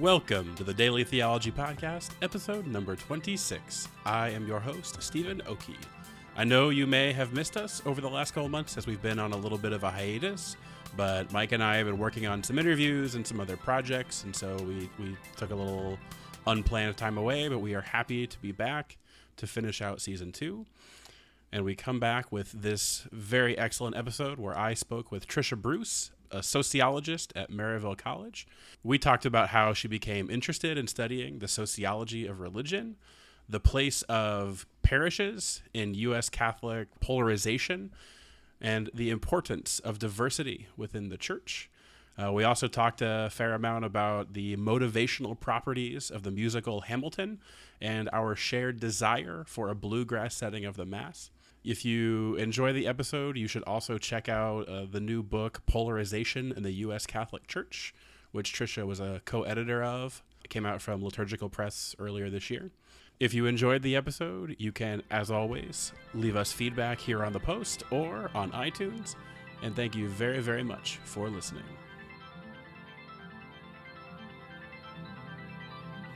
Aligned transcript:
Welcome 0.00 0.54
to 0.54 0.64
the 0.64 0.72
Daily 0.72 1.04
Theology 1.04 1.52
Podcast, 1.52 2.12
episode 2.22 2.66
number 2.66 2.96
26. 2.96 3.86
I 4.06 4.30
am 4.30 4.46
your 4.48 4.58
host, 4.58 5.02
Stephen 5.02 5.42
Okey. 5.46 5.76
I 6.38 6.44
know 6.44 6.70
you 6.70 6.86
may 6.86 7.12
have 7.12 7.34
missed 7.34 7.58
us 7.58 7.82
over 7.84 8.00
the 8.00 8.08
last 8.08 8.32
couple 8.32 8.48
months 8.48 8.78
as 8.78 8.86
we've 8.86 9.02
been 9.02 9.18
on 9.18 9.32
a 9.32 9.36
little 9.36 9.58
bit 9.58 9.74
of 9.74 9.84
a 9.84 9.90
hiatus, 9.90 10.56
but 10.96 11.30
Mike 11.34 11.52
and 11.52 11.62
I 11.62 11.76
have 11.76 11.86
been 11.86 11.98
working 11.98 12.26
on 12.26 12.42
some 12.42 12.58
interviews 12.58 13.14
and 13.14 13.26
some 13.26 13.40
other 13.40 13.58
projects, 13.58 14.24
and 14.24 14.34
so 14.34 14.56
we, 14.62 14.88
we 14.98 15.14
took 15.36 15.50
a 15.50 15.54
little 15.54 15.98
unplanned 16.46 16.96
time 16.96 17.18
away, 17.18 17.48
but 17.48 17.58
we 17.58 17.74
are 17.74 17.82
happy 17.82 18.26
to 18.26 18.40
be 18.40 18.52
back 18.52 18.96
to 19.36 19.46
finish 19.46 19.82
out 19.82 20.00
season 20.00 20.32
two. 20.32 20.64
And 21.52 21.62
we 21.62 21.74
come 21.74 22.00
back 22.00 22.32
with 22.32 22.52
this 22.52 23.06
very 23.12 23.58
excellent 23.58 23.96
episode 23.96 24.38
where 24.38 24.56
I 24.56 24.72
spoke 24.72 25.12
with 25.12 25.28
Tricia 25.28 25.60
Bruce, 25.60 26.10
a 26.30 26.42
sociologist 26.42 27.32
at 27.36 27.50
Maryville 27.50 27.98
College. 27.98 28.46
We 28.82 28.98
talked 28.98 29.26
about 29.26 29.48
how 29.50 29.72
she 29.72 29.88
became 29.88 30.30
interested 30.30 30.78
in 30.78 30.86
studying 30.86 31.38
the 31.38 31.48
sociology 31.48 32.26
of 32.26 32.40
religion, 32.40 32.96
the 33.48 33.60
place 33.60 34.02
of 34.02 34.66
parishes 34.82 35.62
in 35.74 35.94
U.S. 35.94 36.28
Catholic 36.28 36.88
polarization, 37.00 37.90
and 38.60 38.90
the 38.94 39.10
importance 39.10 39.78
of 39.80 39.98
diversity 39.98 40.68
within 40.76 41.08
the 41.08 41.16
church. 41.16 41.70
Uh, 42.20 42.32
we 42.32 42.44
also 42.44 42.68
talked 42.68 43.00
a 43.00 43.28
fair 43.30 43.54
amount 43.54 43.84
about 43.84 44.34
the 44.34 44.56
motivational 44.56 45.38
properties 45.38 46.10
of 46.10 46.22
the 46.22 46.30
musical 46.30 46.82
Hamilton 46.82 47.38
and 47.80 48.10
our 48.12 48.34
shared 48.34 48.78
desire 48.78 49.44
for 49.46 49.70
a 49.70 49.74
bluegrass 49.74 50.34
setting 50.34 50.64
of 50.64 50.76
the 50.76 50.84
Mass. 50.84 51.30
If 51.62 51.84
you 51.84 52.36
enjoy 52.36 52.72
the 52.72 52.86
episode, 52.86 53.36
you 53.36 53.46
should 53.46 53.64
also 53.64 53.98
check 53.98 54.28
out 54.28 54.68
uh, 54.68 54.86
the 54.90 55.00
new 55.00 55.22
book, 55.22 55.62
Polarization 55.66 56.52
in 56.56 56.62
the 56.62 56.72
U.S. 56.72 57.06
Catholic 57.06 57.46
Church, 57.46 57.94
which 58.32 58.54
Tricia 58.54 58.86
was 58.86 58.98
a 58.98 59.20
co 59.26 59.42
editor 59.42 59.82
of. 59.82 60.22
It 60.42 60.48
came 60.48 60.64
out 60.64 60.80
from 60.80 61.04
Liturgical 61.04 61.50
Press 61.50 61.94
earlier 61.98 62.30
this 62.30 62.48
year. 62.48 62.70
If 63.18 63.34
you 63.34 63.44
enjoyed 63.44 63.82
the 63.82 63.94
episode, 63.94 64.56
you 64.58 64.72
can, 64.72 65.02
as 65.10 65.30
always, 65.30 65.92
leave 66.14 66.36
us 66.36 66.50
feedback 66.50 66.98
here 66.98 67.22
on 67.22 67.34
the 67.34 67.40
post 67.40 67.82
or 67.90 68.30
on 68.34 68.50
iTunes. 68.52 69.14
And 69.62 69.76
thank 69.76 69.94
you 69.94 70.08
very, 70.08 70.40
very 70.40 70.64
much 70.64 70.98
for 71.04 71.28
listening. 71.28 71.64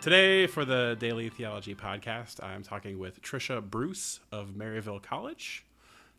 Today, 0.04 0.46
for 0.46 0.66
the 0.66 0.98
Daily 1.00 1.30
Theology 1.30 1.74
Podcast, 1.74 2.44
I'm 2.44 2.62
talking 2.62 2.98
with 2.98 3.22
Tricia 3.22 3.62
Bruce 3.62 4.20
of 4.30 4.48
Maryville 4.48 5.02
College. 5.02 5.64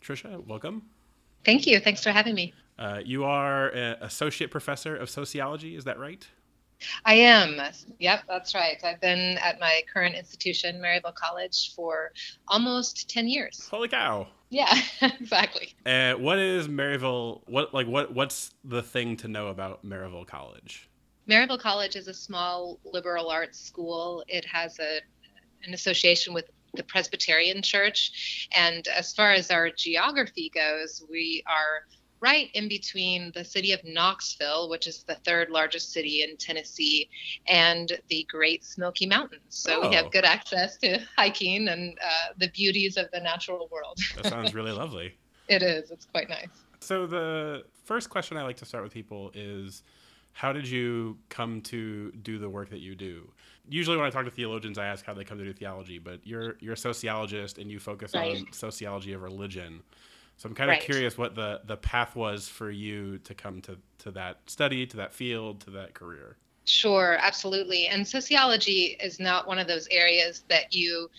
Tricia, 0.01 0.43
welcome. 0.47 0.81
Thank 1.43 1.67
you. 1.67 1.79
Thanks 1.79 2.01
for 2.03 2.09
having 2.09 2.33
me. 2.33 2.51
Uh, 2.79 3.01
you 3.05 3.25
are 3.25 3.67
an 3.67 3.97
associate 4.01 4.49
professor 4.49 4.95
of 4.95 5.07
sociology, 5.07 5.75
is 5.75 5.83
that 5.83 5.99
right? 5.99 6.27
I 7.05 7.13
am. 7.13 7.61
Yep, 7.99 8.23
that's 8.27 8.55
right. 8.55 8.83
I've 8.83 8.99
been 9.01 9.37
at 9.37 9.59
my 9.59 9.83
current 9.93 10.15
institution, 10.15 10.81
Maryville 10.81 11.13
College, 11.13 11.75
for 11.75 12.11
almost 12.47 13.07
10 13.11 13.27
years. 13.27 13.67
Holy 13.69 13.87
cow. 13.87 14.25
Yeah, 14.49 14.81
exactly. 15.03 15.75
Uh, 15.85 16.13
what 16.13 16.39
is 16.39 16.67
Maryville? 16.67 17.41
What 17.45 17.71
like 17.71 17.85
what? 17.85 18.15
What's 18.15 18.49
the 18.63 18.81
thing 18.81 19.15
to 19.17 19.27
know 19.27 19.49
about 19.49 19.85
Maryville 19.85 20.25
College? 20.25 20.89
Maryville 21.29 21.59
College 21.59 21.95
is 21.95 22.07
a 22.07 22.13
small 22.13 22.79
liberal 22.85 23.29
arts 23.29 23.59
school. 23.59 24.23
It 24.27 24.45
has 24.45 24.79
a 24.79 24.99
an 25.63 25.73
association 25.73 26.33
with 26.33 26.45
the 26.75 26.83
Presbyterian 26.83 27.61
Church, 27.61 28.47
and 28.55 28.87
as 28.87 29.13
far 29.13 29.31
as 29.31 29.49
our 29.49 29.69
geography 29.71 30.51
goes, 30.53 31.03
we 31.09 31.43
are 31.47 31.85
right 32.19 32.49
in 32.53 32.67
between 32.67 33.31
the 33.33 33.43
city 33.43 33.71
of 33.71 33.79
Knoxville, 33.83 34.69
which 34.69 34.87
is 34.87 35.03
the 35.03 35.15
third 35.15 35.49
largest 35.49 35.91
city 35.91 36.23
in 36.23 36.37
Tennessee, 36.37 37.09
and 37.47 37.99
the 38.09 38.25
Great 38.29 38.63
Smoky 38.63 39.05
Mountains. 39.05 39.41
So 39.49 39.81
oh. 39.81 39.89
we 39.89 39.95
have 39.95 40.11
good 40.11 40.25
access 40.25 40.77
to 40.77 40.99
hiking 41.17 41.67
and 41.67 41.97
uh, 42.03 42.33
the 42.37 42.49
beauties 42.49 42.97
of 42.97 43.09
the 43.11 43.19
natural 43.19 43.67
world. 43.71 43.97
that 44.15 44.27
sounds 44.27 44.53
really 44.53 44.71
lovely. 44.71 45.15
It 45.47 45.61
is. 45.61 45.91
It's 45.91 46.05
quite 46.05 46.27
nice. 46.27 46.47
So 46.79 47.05
the 47.05 47.65
first 47.83 48.09
question 48.09 48.35
I 48.35 48.41
like 48.41 48.57
to 48.57 48.65
start 48.65 48.83
with 48.83 48.91
people 48.91 49.29
is 49.35 49.83
how 50.35 50.51
did 50.51 50.67
you 50.67 51.17
come 51.29 51.61
to 51.61 52.11
do 52.11 52.37
the 52.37 52.49
work 52.49 52.69
that 52.69 52.81
you 52.81 52.93
do? 52.93 53.31
Usually, 53.69 53.95
when 53.95 54.05
I 54.05 54.09
talk 54.09 54.25
to 54.25 54.31
theologians, 54.31 54.77
I 54.77 54.85
ask 54.85 55.05
how 55.05 55.13
they 55.13 55.23
come 55.23 55.37
to 55.37 55.45
do 55.45 55.53
theology, 55.53 55.97
but 55.97 56.19
you're 56.27 56.57
you're 56.59 56.73
a 56.73 56.77
sociologist 56.77 57.57
and 57.57 57.71
you 57.71 57.79
focus 57.79 58.13
right. 58.13 58.39
on 58.39 58.47
sociology 58.51 59.13
of 59.13 59.21
religion. 59.21 59.81
So 60.35 60.49
I'm 60.49 60.53
kind 60.53 60.69
of 60.69 60.73
right. 60.73 60.81
curious 60.81 61.17
what 61.17 61.35
the 61.35 61.61
the 61.63 61.77
path 61.77 62.17
was 62.17 62.49
for 62.49 62.69
you 62.69 63.17
to 63.19 63.33
come 63.33 63.61
to 63.61 63.77
to 63.99 64.11
that 64.11 64.39
study, 64.45 64.85
to 64.87 64.97
that 64.97 65.13
field, 65.13 65.61
to 65.61 65.69
that 65.71 65.93
career. 65.93 66.35
Sure, 66.65 67.17
absolutely. 67.21 67.87
And 67.87 68.05
sociology 68.05 68.97
is 69.01 69.21
not 69.21 69.47
one 69.47 69.57
of 69.57 69.67
those 69.67 69.87
areas 69.89 70.43
that 70.49 70.75
you 70.75 71.09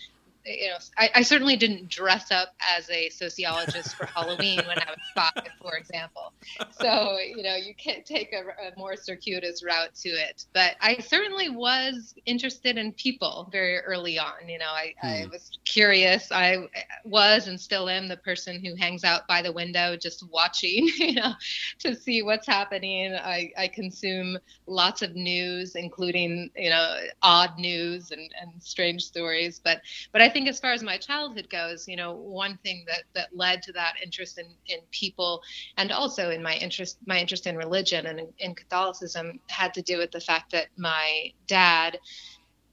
you 0.47 0.69
know, 0.69 0.77
I, 0.97 1.09
I, 1.15 1.21
certainly 1.23 1.57
didn't 1.57 1.89
dress 1.89 2.31
up 2.31 2.55
as 2.77 2.89
a 2.89 3.09
sociologist 3.09 3.95
for 3.95 4.05
Halloween 4.05 4.59
when 4.65 4.79
I 4.79 4.85
was 4.87 4.97
five, 5.15 5.47
for 5.61 5.75
example. 5.75 6.33
So, 6.79 7.17
you 7.19 7.43
know, 7.43 7.55
you 7.55 7.75
can't 7.75 8.05
take 8.05 8.33
a, 8.33 8.67
a, 8.67 8.77
more 8.77 8.95
circuitous 8.95 9.63
route 9.63 9.93
to 9.95 10.09
it. 10.09 10.45
But 10.53 10.75
I 10.79 10.99
certainly 10.99 11.49
was 11.49 12.15
interested 12.25 12.77
in 12.77 12.93
people 12.93 13.49
very 13.51 13.79
early 13.79 14.17
on. 14.17 14.47
You 14.47 14.59
know, 14.59 14.65
I, 14.65 14.93
hmm. 15.01 15.07
I 15.07 15.25
was 15.31 15.57
curious. 15.65 16.31
I 16.31 16.67
was 17.03 17.47
and 17.47 17.59
still 17.59 17.89
am 17.89 18.07
the 18.07 18.17
person 18.17 18.63
who 18.63 18.75
hangs 18.75 19.03
out 19.03 19.27
by 19.27 19.41
the 19.41 19.51
window 19.51 19.97
just 19.97 20.23
watching, 20.31 20.89
you 20.97 21.15
know, 21.15 21.33
to 21.79 21.95
see 21.95 22.21
what's 22.21 22.47
happening. 22.47 23.13
I, 23.13 23.51
I 23.57 23.67
consume 23.67 24.37
lots 24.65 25.01
of 25.01 25.15
news, 25.15 25.75
including, 25.75 26.51
you 26.55 26.69
know, 26.69 26.97
odd 27.21 27.57
news 27.57 28.11
and, 28.11 28.29
and 28.39 28.51
strange 28.61 29.03
stories. 29.03 29.59
But, 29.63 29.81
but 30.11 30.21
I 30.21 30.29
think 30.29 30.36
think 30.37 30.47
as 30.47 30.59
far 30.59 30.71
as 30.71 30.83
my 30.83 30.97
childhood 30.97 31.49
goes, 31.49 31.87
you 31.87 31.95
know, 31.95 32.13
one 32.13 32.57
thing 32.57 32.85
that 32.85 33.03
that 33.15 33.35
led 33.35 33.63
to 33.63 33.71
that 33.71 33.95
interest 34.03 34.37
in 34.37 34.45
in 34.67 34.79
people 34.91 35.41
and 35.77 35.91
also 35.91 36.29
in 36.29 36.43
my 36.43 36.55
interest 36.57 36.99
my 37.07 37.19
interest 37.19 37.47
in 37.47 37.57
religion 37.57 38.05
and 38.05 38.19
in, 38.19 38.27
in 38.37 38.53
Catholicism 38.53 39.39
had 39.47 39.73
to 39.73 39.81
do 39.81 39.97
with 39.97 40.11
the 40.11 40.21
fact 40.21 40.51
that 40.51 40.67
my 40.77 41.31
dad 41.47 41.97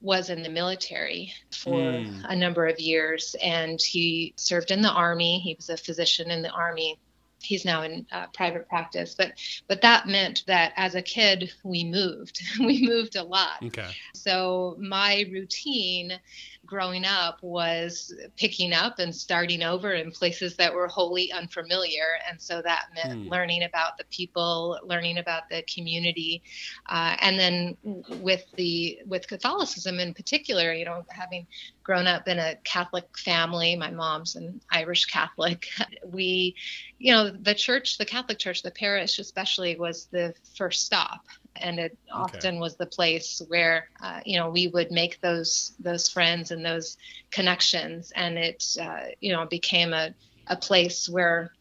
was 0.01 0.29
in 0.29 0.43
the 0.43 0.49
military 0.49 1.33
for 1.51 1.79
mm. 1.79 2.23
a 2.29 2.35
number 2.35 2.67
of 2.67 2.79
years 2.79 3.35
and 3.41 3.81
he 3.81 4.31
served 4.35 4.69
in 4.69 4.83
the 4.83 4.91
army. 4.91 5.39
He 5.39 5.55
was 5.55 5.69
a 5.69 5.77
physician 5.77 6.29
in 6.29 6.43
the 6.43 6.51
army. 6.51 6.99
He's 7.41 7.65
now 7.65 7.81
in 7.81 8.05
uh, 8.11 8.27
private 8.27 8.69
practice. 8.69 9.15
But 9.17 9.33
but 9.67 9.81
that 9.81 10.07
meant 10.07 10.43
that 10.45 10.73
as 10.75 10.93
a 10.93 11.01
kid 11.01 11.51
we 11.63 11.83
moved. 11.83 12.43
We 12.59 12.87
moved 12.87 13.15
a 13.15 13.23
lot. 13.23 13.63
Okay. 13.63 13.89
So 14.13 14.77
my 14.79 15.25
routine 15.31 16.19
growing 16.65 17.05
up 17.05 17.41
was 17.41 18.13
picking 18.37 18.73
up 18.73 18.99
and 18.99 19.13
starting 19.13 19.63
over 19.63 19.93
in 19.93 20.11
places 20.11 20.55
that 20.55 20.73
were 20.73 20.87
wholly 20.87 21.31
unfamiliar 21.31 22.03
and 22.29 22.41
so 22.41 22.61
that 22.61 22.85
meant 22.95 23.25
mm. 23.25 23.29
learning 23.29 23.63
about 23.63 23.97
the 23.97 24.03
people 24.05 24.79
learning 24.83 25.17
about 25.17 25.43
the 25.49 25.63
community 25.63 26.41
uh, 26.87 27.15
and 27.21 27.37
then 27.37 27.77
with 28.21 28.43
the 28.55 28.99
with 29.05 29.27
catholicism 29.27 29.99
in 29.99 30.13
particular 30.13 30.73
you 30.73 30.85
know 30.85 31.05
having 31.09 31.45
grown 31.83 32.07
up 32.07 32.27
in 32.27 32.39
a 32.39 32.55
catholic 32.63 33.05
family 33.17 33.75
my 33.75 33.91
mom's 33.91 34.35
an 34.35 34.59
irish 34.71 35.05
catholic 35.05 35.67
we 36.05 36.55
you 36.97 37.11
know 37.11 37.29
the 37.29 37.53
church 37.53 37.97
the 37.97 38.05
catholic 38.05 38.39
church 38.39 38.63
the 38.63 38.71
parish 38.71 39.19
especially 39.19 39.75
was 39.77 40.05
the 40.07 40.33
first 40.55 40.85
stop 40.85 41.21
and 41.57 41.79
it 41.79 41.97
okay. 42.09 42.11
often 42.11 42.59
was 42.59 42.75
the 42.75 42.85
place 42.85 43.41
where 43.47 43.89
uh, 44.01 44.21
you 44.25 44.37
know 44.37 44.49
we 44.49 44.67
would 44.67 44.91
make 44.91 45.19
those 45.21 45.73
those 45.79 46.09
friends 46.09 46.51
and 46.51 46.65
those 46.65 46.97
connections 47.31 48.11
and 48.15 48.37
it 48.37 48.63
uh, 48.81 49.01
you 49.21 49.31
know 49.31 49.45
became 49.45 49.93
a, 49.93 50.13
a 50.47 50.55
place 50.55 51.09
where 51.09 51.51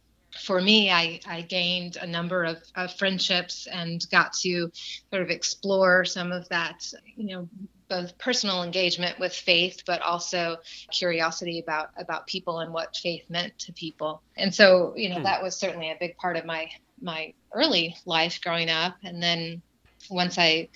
for 0.41 0.61
me 0.61 0.91
I, 0.91 1.21
I 1.27 1.43
gained 1.43 1.97
a 1.97 2.07
number 2.07 2.45
of, 2.45 2.59
of 2.75 2.93
friendships 2.95 3.69
and 3.71 4.05
got 4.11 4.33
to 4.41 4.71
sort 5.11 5.23
of 5.23 5.31
explore 5.31 6.05
some 6.05 6.33
of 6.33 6.49
that 6.49 6.93
you 7.17 7.35
know 7.35 7.49
both 7.89 8.17
personal 8.19 8.63
engagement 8.63 9.19
with 9.19 9.33
faith 9.33 9.83
but 9.87 10.01
also 10.01 10.57
curiosity 10.91 11.61
about 11.61 11.91
about 11.97 12.27
people 12.27 12.61
and 12.61 12.73
what 12.73 12.97
faith 12.97 13.25
meant 13.29 13.57
to 13.59 13.73
people 13.73 14.23
and 14.37 14.55
so 14.55 14.95
you 14.97 15.09
know 15.09 15.17
hmm. 15.17 15.25
that 15.25 15.43
was 15.43 15.57
certainly 15.57 15.91
a 15.91 15.97
big 16.01 16.17
part 16.17 16.37
of 16.37 16.45
my 16.45 16.69
my 17.01 17.33
early 17.53 17.97
life 18.07 18.41
growing 18.43 18.71
up 18.71 18.97
and 19.03 19.23
then 19.23 19.63
once 20.11 20.39
I 20.39 20.69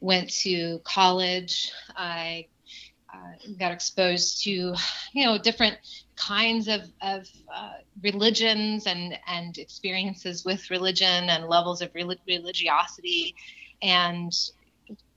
went 0.00 0.30
to 0.40 0.80
college, 0.84 1.72
I 1.96 2.46
uh, 3.12 3.52
got 3.58 3.72
exposed 3.72 4.42
to, 4.44 4.50
you 5.12 5.24
know, 5.24 5.38
different 5.38 5.76
kinds 6.16 6.68
of, 6.68 6.82
of 7.02 7.26
uh, 7.54 7.74
religions 8.02 8.86
and, 8.86 9.18
and 9.26 9.56
experiences 9.58 10.44
with 10.44 10.70
religion 10.70 11.28
and 11.30 11.46
levels 11.46 11.82
of 11.82 11.90
religiosity 11.94 13.34
and, 13.82 14.32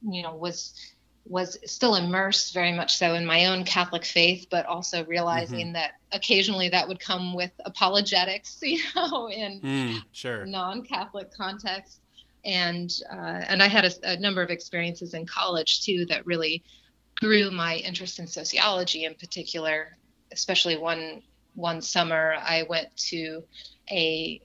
you 0.02 0.24
know, 0.24 0.36
was 0.36 0.74
was 1.30 1.60
still 1.66 1.96
immersed 1.96 2.56
very 2.56 2.72
much 2.72 2.98
so 2.98 3.14
in 3.14 3.24
my 3.24 3.46
own 3.46 3.64
Catholic 3.64 4.04
faith, 4.04 4.48
but 4.50 4.66
also 4.66 5.06
realizing 5.06 5.68
mm-hmm. 5.68 5.74
that 5.74 5.92
occasionally 6.12 6.70
that 6.70 6.88
would 6.88 7.00
come 7.00 7.36
with 7.36 7.52
apologetics, 7.66 8.58
you 8.64 8.82
know, 8.96 9.30
in 9.30 9.62
mm, 9.62 10.04
sure. 10.12 10.46
non-Catholic 10.48 11.32
context. 11.32 12.02
And 12.46 12.92
uh, 13.12 13.44
and 13.48 13.62
I 13.62 13.68
had 13.68 13.86
a, 13.86 14.12
a 14.12 14.20
number 14.20 14.42
of 14.42 14.50
experiences 14.50 15.14
in 15.14 15.26
college 15.26 15.84
too 15.84 16.06
that 16.08 16.26
really 16.26 16.64
grew 17.20 17.52
my 17.52 17.76
interest 17.78 18.20
in 18.20 18.28
sociology 18.28 19.06
in 19.06 19.16
particular. 19.16 19.98
Especially 20.32 20.78
one 20.78 21.22
one 21.56 21.82
summer, 21.82 22.36
I 22.40 22.64
went 22.64 22.96
to 23.10 23.44
a 23.92 24.42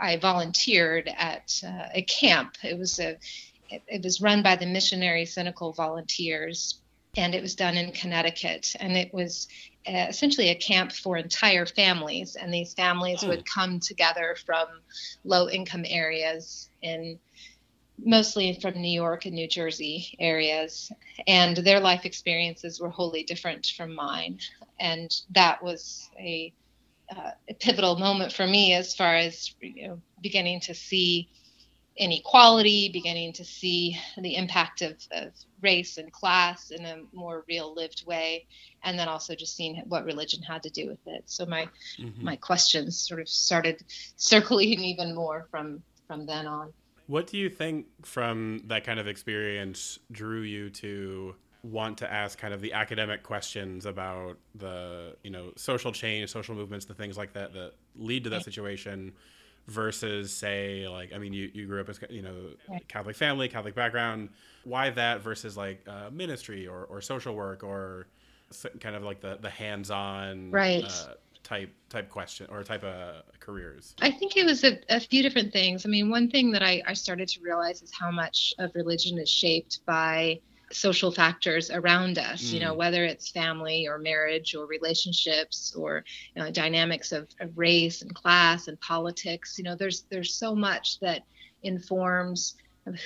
I 0.00 0.16
volunteered 0.16 1.08
at 1.16 1.60
uh, 1.64 1.88
a 1.94 2.02
camp. 2.02 2.56
It 2.62 2.78
was 2.78 2.98
a 2.98 3.18
it, 3.68 3.82
it 3.86 4.02
was 4.02 4.20
run 4.20 4.42
by 4.42 4.56
the 4.56 4.66
Missionary 4.66 5.24
Synodical 5.24 5.72
Volunteers, 5.72 6.80
and 7.16 7.34
it 7.34 7.42
was 7.42 7.54
done 7.54 7.76
in 7.76 7.92
Connecticut. 7.92 8.74
And 8.78 8.96
it 8.96 9.12
was 9.12 9.48
uh, 9.86 10.06
essentially 10.08 10.50
a 10.50 10.54
camp 10.54 10.92
for 10.92 11.16
entire 11.16 11.66
families, 11.66 12.36
and 12.36 12.52
these 12.52 12.74
families 12.74 13.22
hmm. 13.22 13.28
would 13.28 13.46
come 13.46 13.80
together 13.80 14.36
from 14.44 14.66
low 15.24 15.48
income 15.48 15.84
areas 15.86 16.68
in 16.82 17.18
mostly 18.04 18.58
from 18.60 18.80
New 18.80 18.90
York 18.90 19.24
and 19.24 19.34
New 19.34 19.48
Jersey 19.48 20.14
areas, 20.18 20.92
and 21.26 21.56
their 21.56 21.80
life 21.80 22.04
experiences 22.04 22.80
were 22.80 22.90
wholly 22.90 23.22
different 23.22 23.66
from 23.76 23.94
mine. 23.94 24.38
And 24.78 25.10
that 25.30 25.62
was 25.62 26.10
a, 26.18 26.52
uh, 27.08 27.30
a 27.48 27.54
pivotal 27.54 27.96
moment 27.96 28.32
for 28.32 28.46
me 28.46 28.74
as 28.74 28.94
far 28.94 29.14
as 29.14 29.54
you 29.60 29.88
know, 29.88 30.02
beginning 30.20 30.60
to 30.60 30.74
see 30.74 31.30
inequality, 31.96 32.90
beginning 32.92 33.32
to 33.32 33.44
see 33.44 33.98
the 34.18 34.36
impact 34.36 34.82
of, 34.82 34.96
of, 35.12 35.32
race 35.62 35.96
and 35.96 36.12
class 36.12 36.70
in 36.70 36.84
a 36.84 36.98
more 37.14 37.42
real 37.48 37.74
lived 37.74 38.04
way, 38.06 38.46
and 38.84 38.98
then 38.98 39.08
also 39.08 39.34
just 39.34 39.56
seeing 39.56 39.82
what 39.86 40.04
religion 40.04 40.42
had 40.42 40.62
to 40.62 40.70
do 40.70 40.86
with 40.86 40.98
it. 41.06 41.22
So 41.26 41.46
my 41.46 41.68
mm-hmm. 41.98 42.24
my 42.24 42.36
questions 42.36 42.98
sort 42.98 43.20
of 43.20 43.28
started 43.28 43.82
circling 44.16 44.80
even 44.92 45.14
more 45.14 45.46
from 45.50 45.82
from 46.06 46.26
then 46.26 46.46
on. 46.46 46.72
What 47.06 47.26
do 47.26 47.38
you 47.38 47.48
think 47.48 47.86
from 48.04 48.60
that 48.66 48.84
kind 48.84 49.00
of 49.00 49.06
experience 49.06 49.98
drew 50.10 50.42
you 50.42 50.70
to 50.70 51.36
want 51.62 51.98
to 51.98 52.12
ask 52.12 52.38
kind 52.38 52.52
of 52.54 52.60
the 52.60 52.72
academic 52.72 53.22
questions 53.22 53.86
about 53.86 54.36
the 54.54 55.16
you 55.22 55.30
know 55.30 55.52
social 55.56 55.92
change, 55.92 56.30
social 56.30 56.54
movements, 56.54 56.84
the 56.84 56.94
things 56.94 57.16
like 57.16 57.32
that 57.32 57.52
that 57.54 57.72
lead 57.96 58.24
to 58.24 58.30
that 58.30 58.44
situation? 58.44 59.12
Versus 59.66 60.32
say 60.32 60.86
like 60.88 61.12
i 61.12 61.18
mean 61.18 61.32
you, 61.32 61.50
you 61.52 61.66
grew 61.66 61.80
up 61.80 61.88
as 61.88 61.98
you 62.08 62.22
know 62.22 62.34
catholic 62.88 63.16
family 63.16 63.48
catholic 63.48 63.74
background. 63.74 64.28
Why 64.64 64.90
that 64.90 65.22
versus 65.22 65.56
like 65.56 65.86
uh, 65.88 66.10
ministry 66.10 66.66
or, 66.66 66.84
or 66.84 67.00
social 67.00 67.34
work 67.34 67.62
or 67.62 68.08
kind 68.80 68.96
of 68.96 69.02
like 69.02 69.20
the 69.20 69.38
the 69.40 69.50
hands-on 69.50 70.50
right. 70.50 70.84
uh, 70.84 71.14
type 71.42 71.72
type 71.88 72.10
question 72.10 72.46
or 72.50 72.62
type 72.64 72.84
of 72.84 73.22
careers? 73.38 73.94
I 74.00 74.10
think 74.10 74.36
it 74.36 74.44
was 74.44 74.64
a, 74.64 74.78
a 74.88 75.00
few 75.00 75.22
different 75.22 75.52
things. 75.52 75.86
I 75.86 75.88
mean 75.88 76.10
one 76.10 76.30
thing 76.30 76.50
that 76.52 76.62
I, 76.62 76.82
I 76.86 76.94
started 76.94 77.28
to 77.28 77.40
realize 77.40 77.82
is 77.82 77.92
how 77.92 78.10
much 78.10 78.54
of 78.58 78.72
religion 78.74 79.18
is 79.18 79.28
shaped 79.28 79.80
by 79.86 80.40
social 80.72 81.12
factors 81.12 81.70
around 81.70 82.18
us 82.18 82.42
mm. 82.42 82.54
you 82.54 82.60
know 82.60 82.74
mm. 82.74 82.76
whether 82.76 83.04
it's 83.04 83.30
family 83.30 83.86
or 83.86 83.98
marriage 83.98 84.54
or 84.54 84.66
relationships 84.66 85.74
or 85.76 86.04
you 86.34 86.42
know, 86.42 86.50
dynamics 86.50 87.12
of, 87.12 87.28
of 87.40 87.56
race 87.56 88.02
and 88.02 88.14
class 88.14 88.68
and 88.68 88.80
politics 88.80 89.58
you 89.58 89.64
know 89.64 89.76
there's 89.76 90.02
there's 90.10 90.34
so 90.34 90.54
much 90.54 90.98
that 91.00 91.22
informs 91.62 92.56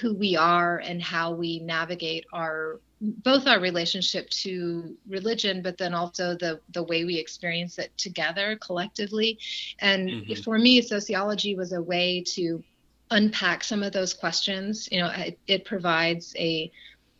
who 0.00 0.14
we 0.14 0.36
are 0.36 0.78
and 0.78 1.02
how 1.02 1.32
we 1.32 1.58
navigate 1.60 2.24
our 2.32 2.80
both 3.00 3.46
our 3.46 3.60
relationship 3.60 4.28
to 4.28 4.94
religion 5.08 5.62
but 5.62 5.78
then 5.78 5.94
also 5.94 6.36
the 6.36 6.60
the 6.74 6.82
way 6.82 7.04
we 7.04 7.16
experience 7.16 7.78
it 7.78 7.90
together 7.96 8.58
collectively 8.60 9.38
and 9.80 10.08
mm-hmm. 10.08 10.42
for 10.42 10.58
me 10.58 10.82
sociology 10.82 11.54
was 11.54 11.72
a 11.72 11.80
way 11.80 12.22
to 12.22 12.62
unpack 13.10 13.64
some 13.64 13.82
of 13.82 13.92
those 13.92 14.12
questions 14.12 14.88
you 14.92 15.00
know 15.00 15.10
it, 15.16 15.38
it 15.46 15.64
provides 15.64 16.34
a 16.36 16.70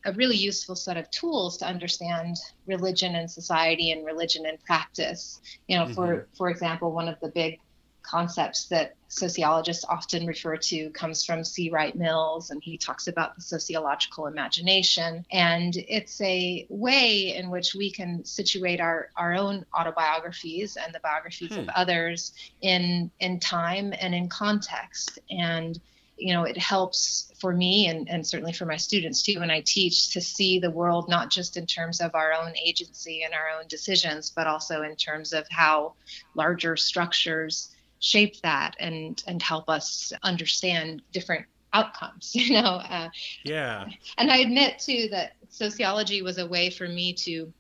a 0.05 0.12
really 0.12 0.37
useful 0.37 0.76
set 0.76 0.97
of 0.97 1.11
tools 1.11 1.56
to 1.58 1.67
understand 1.67 2.37
religion 2.67 3.14
and 3.14 3.31
society 3.31 3.91
and 3.91 4.05
religion 4.06 4.47
and 4.47 4.62
practice. 4.64 5.41
You 5.69 5.79
know, 5.79 5.85
mm-hmm. 5.85 5.94
for 5.94 6.29
for 6.37 6.50
example, 6.50 6.93
one 6.93 7.08
of 7.08 7.19
the 7.20 7.29
big 7.29 7.61
concepts 8.02 8.67
that 8.67 8.94
sociologists 9.08 9.85
often 9.85 10.26
refer 10.26 10.56
to 10.56 10.91
comes 10.91 11.25
from 11.25 11.44
C. 11.44 11.70
Wright 11.70 11.94
Mills, 11.94 12.50
and 12.50 12.62
he 12.62 12.79
talks 12.79 13.06
about 13.08 13.37
the 13.37 13.43
sociological 13.43 14.26
imagination. 14.26 15.25
And 15.31 15.76
it's 15.76 16.20
a 16.20 16.67
way 16.69 17.37
in 17.37 17.50
which 17.50 17.75
we 17.75 17.91
can 17.91 18.25
situate 18.25 18.81
our, 18.81 19.11
our 19.17 19.35
own 19.35 19.64
autobiographies 19.79 20.76
and 20.76 20.94
the 20.94 21.00
biographies 21.00 21.55
hmm. 21.55 21.61
of 21.61 21.69
others 21.70 22.32
in 22.62 23.11
in 23.20 23.38
time 23.41 23.93
and 24.00 24.14
in 24.14 24.29
context. 24.29 25.19
And 25.31 25.79
you 26.17 26.35
know, 26.35 26.44
it 26.44 26.58
helps 26.58 27.30
for 27.41 27.53
me 27.53 27.89
and, 27.89 28.09
and 28.09 28.27
certainly 28.27 28.53
for 28.53 28.67
my 28.67 28.77
students 28.77 29.23
too 29.23 29.41
when 29.41 29.51
I 29.51 29.61
teach 29.61 30.11
to 30.13 30.21
see 30.21 30.59
the 30.59 30.71
world 30.71 31.09
not 31.09 31.31
just 31.31 31.57
in 31.57 31.67
terms 31.67 32.01
of 32.01 32.15
our 32.15 32.33
own 32.33 32.53
agency 32.63 33.23
and 33.23 33.33
our 33.33 33.49
own 33.59 33.67
decisions, 33.69 34.31
but 34.31 34.47
also 34.47 34.83
in 34.83 34.95
terms 34.97 35.33
of 35.33 35.47
how 35.51 35.95
larger 36.35 36.77
structures 36.77 37.75
shape 38.01 38.41
that 38.43 38.77
and 38.81 39.23
and 39.27 39.43
help 39.43 39.69
us 39.69 40.13
understand 40.23 41.03
different 41.13 41.47
outcomes 41.73 42.35
you 42.35 42.55
know 42.55 42.81
uh, 42.89 43.09
yeah. 43.45 43.87
and 44.19 44.31
i 44.31 44.39
admit 44.39 44.79
too 44.79 45.07
that 45.11 45.35
sociology 45.51 46.23
was 46.23 46.39
a 46.39 46.47
way 46.47 46.71
for 46.71 46.89
me 46.89 47.13
to 47.13 47.53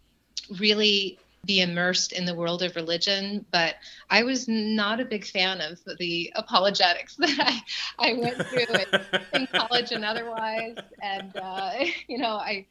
really 0.58 1.18
be 1.46 1.60
immersed 1.60 2.12
in 2.12 2.24
the 2.24 2.34
world 2.34 2.62
of 2.62 2.76
religion, 2.76 3.44
but 3.50 3.76
I 4.10 4.22
was 4.22 4.46
not 4.46 5.00
a 5.00 5.04
big 5.04 5.24
fan 5.24 5.60
of 5.60 5.80
the 5.98 6.32
apologetics 6.36 7.16
that 7.18 7.62
I, 7.98 8.10
I 8.10 8.14
went 8.14 8.46
through 8.46 8.66
in, 9.34 9.46
college 9.46 9.92
and 9.92 10.04
otherwise. 10.04 10.76
And 11.02 11.36
uh, 11.36 11.72
you 12.08 12.18
know, 12.18 12.34
I 12.34 12.66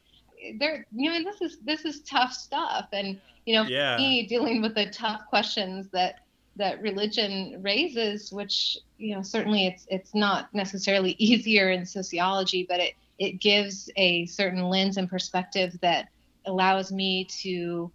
there 0.58 0.86
you 0.92 1.10
know 1.10 1.30
this 1.30 1.42
is 1.42 1.58
this 1.60 1.84
is 1.84 2.00
tough 2.02 2.32
stuff, 2.32 2.88
and 2.92 3.20
you 3.44 3.54
know, 3.54 3.62
yeah. 3.62 3.96
me 3.96 4.26
dealing 4.26 4.62
with 4.62 4.74
the 4.74 4.86
tough 4.90 5.22
questions 5.28 5.88
that 5.92 6.20
that 6.56 6.80
religion 6.80 7.60
raises, 7.62 8.32
which 8.32 8.78
you 8.98 9.14
know 9.14 9.22
certainly 9.22 9.66
it's 9.66 9.86
it's 9.90 10.14
not 10.14 10.52
necessarily 10.54 11.12
easier 11.18 11.70
in 11.70 11.84
sociology, 11.84 12.64
but 12.68 12.80
it 12.80 12.94
it 13.18 13.40
gives 13.40 13.90
a 13.96 14.26
certain 14.26 14.62
lens 14.62 14.96
and 14.96 15.08
perspective 15.08 15.76
that 15.82 16.08
allows 16.46 16.90
me 16.90 17.24
to 17.24 17.90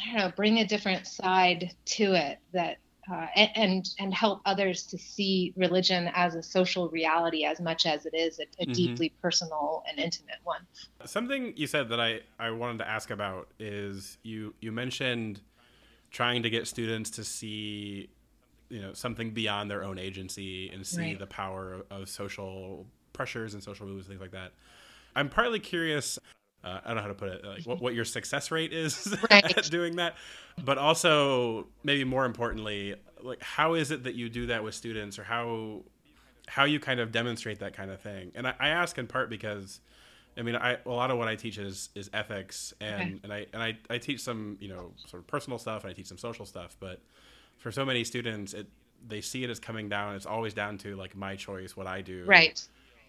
I 0.00 0.12
don't 0.12 0.16
know, 0.16 0.32
bring 0.36 0.58
a 0.58 0.66
different 0.66 1.06
side 1.06 1.74
to 1.84 2.14
it 2.14 2.38
that 2.52 2.78
uh, 3.10 3.26
and 3.34 3.88
and 3.98 4.14
help 4.14 4.40
others 4.44 4.84
to 4.84 4.98
see 4.98 5.52
religion 5.56 6.10
as 6.14 6.34
a 6.34 6.42
social 6.42 6.88
reality 6.90 7.44
as 7.44 7.60
much 7.60 7.86
as 7.86 8.06
it 8.06 8.14
is 8.14 8.38
a, 8.38 8.42
a 8.42 8.46
mm-hmm. 8.64 8.72
deeply 8.72 9.12
personal 9.20 9.82
and 9.88 9.98
intimate 9.98 10.36
one. 10.44 10.60
Something 11.04 11.52
you 11.56 11.66
said 11.66 11.88
that 11.88 12.00
I 12.00 12.20
I 12.38 12.50
wanted 12.50 12.78
to 12.78 12.88
ask 12.88 13.10
about 13.10 13.48
is 13.58 14.18
you 14.22 14.54
you 14.60 14.70
mentioned 14.70 15.40
trying 16.10 16.42
to 16.42 16.50
get 16.50 16.66
students 16.68 17.10
to 17.10 17.24
see 17.24 18.10
you 18.68 18.80
know 18.80 18.92
something 18.92 19.30
beyond 19.30 19.70
their 19.70 19.82
own 19.82 19.98
agency 19.98 20.70
and 20.70 20.86
see 20.86 21.00
right. 21.00 21.18
the 21.18 21.26
power 21.26 21.84
of 21.90 22.08
social 22.08 22.86
pressures 23.12 23.54
and 23.54 23.62
social 23.62 23.86
movements 23.86 24.08
things 24.08 24.20
like 24.20 24.32
that. 24.32 24.52
I'm 25.16 25.28
partly 25.28 25.58
curious 25.58 26.18
uh, 26.62 26.80
I 26.84 26.88
don't 26.88 26.96
know 26.96 27.02
how 27.02 27.08
to 27.08 27.14
put 27.14 27.28
it, 27.30 27.44
like 27.44 27.64
what, 27.64 27.80
what 27.80 27.94
your 27.94 28.04
success 28.04 28.50
rate 28.50 28.72
is 28.72 29.16
right. 29.30 29.56
at 29.56 29.70
doing 29.70 29.96
that, 29.96 30.16
but 30.62 30.76
also 30.76 31.66
maybe 31.82 32.04
more 32.04 32.26
importantly, 32.26 32.96
like 33.22 33.42
how 33.42 33.74
is 33.74 33.90
it 33.90 34.04
that 34.04 34.14
you 34.14 34.28
do 34.28 34.46
that 34.46 34.62
with 34.62 34.74
students, 34.74 35.18
or 35.18 35.24
how 35.24 35.82
how 36.48 36.64
you 36.64 36.80
kind 36.80 37.00
of 37.00 37.12
demonstrate 37.12 37.60
that 37.60 37.72
kind 37.72 37.90
of 37.90 38.00
thing? 38.00 38.32
And 38.34 38.46
I, 38.46 38.54
I 38.60 38.68
ask 38.68 38.98
in 38.98 39.06
part 39.06 39.30
because, 39.30 39.80
I 40.36 40.42
mean, 40.42 40.54
I 40.54 40.76
a 40.84 40.90
lot 40.90 41.10
of 41.10 41.16
what 41.16 41.28
I 41.28 41.36
teach 41.36 41.56
is 41.56 41.88
is 41.94 42.10
ethics, 42.12 42.74
and 42.80 43.02
okay. 43.02 43.20
and 43.24 43.32
I 43.32 43.46
and 43.54 43.62
I, 43.62 43.78
I 43.88 43.98
teach 43.98 44.20
some 44.20 44.58
you 44.60 44.68
know 44.68 44.92
sort 45.06 45.22
of 45.22 45.26
personal 45.26 45.58
stuff, 45.58 45.84
and 45.84 45.90
I 45.90 45.94
teach 45.94 46.08
some 46.08 46.18
social 46.18 46.44
stuff, 46.44 46.76
but 46.78 47.00
for 47.56 47.72
so 47.72 47.86
many 47.86 48.04
students, 48.04 48.52
it 48.52 48.66
they 49.06 49.22
see 49.22 49.44
it 49.44 49.50
as 49.50 49.58
coming 49.58 49.88
down. 49.88 50.14
It's 50.14 50.26
always 50.26 50.52
down 50.52 50.76
to 50.78 50.94
like 50.96 51.16
my 51.16 51.36
choice, 51.36 51.74
what 51.74 51.86
I 51.86 52.02
do, 52.02 52.24
right? 52.26 52.62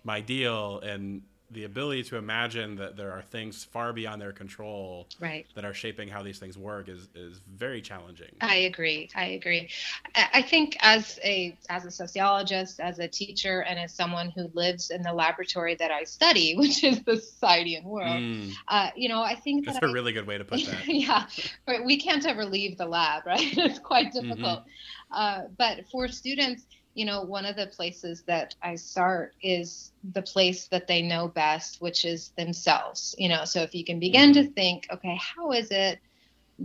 My 0.03 0.21
deal, 0.21 0.79
and 0.79 1.23
the 1.51 1.65
ability 1.65 2.03
to 2.03 2.15
imagine 2.15 2.75
that 2.75 2.95
there 2.95 3.11
are 3.11 3.21
things 3.21 3.63
far 3.65 3.91
beyond 3.91 4.21
their 4.21 4.31
control 4.31 5.07
right. 5.19 5.45
that 5.55 5.65
are 5.65 5.73
shaping 5.73 6.07
how 6.07 6.23
these 6.23 6.39
things 6.39 6.57
work 6.57 6.87
is 6.87 7.09
is 7.13 7.41
very 7.55 7.81
challenging. 7.81 8.29
I 8.39 8.55
agree. 8.55 9.09
I 9.15 9.25
agree. 9.25 9.69
I 10.15 10.41
think 10.41 10.77
as 10.79 11.19
a 11.23 11.57
as 11.69 11.85
a 11.85 11.91
sociologist, 11.91 12.79
as 12.79 12.99
a 12.99 13.07
teacher, 13.07 13.61
and 13.61 13.79
as 13.79 13.93
someone 13.93 14.31
who 14.31 14.49
lives 14.53 14.91
in 14.91 15.01
the 15.01 15.13
laboratory 15.13 15.75
that 15.75 15.91
I 15.91 16.03
study, 16.03 16.55
which 16.57 16.83
is 16.83 17.03
the 17.03 17.17
society 17.17 17.75
and 17.75 17.85
world, 17.85 18.21
mm. 18.21 18.51
uh, 18.67 18.89
you 18.95 19.09
know, 19.09 19.21
I 19.21 19.35
think 19.35 19.65
that's 19.65 19.79
that 19.79 19.85
a 19.85 19.89
I, 19.89 19.93
really 19.93 20.13
good 20.13 20.27
way 20.27 20.37
to 20.37 20.45
put 20.45 20.65
that. 20.65 20.87
yeah, 20.87 21.25
but 21.65 21.85
we 21.85 21.97
can't 21.97 22.25
ever 22.25 22.45
leave 22.45 22.77
the 22.77 22.85
lab, 22.85 23.25
right? 23.25 23.57
it's 23.57 23.79
quite 23.79 24.13
mm-hmm. 24.13 24.29
difficult. 24.29 24.59
Mm-hmm. 24.59 25.13
Uh, 25.13 25.41
but 25.57 25.85
for 25.91 26.07
students 26.07 26.65
you 26.93 27.05
know, 27.05 27.21
one 27.21 27.45
of 27.45 27.55
the 27.55 27.67
places 27.67 28.23
that 28.23 28.55
I 28.61 28.75
start 28.75 29.33
is 29.41 29.91
the 30.13 30.21
place 30.21 30.67
that 30.67 30.87
they 30.87 31.01
know 31.01 31.27
best, 31.27 31.81
which 31.81 32.05
is 32.05 32.29
themselves. 32.37 33.15
You 33.17 33.29
know, 33.29 33.45
so 33.45 33.61
if 33.61 33.73
you 33.73 33.85
can 33.85 33.99
begin 33.99 34.33
to 34.33 34.41
mm-hmm. 34.41 34.51
think, 34.51 34.87
okay, 34.91 35.17
how 35.19 35.51
is 35.51 35.69
it 35.71 35.99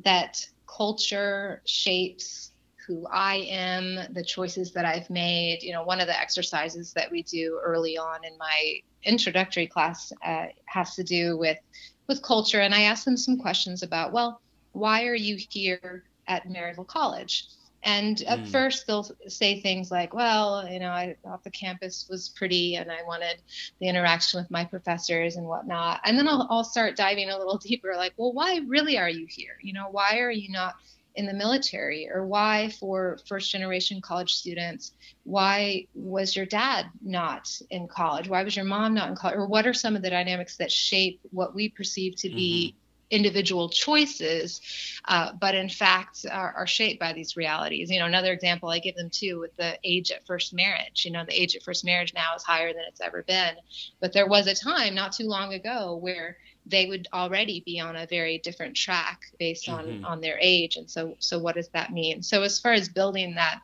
that 0.05 0.47
culture 0.67 1.63
shapes 1.65 2.53
who 2.87 3.07
I 3.11 3.47
am, 3.51 3.99
the 4.13 4.23
choices 4.23 4.73
that 4.73 4.85
I've 4.85 5.11
made. 5.11 5.63
You 5.63 5.73
know, 5.73 5.83
one 5.83 6.01
of 6.01 6.07
the 6.07 6.19
exercises 6.19 6.93
that 6.93 7.11
we 7.11 7.23
do 7.25 7.61
early 7.63 7.99
on 7.99 8.25
in 8.25 8.39
my 8.39 8.81
introductory 9.03 9.67
class 9.67 10.13
uh, 10.25 10.47
has 10.67 10.95
to 10.95 11.03
do 11.03 11.37
with 11.37 11.59
with 12.07 12.23
culture, 12.23 12.61
and 12.61 12.73
I 12.73 12.83
ask 12.83 13.05
them 13.05 13.17
some 13.17 13.37
questions 13.37 13.83
about, 13.83 14.13
well, 14.13 14.41
why 14.71 15.07
are 15.07 15.17
you 15.17 15.37
here 15.51 16.05
at 16.29 16.47
Maryville 16.47 16.87
College? 16.87 17.49
And 17.83 18.21
at 18.23 18.41
mm. 18.41 18.49
first, 18.49 18.87
they'll 18.87 19.09
say 19.29 19.61
things 19.61 19.91
like, 19.91 20.13
well, 20.13 20.69
you 20.69 20.81
know, 20.81 20.91
I 20.91 21.17
thought 21.23 21.45
the 21.45 21.51
campus 21.51 22.07
was 22.11 22.31
pretty 22.31 22.77
and 22.77 22.91
I 22.91 23.03
wanted 23.07 23.37
the 23.81 23.89
interaction 23.89 24.41
with 24.41 24.51
my 24.51 24.65
professors 24.65 25.37
and 25.37 25.47
whatnot. 25.47 26.01
And 26.05 26.19
then 26.19 26.27
I'll, 26.27 26.47
I'll 26.51 26.65
start 26.65 26.97
diving 26.97 27.31
a 27.31 27.39
little 27.39 27.59
deeper, 27.63 27.95
like, 27.97 28.15
well, 28.17 28.33
why 28.33 28.61
really 28.67 28.99
are 28.99 29.11
you 29.11 29.27
here? 29.29 29.59
You 29.63 29.73
know, 29.73 29.87
why 29.91 30.19
are 30.19 30.31
you 30.31 30.51
not 30.51 30.75
in 31.15 31.27
the 31.27 31.35
military? 31.35 32.09
Or 32.13 32.27
why, 32.27 32.71
for 32.81 33.19
first 33.29 33.51
generation 33.51 34.01
college 34.01 34.35
students, 34.35 34.93
why 35.25 35.87
was 35.95 36.35
your 36.35 36.47
dad 36.47 36.87
not 37.03 37.49
in 37.71 37.89
college? 37.89 38.29
Why 38.29 38.43
was 38.43 38.57
your 38.57 38.65
mom 38.65 38.95
not 38.95 39.11
in 39.11 39.17
college? 39.17 39.37
Or 39.37 39.47
what 39.47 39.67
are 39.67 39.75
some 39.75 39.97
of 39.97 40.03
the 40.03 40.11
dynamics 40.11 40.57
that 40.57 40.73
shape 40.73 41.21
what 41.31 41.55
we 41.55 41.69
perceive 41.69 42.17
to 42.17 42.29
be 42.29 42.75
mm-hmm 42.75 42.83
individual 43.11 43.69
choices, 43.69 44.61
uh, 45.07 45.33
but 45.41 45.55
in 45.55 45.69
fact 45.69 46.27
are, 46.31 46.53
are, 46.55 46.67
shaped 46.67 46.99
by 46.99 47.13
these 47.13 47.37
realities. 47.37 47.91
You 47.91 48.01
know, 48.01 48.07
another 48.07 48.33
example 48.33 48.69
I 48.69 48.81
give 48.81 48.97
them 48.97 49.11
too 49.11 49.39
with 49.39 49.57
the 49.57 49.79
age 49.85 50.11
at 50.11 50.27
first 50.27 50.53
marriage. 50.53 51.05
You 51.05 51.13
know, 51.13 51.25
the 51.25 51.41
age 51.41 51.55
at 51.55 51.63
first 51.63 51.85
marriage 51.85 52.13
now 52.15 52.35
is 52.35 52.43
higher 52.43 52.73
than 52.73 52.83
it's 52.89 53.01
ever 53.01 53.23
been, 53.23 53.55
but 54.01 54.13
there 54.13 54.27
was 54.27 54.47
a 54.47 54.55
time 54.55 54.95
not 54.95 55.13
too 55.13 55.29
long 55.29 55.55
ago 55.55 55.97
where 55.97 56.37
they 56.67 56.87
would 56.87 57.07
already 57.13 57.63
be 57.65 57.79
on 57.79 57.95
a 57.95 58.07
very 58.07 58.39
different 58.39 58.77
track 58.77 59.21
based 59.39 59.69
on 59.69 59.85
mm-hmm. 59.85 60.05
on 60.05 60.21
their 60.21 60.39
age. 60.41 60.77
And 60.77 60.91
so, 60.91 61.15
so 61.21 61.39
what 61.39 61.55
does 61.55 61.69
that 61.69 61.93
mean? 61.93 62.23
So 62.23 62.43
as 62.43 62.59
far 62.59 62.73
as 62.73 62.89
building 62.89 63.37
that 63.37 63.61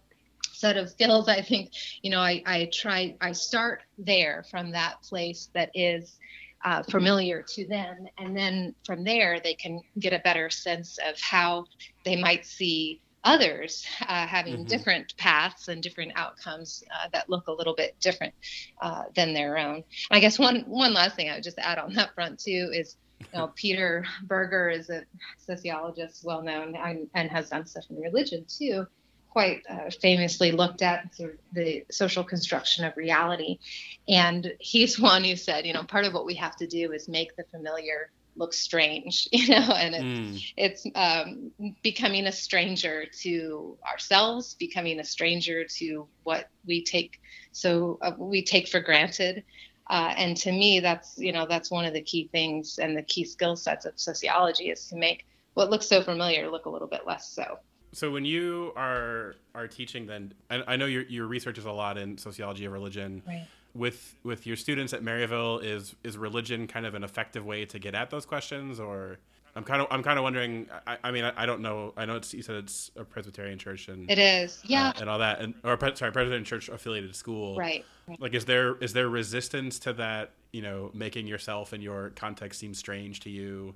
set 0.53 0.77
of 0.77 0.89
skills 0.89 1.29
i 1.29 1.41
think 1.41 1.73
you 2.03 2.11
know 2.11 2.21
I, 2.21 2.41
I 2.47 2.71
try 2.73 3.17
i 3.21 3.33
start 3.33 3.83
there 3.99 4.45
from 4.49 4.71
that 4.71 5.03
place 5.03 5.49
that 5.55 5.71
is 5.75 6.21
uh, 6.65 6.83
familiar 6.85 7.43
to 7.43 7.67
them. 7.67 8.07
And 8.19 8.37
then 8.37 8.75
from 8.85 9.05
there, 9.05 9.41
they 9.41 9.55
can 9.55 9.81
get 9.99 10.13
a 10.13 10.21
better 10.21 10.51
sense 10.51 10.99
of 11.07 11.21
how 11.21 11.67
they 12.05 12.17
might 12.17 12.47
see 12.47 13.01
others 13.25 13.87
uh, 14.09 14.27
having 14.27 14.55
mm-hmm. 14.55 14.65
different 14.65 15.17
paths 15.17 15.69
and 15.69 15.83
different 15.83 16.13
outcomes 16.17 16.83
uh, 16.91 17.09
that 17.13 17.31
look 17.31 17.47
a 17.47 17.53
little 17.53 17.75
bit 17.75 17.95
different 18.01 18.35
uh, 18.81 19.05
than 19.15 19.33
their 19.33 19.59
own. 19.59 19.85
I 20.11 20.21
guess 20.21 20.39
one 20.39 20.65
one 20.67 20.93
last 20.93 21.17
thing 21.17 21.31
I 21.31 21.35
would 21.35 21.45
just 21.45 21.59
add 21.59 21.79
on 21.79 21.95
that 21.95 22.15
front 22.15 22.41
too 22.41 22.71
is. 22.73 22.97
You 23.21 23.39
know, 23.39 23.47
Peter 23.55 24.05
Berger 24.25 24.69
is 24.69 24.91
a 24.91 25.05
sociologist, 25.39 26.25
well 26.25 26.43
known, 26.43 26.75
and, 26.75 27.07
and 27.15 27.31
has 27.31 27.51
done 27.51 27.65
stuff 27.67 27.85
in 27.89 28.01
religion 28.01 28.45
too 28.49 28.85
quite 29.33 29.63
uh, 29.67 29.91
famously 30.03 30.53
looked 30.53 30.83
at 30.83 31.15
sort 31.15 31.33
of 31.33 31.39
the 31.55 31.85
social 31.91 32.23
construction 32.23 32.85
of 32.85 32.95
reality. 32.99 33.59
And 34.07 34.53
he's 34.61 35.01
one 35.13 35.25
who 35.25 35.37
said, 35.37 35.67
you 35.67 35.73
know, 35.73 35.85
part 35.85 36.05
of 36.05 36.13
what 36.13 36.27
we 36.27 36.35
have 36.35 36.55
to 36.57 36.67
do 36.67 36.93
is 36.93 37.09
make 37.09 37.35
the 37.37 37.45
familiar 37.45 38.11
look 38.37 38.53
strange, 38.53 39.29
you 39.33 39.49
know, 39.49 39.73
and 39.75 39.95
it's, 39.95 40.05
mm. 40.05 40.53
it's 40.57 40.87
um, 40.95 41.51
becoming 41.83 42.27
a 42.27 42.33
stranger 42.33 43.07
to 43.21 43.79
ourselves, 43.91 44.55
becoming 44.55 45.01
a 45.01 45.05
stranger 45.05 45.65
to 45.65 46.07
what 46.25 46.51
we 46.67 46.85
take 46.85 47.21
so 47.53 47.99
uh, 48.03 48.13
we 48.19 48.43
take 48.43 48.69
for 48.69 48.81
granted. 48.81 49.45
Uh, 49.89 50.15
and 50.17 50.37
to 50.39 50.53
me, 50.53 50.81
that's 50.81 51.19
you 51.19 51.33
know 51.33 51.47
that's 51.47 51.71
one 51.71 51.85
of 51.85 51.93
the 51.93 52.01
key 52.01 52.29
things 52.33 52.79
and 52.79 52.97
the 52.97 53.03
key 53.03 53.25
skill 53.25 53.57
sets 53.57 53.85
of 53.85 53.93
sociology 53.97 54.71
is 54.71 54.87
to 54.89 54.97
make 54.97 55.27
what 55.55 55.71
looks 55.71 55.87
so 55.87 56.03
familiar 56.03 56.51
look 56.51 56.67
a 56.67 56.71
little 56.71 56.89
bit 56.89 57.07
less 57.07 57.29
so 57.29 57.59
so 57.93 58.11
when 58.11 58.25
you 58.25 58.73
are 58.77 59.35
are 59.55 59.69
teaching 59.69 60.07
then 60.07 60.33
I, 60.51 60.63
I 60.69 60.77
know 60.77 60.87
your, 60.87 61.03
your 61.03 61.27
research 61.27 61.59
is 61.59 61.65
a 61.65 61.73
lot 61.73 61.99
in 61.99 62.19
sociology 62.19 62.65
of 62.65 62.73
religion. 62.73 63.23
Right. 63.27 63.47
with 63.75 64.15
with 64.23 64.47
your 64.47 64.57
students 64.57 64.93
at 64.93 65.03
maryville 65.03 65.63
is 65.63 65.95
is 66.05 66.19
religion 66.19 66.67
kind 66.67 66.87
of 66.87 66.95
an 66.95 67.05
effective 67.05 67.45
way 67.45 67.65
to 67.67 67.79
get 67.79 67.95
at 67.95 68.11
those 68.11 68.27
questions 68.27 68.81
or? 68.81 69.19
I'm 69.55 69.65
kind 69.65 69.83
of 69.83 69.89
i'm 69.91 70.03
kind 70.03 70.19
of 70.19 70.23
wondering 70.23 70.67
i, 70.87 70.97
I 71.05 71.11
mean 71.11 71.25
I, 71.25 71.43
I, 71.43 71.45
don't 71.45 71.61
know 71.61 71.93
i 71.99 72.07
know 72.07 72.17
it's 72.17 72.33
you 72.33 72.41
said 72.41 72.55
it's 72.57 72.91
a 72.97 73.05
presbyterian 73.05 73.59
church 73.59 73.89
and 73.89 74.11
it 74.11 74.19
is 74.19 74.63
yeah. 74.65 74.89
uh, 74.89 75.01
and 75.01 75.11
all 75.11 75.19
that 75.19 75.43
and 75.43 75.53
or 75.63 75.79
sorry 75.95 76.11
presbyterian 76.11 76.43
church 76.43 76.71
affiliated 76.71 77.15
school. 77.15 77.59
Right 77.59 77.85
like 78.19 78.35
is 78.35 78.45
there 78.45 78.77
is 78.77 78.93
there 78.93 79.09
resistance 79.09 79.79
to 79.81 79.93
that 79.95 80.31
you 80.53 80.63
know 80.63 80.91
making 80.95 81.27
yourself 81.27 81.73
and 81.73 81.83
your 81.83 82.11
context 82.11 82.61
seem 82.61 82.75
strange 82.75 83.21
to 83.21 83.31
you? 83.31 83.75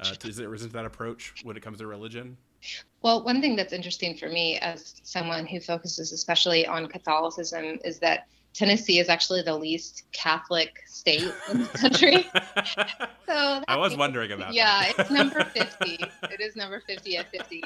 Uh, 0.00 0.14
is 0.24 0.36
there 0.36 0.48
resistance 0.48 0.72
to 0.72 0.78
that 0.78 0.86
approach 0.86 1.34
when 1.42 1.56
it 1.56 1.62
comes 1.62 1.78
to 1.78 1.86
religion 1.86 2.36
well, 3.02 3.22
one 3.22 3.40
thing 3.40 3.56
that's 3.56 3.72
interesting 3.72 4.16
for 4.16 4.28
me 4.28 4.58
as 4.58 5.00
someone 5.02 5.46
who 5.46 5.60
focuses 5.60 6.12
especially 6.12 6.66
on 6.66 6.88
Catholicism 6.88 7.78
is 7.84 7.98
that 7.98 8.26
Tennessee 8.54 9.00
is 9.00 9.08
actually 9.08 9.42
the 9.42 9.54
least 9.54 10.04
Catholic 10.12 10.82
state 10.86 11.32
in 11.50 11.62
the 11.62 11.66
country. 11.66 12.26
so 13.26 13.62
I 13.66 13.76
was 13.76 13.96
wondering 13.96 14.30
about 14.32 14.54
yeah, 14.54 14.92
it's 14.96 15.10
number 15.10 15.44
50. 15.44 15.98
it 16.30 16.40
is 16.40 16.56
number 16.56 16.80
50 16.86 17.16
at 17.16 17.30
50. 17.30 17.64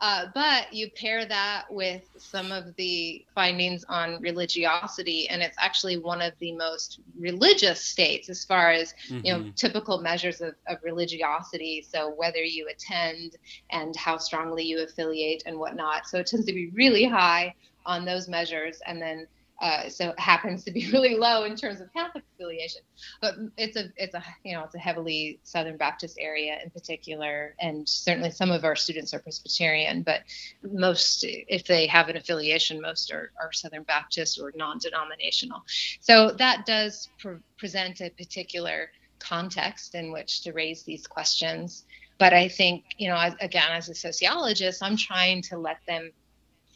Uh, 0.00 0.26
but 0.32 0.72
you 0.72 0.90
pair 0.90 1.26
that 1.26 1.64
with 1.70 2.02
some 2.16 2.52
of 2.52 2.74
the 2.76 3.24
findings 3.34 3.84
on 3.88 4.20
religiosity, 4.20 5.28
and 5.28 5.42
it's 5.42 5.56
actually 5.58 5.98
one 5.98 6.22
of 6.22 6.32
the 6.38 6.52
most 6.52 7.00
religious 7.18 7.82
states 7.82 8.28
as 8.28 8.44
far 8.44 8.70
as 8.70 8.94
mm-hmm. 9.08 9.26
you 9.26 9.32
know 9.32 9.40
mm-hmm. 9.40 9.50
typical 9.56 10.00
measures 10.00 10.40
of, 10.40 10.54
of 10.68 10.78
religiosity. 10.84 11.84
So 11.88 12.12
whether 12.16 12.42
you 12.42 12.68
attend 12.68 13.36
and 13.70 13.96
how 13.96 14.18
strongly 14.18 14.64
you 14.64 14.82
affiliate 14.82 15.42
and 15.46 15.58
whatnot. 15.58 16.06
So 16.06 16.18
it 16.18 16.26
tends 16.26 16.46
to 16.46 16.52
be 16.52 16.68
really 16.70 17.04
high 17.04 17.54
on 17.84 18.04
those 18.04 18.28
measures, 18.28 18.80
and 18.86 19.02
then 19.02 19.26
uh, 19.60 19.88
so 19.88 20.10
it 20.10 20.20
happens 20.20 20.62
to 20.64 20.70
be 20.70 20.88
really 20.92 21.16
low 21.16 21.44
in 21.44 21.56
terms 21.56 21.80
of 21.80 21.92
Catholic 21.92 22.24
affiliation. 22.34 22.82
But 23.20 23.34
it's 23.56 23.76
a 23.76 23.90
it's 23.96 24.14
a 24.14 24.22
you 24.44 24.54
know 24.54 24.64
it's 24.64 24.74
a 24.74 24.78
heavily 24.78 25.40
Southern 25.42 25.76
Baptist 25.76 26.16
area 26.20 26.58
in 26.62 26.70
particular, 26.70 27.54
and 27.60 27.88
certainly 27.88 28.30
some 28.30 28.50
of 28.50 28.64
our 28.64 28.76
students 28.76 29.12
are 29.14 29.18
Presbyterian, 29.18 30.02
but 30.02 30.22
most 30.62 31.24
if 31.24 31.66
they 31.66 31.86
have 31.86 32.08
an 32.08 32.16
affiliation, 32.16 32.80
most 32.80 33.12
are, 33.12 33.32
are 33.40 33.52
Southern 33.52 33.82
Baptist 33.82 34.40
or 34.40 34.52
non-denominational. 34.54 35.62
So 36.00 36.30
that 36.32 36.64
does 36.66 37.08
pre- 37.18 37.38
present 37.58 38.00
a 38.00 38.10
particular 38.10 38.90
context 39.18 39.96
in 39.96 40.12
which 40.12 40.42
to 40.42 40.52
raise 40.52 40.84
these 40.84 41.06
questions. 41.06 41.84
But 42.18 42.32
I 42.32 42.48
think 42.48 42.84
you 42.96 43.08
know 43.08 43.16
as, 43.16 43.34
again 43.40 43.70
as 43.72 43.88
a 43.88 43.94
sociologist, 43.94 44.82
I'm 44.84 44.96
trying 44.96 45.42
to 45.42 45.58
let 45.58 45.78
them 45.88 46.12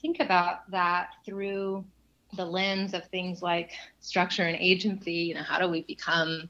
think 0.01 0.19
about 0.19 0.69
that 0.73 1.11
through 1.25 1.85
the 2.35 2.45
lens 2.45 2.95
of 2.95 3.07
things 3.09 3.43
like 3.43 3.73
structure 4.01 4.45
and 4.45 4.57
agency, 4.57 5.13
you 5.13 5.35
know, 5.35 5.43
how 5.43 5.59
do 5.59 5.69
we 5.69 5.83
become 5.83 6.49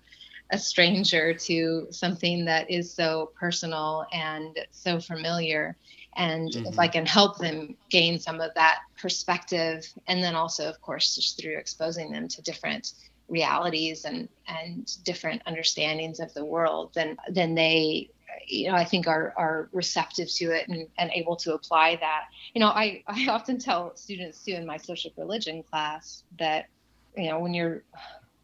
a 0.51 0.59
stranger 0.59 1.33
to 1.33 1.87
something 1.91 2.45
that 2.45 2.71
is 2.71 2.93
so 2.93 3.33
personal 3.39 4.07
and 4.13 4.59
so 4.71 5.01
familiar? 5.01 5.77
And 6.17 6.51
mm-hmm. 6.51 6.67
if 6.67 6.79
I 6.79 6.89
can 6.89 7.07
help 7.07 7.39
them 7.39 7.75
gain 7.89 8.19
some 8.19 8.41
of 8.41 8.53
that 8.55 8.81
perspective, 9.01 9.87
and 10.07 10.23
then 10.23 10.35
also, 10.35 10.69
of 10.69 10.81
course, 10.83 11.15
just 11.17 11.41
through 11.41 11.57
exposing 11.57 12.13
them 12.13 12.29
to 12.29 12.43
different 12.43 12.93
realities 13.29 14.05
and 14.05 14.29
and 14.47 15.03
different 15.05 15.41
understandings 15.47 16.21
of 16.21 16.33
the 16.35 16.45
world, 16.45 16.91
then 16.95 17.17
then 17.31 17.55
they 17.55 18.11
you 18.47 18.69
know, 18.69 18.75
I 18.75 18.85
think 18.85 19.07
are 19.07 19.33
are 19.37 19.69
receptive 19.73 20.29
to 20.35 20.51
it 20.53 20.69
and, 20.69 20.89
and 20.99 21.11
able 21.13 21.37
to 21.37 21.55
apply 21.55 21.97
that. 21.97 22.25
You 22.55 22.61
know, 22.61 22.69
I, 22.69 23.03
I 23.09 23.27
often 23.29 23.59
tell 23.59 23.95
students 23.97 24.45
too 24.45 24.53
in 24.53 24.67
my 24.67 24.77
social 24.77 25.11
religion 25.17 25.63
class 25.63 26.25
that, 26.39 26.67
you 27.17 27.29
know, 27.29 27.41
when 27.41 27.55
you're 27.55 27.83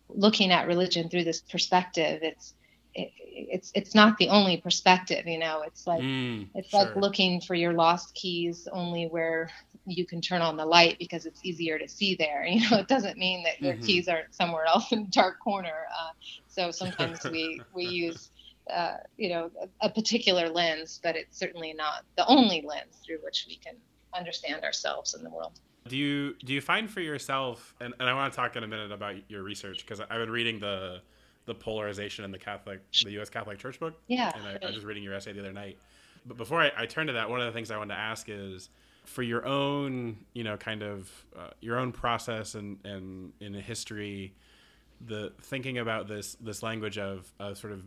looking 0.09 0.51
at 0.51 0.67
religion 0.67 1.09
through 1.09 1.25
this 1.25 1.41
perspective, 1.41 2.21
it's 2.23 2.55
it, 2.95 3.13
it's 3.17 3.73
it's 3.75 3.95
not 3.95 4.19
the 4.19 4.29
only 4.29 4.57
perspective. 4.57 5.27
You 5.27 5.39
know, 5.39 5.63
it's 5.63 5.87
like 5.87 6.01
mm, 6.01 6.49
it's 6.55 6.71
sure. 6.71 6.85
like 6.85 6.97
looking 6.97 7.41
for 7.41 7.55
your 7.55 7.73
lost 7.73 8.15
keys 8.15 8.69
only 8.73 9.07
where 9.07 9.51
you 9.87 10.05
can 10.05 10.21
turn 10.21 10.43
on 10.43 10.57
the 10.57 10.65
light 10.65 10.99
because 10.99 11.25
it's 11.27 11.41
easier 11.45 11.79
to 11.79 11.89
see 11.89 12.15
there. 12.15 12.45
You 12.49 12.69
know, 12.71 12.79
it 12.79 12.89
doesn't 12.89 13.19
mean 13.19 13.43
that 13.45 13.61
your 13.61 13.75
mm-hmm. 13.75 13.85
keys 13.85 14.09
aren't 14.09 14.35
somewhere 14.35 14.65
else 14.69 14.93
in 14.93 15.01
a 15.01 15.07
dark 15.07 15.39
corner. 15.41 15.87
Uh, 15.99 16.11
so 16.49 16.71
sometimes 16.71 17.25
we 17.25 17.61
we 17.75 17.85
use 17.85 18.31
uh, 18.73 18.99
you 19.17 19.31
know, 19.31 19.51
a, 19.61 19.87
a, 19.87 19.91
particular 19.91 20.49
lens, 20.49 21.01
but 21.03 21.17
it's 21.17 21.39
certainly 21.39 21.73
not 21.73 22.05
the 22.17 22.27
only 22.27 22.63
lens 22.63 23.01
through 23.05 23.19
which 23.23 23.47
we 23.49 23.57
can 23.57 23.75
understand 24.15 24.65
ourselves 24.65 25.15
and 25.15 25.25
the 25.25 25.31
world. 25.31 25.61
Do 25.87 25.97
you 25.97 26.35
do 26.45 26.53
you 26.53 26.61
find 26.61 26.91
for 26.91 27.01
yourself, 27.01 27.75
and, 27.81 27.95
and 27.99 28.09
I 28.09 28.15
want 28.15 28.33
to 28.33 28.37
talk 28.37 28.57
in 28.57 28.63
a 28.63 28.67
minute 28.67 28.93
about 28.93 29.17
your 29.29 29.43
research 29.43 29.79
because 29.79 30.01
I've 30.01 30.09
been 30.09 30.31
reading 30.31 30.61
the 30.61 31.01
the 31.47 31.55
polarization 31.55 32.27
in 32.27 32.31
the 32.31 32.39
Catholic, 32.39 32.81
the 33.03 33.13
U.S. 33.13 33.31
Catholic 33.31 33.59
Church 33.59 33.81
book. 33.81 33.95
Yeah. 34.07 34.31
And 34.35 34.47
I, 34.47 34.59
I 34.63 34.67
was 34.67 34.75
just 34.75 34.87
reading 34.87 35.03
your 35.03 35.15
essay 35.15 35.33
the 35.33 35.41
other 35.41 35.53
night. 35.53 35.79
But 36.27 36.37
before 36.37 36.61
I, 36.61 36.71
I, 36.77 36.85
turn 36.85 37.07
to 37.07 37.15
that, 37.15 37.31
one 37.31 37.41
of 37.41 37.47
the 37.47 37.53
things 37.53 37.71
I 37.71 37.79
wanted 37.79 37.95
to 37.95 38.01
ask 38.01 38.29
is 38.29 38.69
for 39.07 39.23
your 39.23 39.47
own, 39.47 40.19
you 40.35 40.45
know, 40.45 40.59
kind 40.59 40.83
of 40.83 41.11
uh, 41.35 41.49
your 41.61 41.79
own 41.79 41.91
process 41.91 42.55
and 42.55 42.79
and 42.85 43.33
in 43.41 43.55
history, 43.55 44.35
the 45.01 45.33
thinking 45.41 45.79
about 45.79 46.07
this 46.07 46.37
this 46.39 46.63
language 46.63 46.99
of, 46.99 47.33
of 47.41 47.57
sort 47.57 47.73
of 47.73 47.83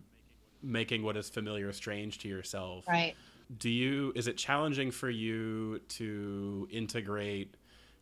making 0.64 1.04
what 1.04 1.18
is 1.18 1.30
familiar 1.30 1.72
strange 1.72 2.20
to 2.20 2.28
yourself. 2.28 2.88
Right. 2.88 3.16
do 3.58 3.70
you 3.70 4.14
is 4.16 4.28
it 4.28 4.38
challenging 4.38 4.92
for 4.92 5.10
you 5.10 5.80
to 5.90 6.68
integrate 6.72 7.56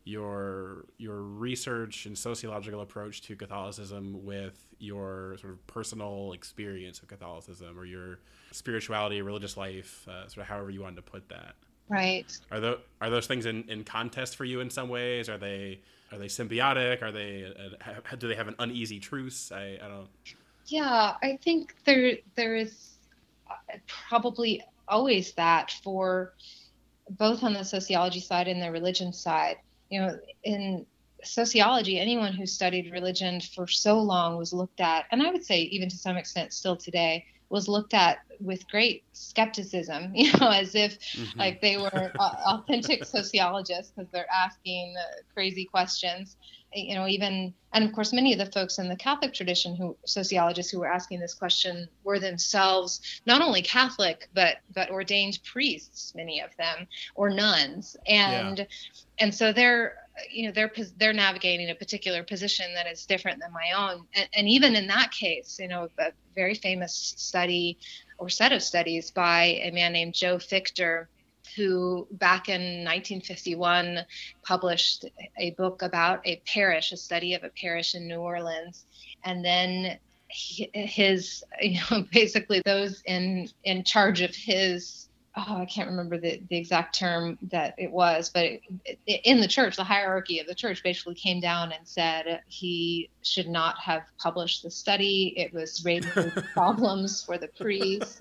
your 0.03 0.85
your 0.97 1.21
research 1.21 2.05
and 2.05 2.17
sociological 2.17 2.81
approach 2.81 3.21
to 3.21 3.35
Catholicism 3.35 4.25
with 4.25 4.65
your 4.79 5.37
sort 5.39 5.53
of 5.53 5.67
personal 5.67 6.33
experience 6.33 6.99
of 6.99 7.07
Catholicism 7.07 7.77
or 7.77 7.85
your 7.85 8.19
spirituality, 8.51 9.21
religious 9.21 9.57
life, 9.57 10.07
uh, 10.07 10.27
sort 10.27 10.43
of 10.43 10.47
however 10.47 10.69
you 10.71 10.81
wanted 10.81 10.95
to 10.95 11.01
put 11.03 11.29
that. 11.29 11.55
Right. 11.89 12.25
Are 12.51 12.59
those 12.59 12.79
are 13.01 13.09
those 13.09 13.27
things 13.27 13.45
in, 13.45 13.65
in 13.69 13.83
contest 13.83 14.35
for 14.35 14.45
you 14.45 14.59
in 14.61 14.69
some 14.69 14.89
ways? 14.89 15.29
Are 15.29 15.37
they 15.37 15.81
are 16.11 16.17
they 16.17 16.27
symbiotic? 16.27 17.01
Are 17.01 17.11
they 17.11 17.45
uh, 17.45 18.15
do 18.17 18.27
they 18.27 18.35
have 18.35 18.47
an 18.47 18.55
uneasy 18.59 18.99
truce? 18.99 19.51
I, 19.51 19.77
I 19.83 19.87
don't. 19.87 20.07
Yeah, 20.69 21.15
I 21.21 21.37
think 21.43 21.75
there 21.85 22.17
there 22.35 22.55
is 22.55 22.97
uh, 23.49 23.77
probably 23.87 24.63
always 24.87 25.33
that 25.33 25.73
for 25.83 26.33
both 27.09 27.43
on 27.43 27.53
the 27.53 27.63
sociology 27.63 28.19
side 28.19 28.47
and 28.47 28.61
the 28.61 28.71
religion 28.71 29.13
side 29.13 29.57
you 29.89 29.99
know, 29.99 30.19
in 30.43 30.85
sociology, 31.23 31.99
anyone 31.99 32.33
who 32.33 32.45
studied 32.45 32.91
religion 32.91 33.41
for 33.41 33.67
so 33.67 33.99
long 33.99 34.37
was 34.37 34.53
looked 34.53 34.79
at, 34.79 35.05
and 35.11 35.21
I 35.21 35.31
would 35.31 35.43
say 35.43 35.61
even 35.63 35.89
to 35.89 35.97
some 35.97 36.17
extent 36.17 36.53
still 36.53 36.77
today, 36.77 37.25
was 37.49 37.67
looked 37.67 37.95
at 37.95 38.19
with 38.39 38.67
great 38.69 39.03
skepticism, 39.13 40.11
you 40.15 40.31
know, 40.39 40.49
as 40.49 40.75
if 40.75 40.99
mm-hmm. 40.99 41.39
like 41.39 41.61
they 41.61 41.77
were 41.77 42.11
authentic 42.19 43.03
sociologists 43.05 43.91
because 43.95 44.09
they're 44.11 44.31
asking 44.31 44.95
crazy 45.33 45.65
questions 45.65 46.37
you 46.73 46.95
know 46.95 47.07
even 47.07 47.53
and 47.73 47.83
of 47.83 47.91
course 47.93 48.13
many 48.13 48.33
of 48.33 48.39
the 48.39 48.51
folks 48.51 48.77
in 48.77 48.87
the 48.87 48.95
catholic 48.95 49.33
tradition 49.33 49.75
who 49.75 49.95
sociologists 50.05 50.71
who 50.71 50.79
were 50.79 50.91
asking 50.91 51.19
this 51.19 51.33
question 51.33 51.87
were 52.03 52.19
themselves 52.19 53.21
not 53.25 53.41
only 53.41 53.61
catholic 53.61 54.29
but 54.33 54.57
but 54.73 54.89
ordained 54.91 55.39
priests 55.43 56.13
many 56.15 56.41
of 56.41 56.55
them 56.57 56.87
or 57.15 57.29
nuns 57.29 57.97
and 58.07 58.59
yeah. 58.59 58.65
and 59.19 59.33
so 59.33 59.51
they're 59.51 59.95
you 60.31 60.45
know 60.45 60.51
they're 60.51 60.71
they're 60.97 61.13
navigating 61.13 61.69
a 61.69 61.75
particular 61.75 62.23
position 62.23 62.65
that 62.75 62.87
is 62.87 63.05
different 63.05 63.39
than 63.39 63.51
my 63.51 63.71
own 63.75 64.05
and, 64.15 64.29
and 64.33 64.49
even 64.49 64.75
in 64.75 64.87
that 64.87 65.11
case 65.11 65.57
you 65.59 65.67
know 65.67 65.87
a 65.97 66.11
very 66.35 66.55
famous 66.55 67.13
study 67.17 67.77
or 68.17 68.29
set 68.29 68.51
of 68.51 68.61
studies 68.61 69.11
by 69.11 69.59
a 69.63 69.71
man 69.71 69.93
named 69.93 70.13
joe 70.13 70.37
fichter 70.37 71.07
who 71.59 72.07
back 72.11 72.47
in 72.47 72.61
1951 72.85 73.99
published 74.43 75.05
a 75.37 75.51
book 75.51 75.81
about 75.81 76.25
a 76.25 76.41
parish, 76.47 76.91
a 76.93 76.97
study 76.97 77.33
of 77.33 77.43
a 77.43 77.49
parish 77.49 77.95
in 77.95 78.07
New 78.07 78.19
Orleans. 78.19 78.85
And 79.25 79.43
then 79.43 79.99
his, 80.29 81.43
you 81.61 81.79
know, 81.91 82.05
basically 82.11 82.61
those 82.65 83.01
in 83.05 83.49
in 83.63 83.83
charge 83.83 84.21
of 84.21 84.33
his 84.33 85.09
oh, 85.37 85.57
I 85.57 85.65
can't 85.65 85.89
remember 85.89 86.17
the, 86.17 86.41
the 86.49 86.57
exact 86.57 86.97
term 86.97 87.37
that 87.51 87.75
it 87.77 87.91
was, 87.91 88.29
but 88.29 88.45
it, 88.45 88.61
it, 88.85 89.21
in 89.23 89.39
the 89.39 89.47
church, 89.47 89.75
the 89.75 89.83
hierarchy 89.83 90.39
of 90.39 90.47
the 90.47 90.55
church 90.55 90.83
basically 90.83 91.15
came 91.15 91.39
down 91.39 91.71
and 91.71 91.87
said 91.87 92.41
he 92.47 93.09
should 93.21 93.47
not 93.47 93.77
have 93.79 94.03
published 94.17 94.63
the 94.63 94.71
study. 94.71 95.33
It 95.37 95.53
was 95.53 95.83
raising 95.85 96.31
problems 96.53 97.23
for 97.23 97.37
the 97.37 97.47
priests 97.47 98.19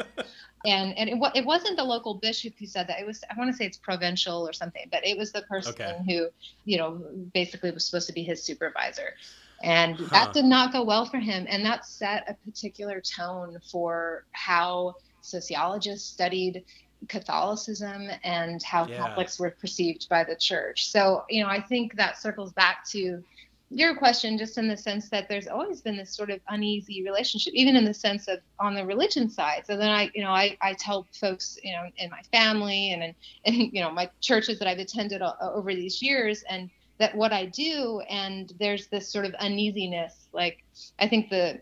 and 0.68 0.96
and 0.98 1.08
it, 1.08 1.18
it 1.34 1.44
wasn't 1.44 1.76
the 1.76 1.84
local 1.84 2.14
bishop 2.14 2.54
who 2.58 2.66
said 2.66 2.87
that 2.87 3.00
it 3.00 3.06
was 3.06 3.25
i 3.30 3.38
want 3.38 3.50
to 3.50 3.56
say 3.56 3.64
it's 3.64 3.78
provincial 3.78 4.46
or 4.46 4.52
something 4.52 4.87
but 4.92 5.04
it 5.06 5.16
was 5.16 5.32
the 5.32 5.42
person 5.42 5.72
okay. 5.72 5.96
who 6.06 6.28
you 6.64 6.76
know 6.76 7.02
basically 7.32 7.70
was 7.70 7.84
supposed 7.84 8.06
to 8.06 8.12
be 8.12 8.22
his 8.22 8.42
supervisor 8.42 9.14
and 9.62 9.96
huh. 9.96 10.06
that 10.12 10.32
did 10.32 10.44
not 10.44 10.72
go 10.72 10.82
well 10.84 11.04
for 11.04 11.18
him 11.18 11.46
and 11.48 11.64
that 11.64 11.87
set 11.87 12.25
a 12.28 12.34
particular 12.48 13.00
tone 13.00 13.58
for 13.70 14.24
how 14.33 14.94
sociologists 15.20 16.09
studied 16.09 16.64
catholicism 17.09 18.09
and 18.24 18.62
how 18.62 18.87
yeah. 18.87 18.98
catholics 18.98 19.38
were 19.38 19.50
perceived 19.50 20.09
by 20.09 20.22
the 20.22 20.37
church 20.37 20.90
so 20.90 21.24
you 21.31 21.42
know 21.42 21.48
i 21.48 21.61
think 21.61 21.94
that 21.96 22.18
circles 22.18 22.52
back 22.52 22.85
to 22.87 23.22
your 23.70 23.94
question 23.96 24.38
just 24.38 24.57
in 24.57 24.66
the 24.66 24.76
sense 24.76 25.11
that 25.11 25.28
there's 25.28 25.46
always 25.46 25.83
been 25.83 25.96
this 25.96 26.14
sort 26.14 26.31
of 26.31 26.40
uneasy 26.48 27.04
relationship 27.04 27.52
even 27.54 27.76
in 27.76 27.85
the 27.85 27.92
sense 27.92 28.26
of 28.26 28.38
on 28.59 28.74
the 28.74 28.85
religion 28.85 29.28
side. 29.28 29.64
So 29.66 29.76
then 29.76 29.90
i 29.90 30.11
you 30.14 30.22
know 30.22 30.31
i, 30.31 30.57
I 30.61 30.72
tell 30.74 31.07
folks 31.12 31.59
you 31.62 31.72
know 31.72 31.85
in 31.96 32.11
my 32.11 32.22
family 32.33 32.92
and 32.92 33.02
in, 33.02 33.14
and 33.44 33.72
you 33.72 33.83
know 33.83 33.90
my 33.90 34.11
churches 34.20 34.59
that 34.59 34.68
i've 34.68 34.78
attended 34.78 35.22
over 35.40 35.74
these 35.74 36.00
years 36.02 36.44
and 36.48 36.70
that 36.98 37.14
what 37.14 37.33
i 37.33 37.44
do 37.46 38.00
and 38.09 38.52
there's 38.59 38.88
this 38.88 39.09
sort 39.09 39.24
of 39.24 39.35
uneasiness. 39.35 40.28
Like 40.33 40.64
i 40.98 41.07
think 41.07 41.28
the 41.28 41.61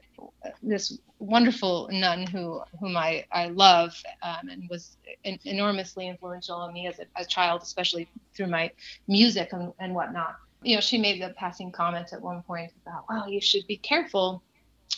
this 0.63 0.99
wonderful 1.19 1.89
nun 1.91 2.27
who 2.27 2.61
whom 2.79 2.97
i 2.97 3.25
i 3.33 3.47
love 3.49 4.01
um, 4.23 4.49
and 4.51 4.69
was 4.69 4.97
enormously 5.45 6.07
influential 6.09 6.57
on 6.57 6.73
me 6.75 6.87
as 6.87 6.99
a, 6.99 7.07
a 7.17 7.25
child 7.25 7.63
especially 7.63 8.07
through 8.35 8.47
my 8.47 8.71
music 9.09 9.49
and, 9.53 9.73
and 9.81 9.95
whatnot 9.95 10.37
you 10.67 10.75
know, 10.75 10.81
she 10.81 10.99
made 10.99 11.23
the 11.23 11.31
passing 11.31 11.71
comment 11.71 12.13
at 12.13 12.21
one 12.21 12.43
point 12.43 12.73
about, 12.83 13.05
well, 13.09 13.29
you 13.29 13.41
should 13.41 13.67
be 13.69 13.77
careful 13.77 14.43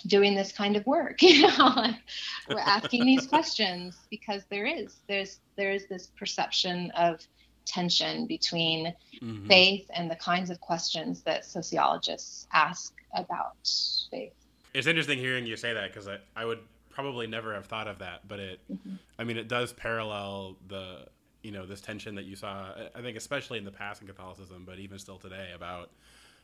doing 0.07 0.35
this 0.35 0.51
kind 0.51 0.77
of 0.77 0.87
work. 0.87 1.21
You 1.23 1.43
know, 1.43 1.93
we're 2.49 2.59
asking 2.59 3.05
these 3.05 3.27
questions 3.35 3.99
because 4.11 4.45
there 4.51 4.65
is 4.65 4.97
there's 5.09 5.41
there 5.57 5.71
is 5.71 5.87
this 5.89 6.07
perception 6.19 6.91
of 6.93 7.21
tension 7.67 8.27
between 8.27 8.95
mm-hmm. 9.23 9.47
faith 9.47 9.87
and 9.93 10.11
the 10.11 10.17
kinds 10.17 10.49
of 10.49 10.59
questions 10.61 11.21
that 11.23 11.45
sociologists 11.45 12.47
ask 12.53 12.95
about 13.15 13.57
faith. 14.11 14.33
It's 14.73 14.87
interesting 14.87 15.19
hearing 15.19 15.45
you 15.45 15.57
say 15.57 15.75
that 15.75 15.93
because 15.93 16.09
I, 16.09 16.17
I 16.35 16.47
would 16.47 16.61
probably 16.89 17.27
never 17.27 17.53
have 17.53 17.67
thought 17.67 17.89
of 17.89 17.99
that, 17.99 18.27
but 18.27 18.41
it, 18.41 18.61
mm-hmm. 18.73 18.95
I 19.19 19.25
mean, 19.25 19.37
it 19.37 19.49
does 19.49 19.75
parallel 19.75 20.57
the 20.67 21.09
you 21.43 21.51
know 21.53 21.67
this 21.67 21.81
tension 21.81 22.15
that 22.15 22.25
you 22.25 22.37
saw 22.37 22.71
i 22.95 23.01
think 23.01 23.17
especially 23.17 23.59
in 23.59 23.65
the 23.65 23.71
past 23.71 24.01
in 24.01 24.09
catholicism 24.09 24.65
but 24.67 24.79
even 24.79 24.99
still 24.99 25.19
today 25.19 25.49
about 25.55 25.91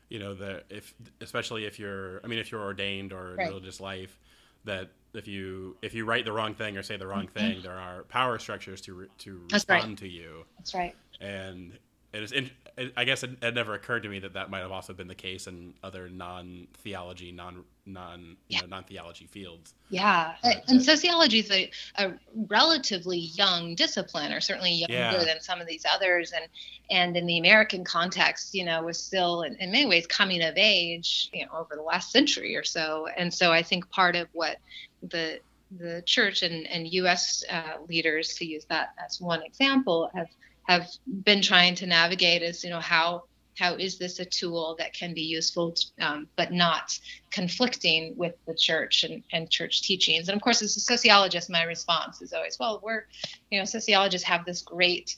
you 0.09 0.19
know 0.19 0.35
the 0.35 0.63
if 0.71 0.95
especially 1.21 1.65
if 1.65 1.79
you're 1.79 2.21
i 2.25 2.27
mean 2.27 2.39
if 2.39 2.53
you're 2.53 2.63
ordained 2.63 3.13
or 3.13 3.35
right. 3.37 3.49
religious 3.49 3.81
life 3.81 4.19
that 4.65 4.89
if 5.13 5.29
you 5.29 5.77
if 5.83 5.95
you 5.95 6.05
write 6.05 6.25
the 6.25 6.33
wrong 6.33 6.55
thing 6.55 6.77
or 6.77 6.83
say 6.83 6.97
the 6.97 7.07
wrong 7.07 7.27
mm-hmm. 7.27 7.39
thing 7.39 7.63
there 7.63 7.79
are 7.79 8.03
power 8.05 8.39
structures 8.39 8.81
to 8.81 9.09
to 9.19 9.41
respond 9.53 9.85
right. 9.85 9.99
to 9.99 10.09
you 10.09 10.45
that's 10.59 10.75
right 10.75 10.95
and 11.21 11.79
it 12.15 12.23
is 12.23 12.33
in, 12.33 12.51
I 12.97 13.05
guess 13.05 13.23
it, 13.25 13.31
it, 13.43 13.55
never 13.55 13.75
occurred 13.75 14.05
to 14.05 14.09
me 14.09 14.21
that 14.21 14.35
that 14.35 14.49
might 14.49 14.61
have 14.61 14.71
also 14.71 14.93
been 14.93 15.09
the 15.09 15.15
case 15.15 15.47
in 15.47 15.75
other 15.83 16.09
non 16.09 16.69
theology, 16.83 17.33
non 17.33 17.65
non 17.87 18.37
yeah. 18.49 18.61
know, 18.61 18.67
non 18.69 18.85
theology 18.85 19.27
fields. 19.27 19.75
Yeah, 19.91 20.35
but, 20.43 20.63
and 20.69 20.83
sociology 20.83 21.41
is 21.41 21.51
a, 21.51 21.71
a, 21.99 22.13
relatively 22.49 23.19
young 23.19 23.75
discipline, 23.75 24.33
or 24.33 24.41
certainly 24.41 24.73
younger 24.73 24.95
yeah. 24.95 25.25
than 25.25 25.41
some 25.41 25.61
of 25.61 25.67
these 25.67 25.85
others, 25.93 26.33
and 26.33 26.47
and 26.91 27.17
in 27.17 27.27
the 27.27 27.39
American 27.39 27.85
context, 27.85 28.55
you 28.55 28.65
know, 28.65 28.83
was 28.83 28.99
still 28.99 29.43
in, 29.43 29.57
in 29.57 29.73
many 29.73 29.87
ways 29.87 30.07
coming 30.07 30.43
of 30.43 30.55
age, 30.57 31.31
you 31.33 31.45
know, 31.45 31.53
over 31.53 31.75
the 31.75 31.83
last 31.83 32.13
century 32.13 32.55
or 32.55 32.65
so. 32.65 33.09
And 33.17 33.35
so 33.35 33.53
I 33.53 33.63
think 33.63 33.91
part 33.91 34.15
of 34.15 34.29
what 34.33 34.59
the 35.03 35.41
the 35.79 36.03
church 36.07 36.43
and, 36.43 36.67
and 36.69 36.87
U.S. 36.93 37.43
Uh, 37.51 37.83
leaders, 37.89 38.35
to 38.35 38.45
use 38.45 38.65
that 38.67 38.95
as 39.05 39.21
one 39.21 39.43
example, 39.43 40.11
have 40.15 40.29
have 40.65 40.89
been 41.25 41.43
trying 41.43 41.75
to 41.77 41.87
navigate 41.87 42.43
is 42.43 42.65
you 42.65 42.71
know 42.71 42.81
how 42.81 43.25
how 43.57 43.75
is 43.75 43.99
this 43.99 44.19
a 44.19 44.25
tool 44.25 44.75
that 44.81 44.93
can 44.93 45.15
be 45.15 45.23
useful 45.23 45.75
um, 46.01 46.27
but 46.35 46.53
not 46.53 46.99
conflicting 47.31 48.13
with 48.17 48.35
the 48.47 48.55
church 48.55 49.05
and, 49.05 49.23
and 49.33 49.49
church 49.49 49.83
teachings? 49.83 50.29
And 50.29 50.37
of 50.37 50.43
course 50.43 50.63
as 50.63 50.77
a 50.77 50.81
sociologist 50.81 51.51
my 51.51 51.63
response 51.63 52.21
is 52.23 52.33
always 52.33 52.59
well 52.59 52.81
we're 52.83 53.07
you 53.51 53.59
know 53.59 53.65
sociologists 53.65 54.27
have 54.27 54.45
this 54.45 54.63
great 54.63 55.17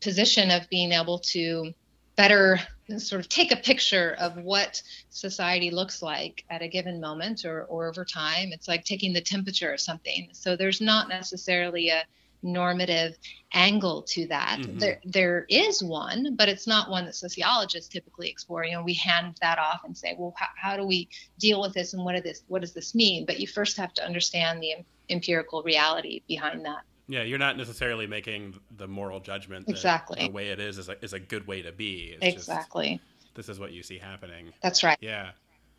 position 0.00 0.50
of 0.50 0.68
being 0.68 0.92
able 0.92 1.18
to 1.18 1.72
better 2.18 2.58
sort 2.96 3.20
of 3.20 3.28
take 3.28 3.52
a 3.52 3.56
picture 3.56 4.16
of 4.18 4.36
what 4.38 4.82
society 5.08 5.70
looks 5.70 6.02
like 6.02 6.44
at 6.50 6.62
a 6.62 6.68
given 6.68 7.00
moment 7.00 7.44
or, 7.44 7.64
or 7.64 7.88
over 7.88 8.04
time. 8.04 8.48
It's 8.52 8.66
like 8.66 8.84
taking 8.84 9.12
the 9.12 9.20
temperature 9.20 9.72
of 9.72 9.80
something. 9.80 10.28
So 10.32 10.56
there's 10.56 10.80
not 10.80 11.08
necessarily 11.08 11.90
a 11.90 12.02
normative 12.42 13.16
angle 13.52 14.02
to 14.02 14.26
that. 14.28 14.58
Mm-hmm. 14.60 14.78
There, 14.78 15.00
there 15.04 15.46
is 15.48 15.82
one, 15.82 16.34
but 16.36 16.48
it's 16.48 16.66
not 16.66 16.90
one 16.90 17.04
that 17.06 17.14
sociologists 17.14 17.88
typically 17.88 18.28
explore. 18.28 18.64
You 18.64 18.72
know, 18.72 18.82
we 18.82 18.94
hand 18.94 19.36
that 19.40 19.58
off 19.58 19.80
and 19.84 19.96
say, 19.96 20.14
well, 20.18 20.34
how, 20.36 20.46
how 20.56 20.76
do 20.76 20.84
we 20.84 21.08
deal 21.38 21.60
with 21.60 21.74
this 21.74 21.94
and 21.94 22.04
what, 22.04 22.22
this, 22.22 22.42
what 22.48 22.60
does 22.60 22.72
this 22.72 22.94
mean? 22.94 23.26
But 23.26 23.40
you 23.40 23.46
first 23.46 23.76
have 23.76 23.92
to 23.94 24.04
understand 24.04 24.62
the 24.62 24.74
empirical 25.10 25.62
reality 25.62 26.22
behind 26.28 26.64
that. 26.64 26.82
Yeah, 27.08 27.22
you're 27.22 27.38
not 27.38 27.56
necessarily 27.56 28.06
making 28.06 28.58
the 28.76 28.86
moral 28.86 29.20
judgment. 29.20 29.68
exactly. 29.68 30.26
The 30.26 30.32
way 30.32 30.48
it 30.48 30.60
is 30.60 30.76
is 30.76 30.90
a, 30.90 31.02
is 31.02 31.14
a 31.14 31.18
good 31.18 31.46
way 31.46 31.62
to 31.62 31.72
be. 31.72 32.16
It's 32.20 32.36
exactly. 32.36 33.00
Just, 33.22 33.34
this 33.34 33.48
is 33.48 33.58
what 33.58 33.72
you 33.72 33.82
see 33.82 33.98
happening. 33.98 34.52
That's 34.62 34.84
right. 34.84 34.98
Yeah. 35.00 35.30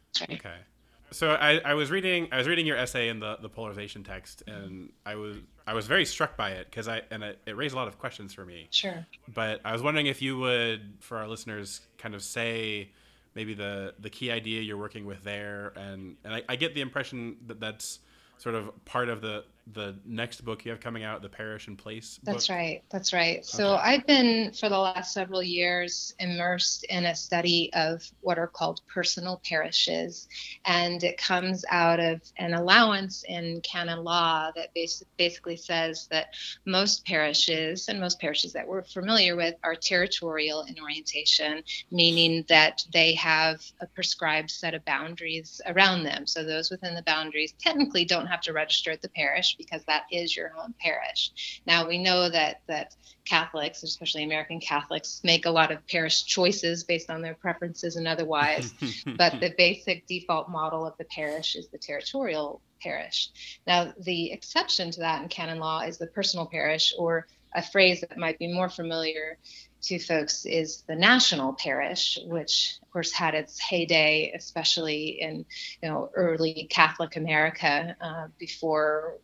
That's 0.08 0.30
right. 0.30 0.40
Okay. 0.40 0.56
So 1.12 1.32
I, 1.32 1.60
I 1.60 1.74
was 1.74 1.90
reading 1.90 2.28
I 2.32 2.38
was 2.38 2.48
reading 2.48 2.68
your 2.68 2.78
essay 2.78 3.10
in 3.10 3.20
the, 3.20 3.38
the 3.42 3.50
polarization 3.50 4.04
text 4.04 4.44
and 4.48 4.92
I 5.06 5.16
was 5.16 5.38
I 5.70 5.74
was 5.74 5.86
very 5.86 6.04
struck 6.04 6.36
by 6.36 6.50
it 6.50 6.66
because 6.68 6.88
I 6.88 7.04
and 7.12 7.22
it, 7.22 7.40
it, 7.46 7.56
raised 7.56 7.76
a 7.76 7.78
lot 7.78 7.88
of 7.88 8.00
questions 8.00 8.34
for 8.34 8.44
me. 8.44 8.70
Sure. 8.72 9.06
But 9.28 9.62
I 9.64 9.72
was 9.72 9.84
wondering 9.84 10.08
if 10.08 10.20
you 10.20 10.40
would 10.40 10.96
for 11.00 11.20
our 11.20 11.28
listeners 11.28 11.82
kind 12.00 12.16
of 12.16 12.24
say 12.24 12.90
maybe 13.36 13.54
the 13.54 13.94
the 14.00 14.10
key 14.10 14.32
idea 14.32 14.64
you're 14.64 14.78
working 14.78 15.06
with 15.06 15.24
there 15.24 15.72
and 15.76 16.16
and 16.24 16.34
I, 16.34 16.42
I 16.50 16.56
get 16.56 16.74
the 16.74 16.82
impression 16.82 17.38
that 17.46 17.60
that's 17.60 18.00
sort 18.40 18.56
of 18.56 18.84
part 18.86 19.10
of 19.10 19.22
the 19.22 19.44
the 19.74 19.96
next 20.06 20.42
book 20.44 20.66
you 20.66 20.72
have 20.72 20.80
coming 20.80 21.04
out, 21.04 21.22
the 21.22 21.30
Parish 21.30 21.68
and 21.68 21.78
Place. 21.78 22.20
That's 22.24 22.48
book. 22.48 22.56
right. 22.56 22.84
That's 22.90 23.14
right. 23.14 23.46
So 23.46 23.74
okay. 23.74 23.84
I've 23.84 24.08
been 24.08 24.52
for 24.54 24.70
the 24.70 24.78
last 24.78 25.14
several 25.14 25.44
years 25.44 26.16
immersed 26.20 26.86
in 26.86 27.06
a 27.06 27.16
study 27.16 27.72
of 27.74 28.04
what 28.22 28.40
are 28.40 28.48
called 28.48 28.82
personal 28.88 29.42
parishes, 29.44 30.28
and 30.66 31.04
it 31.04 31.18
comes 31.18 31.64
out 31.70 32.00
of 32.00 32.22
an 32.38 32.54
allowance 32.54 33.24
in 33.28 33.62
canon 33.62 34.04
law 34.04 34.52
that 34.56 34.70
basically 35.18 35.58
says 35.58 36.08
that 36.10 36.28
most 36.66 37.06
parishes 37.06 37.88
and 37.90 38.00
most 38.00 38.20
parishes 38.20 38.54
that 38.54 38.68
we're 38.68 38.84
familiar 38.84 39.36
with 39.36 39.56
are 39.64 39.76
territorial 39.76 40.64
in 40.64 40.76
orientation, 40.82 41.64
meaning 41.92 42.44
that 42.50 42.84
they 42.92 43.14
have 43.14 43.62
a 43.82 43.88
prescribed 43.88 44.50
set 44.50 44.74
of 44.74 44.84
boundaries 44.86 45.62
around 45.68 46.04
them. 46.04 46.26
So 46.26 46.44
those 46.44 46.72
within 46.72 46.96
the 46.96 47.04
boundaries 47.04 47.54
technically 47.60 48.06
don't 48.06 48.28
have 48.28 48.42
to 48.42 48.54
register 48.54 48.92
at 48.92 49.02
the 49.02 49.10
parish 49.10 49.58
because 49.60 49.84
that 49.86 50.06
is 50.12 50.36
your 50.36 50.50
home 50.50 50.74
parish. 50.80 51.62
Now 51.68 51.88
we 51.88 52.00
know 52.00 52.30
that 52.30 52.62
that 52.68 52.96
Catholics, 53.26 53.84
especially 53.84 54.24
American 54.24 54.60
Catholics, 54.60 55.22
make 55.24 55.46
a 55.46 55.52
lot 55.52 55.72
of 55.72 55.86
parish 55.86 56.24
choices 56.24 56.84
based 56.84 57.12
on 57.12 57.22
their 57.22 57.36
preferences 57.36 57.96
and 57.96 58.08
otherwise, 58.08 58.74
but 59.18 59.40
the 59.40 59.54
basic 59.58 60.08
default 60.08 60.50
model 60.50 60.88
of 60.88 60.98
the 60.98 61.06
parish 61.06 61.56
is 61.56 61.68
the 61.68 61.78
territorial 61.78 62.62
parish. 62.82 63.30
Now 63.68 63.94
the 64.00 64.32
exception 64.32 64.90
to 64.92 65.02
that 65.02 65.22
in 65.22 65.28
canon 65.28 65.60
law 65.60 65.82
is 65.82 66.00
the 66.00 66.08
personal 66.08 66.48
parish 66.48 66.94
or 66.98 67.28
a 67.54 67.62
phrase 67.62 68.02
that 68.02 68.18
might 68.18 68.40
be 68.40 68.48
more 68.52 68.70
familiar 68.70 69.38
to 69.82 70.00
folks 70.00 70.46
is 70.46 70.84
the 70.88 70.96
national 70.96 71.54
parish, 71.54 72.20
which 72.26 72.78
of 72.82 72.92
course 72.92 73.12
had 73.12 73.34
its 73.34 73.60
heyday, 73.60 74.32
especially 74.36 75.22
in 75.22 75.46
you 75.82 75.90
know 75.90 76.10
early 76.14 76.68
Catholic 76.70 77.16
America 77.16 77.96
uh, 78.02 78.28
before 78.38 79.18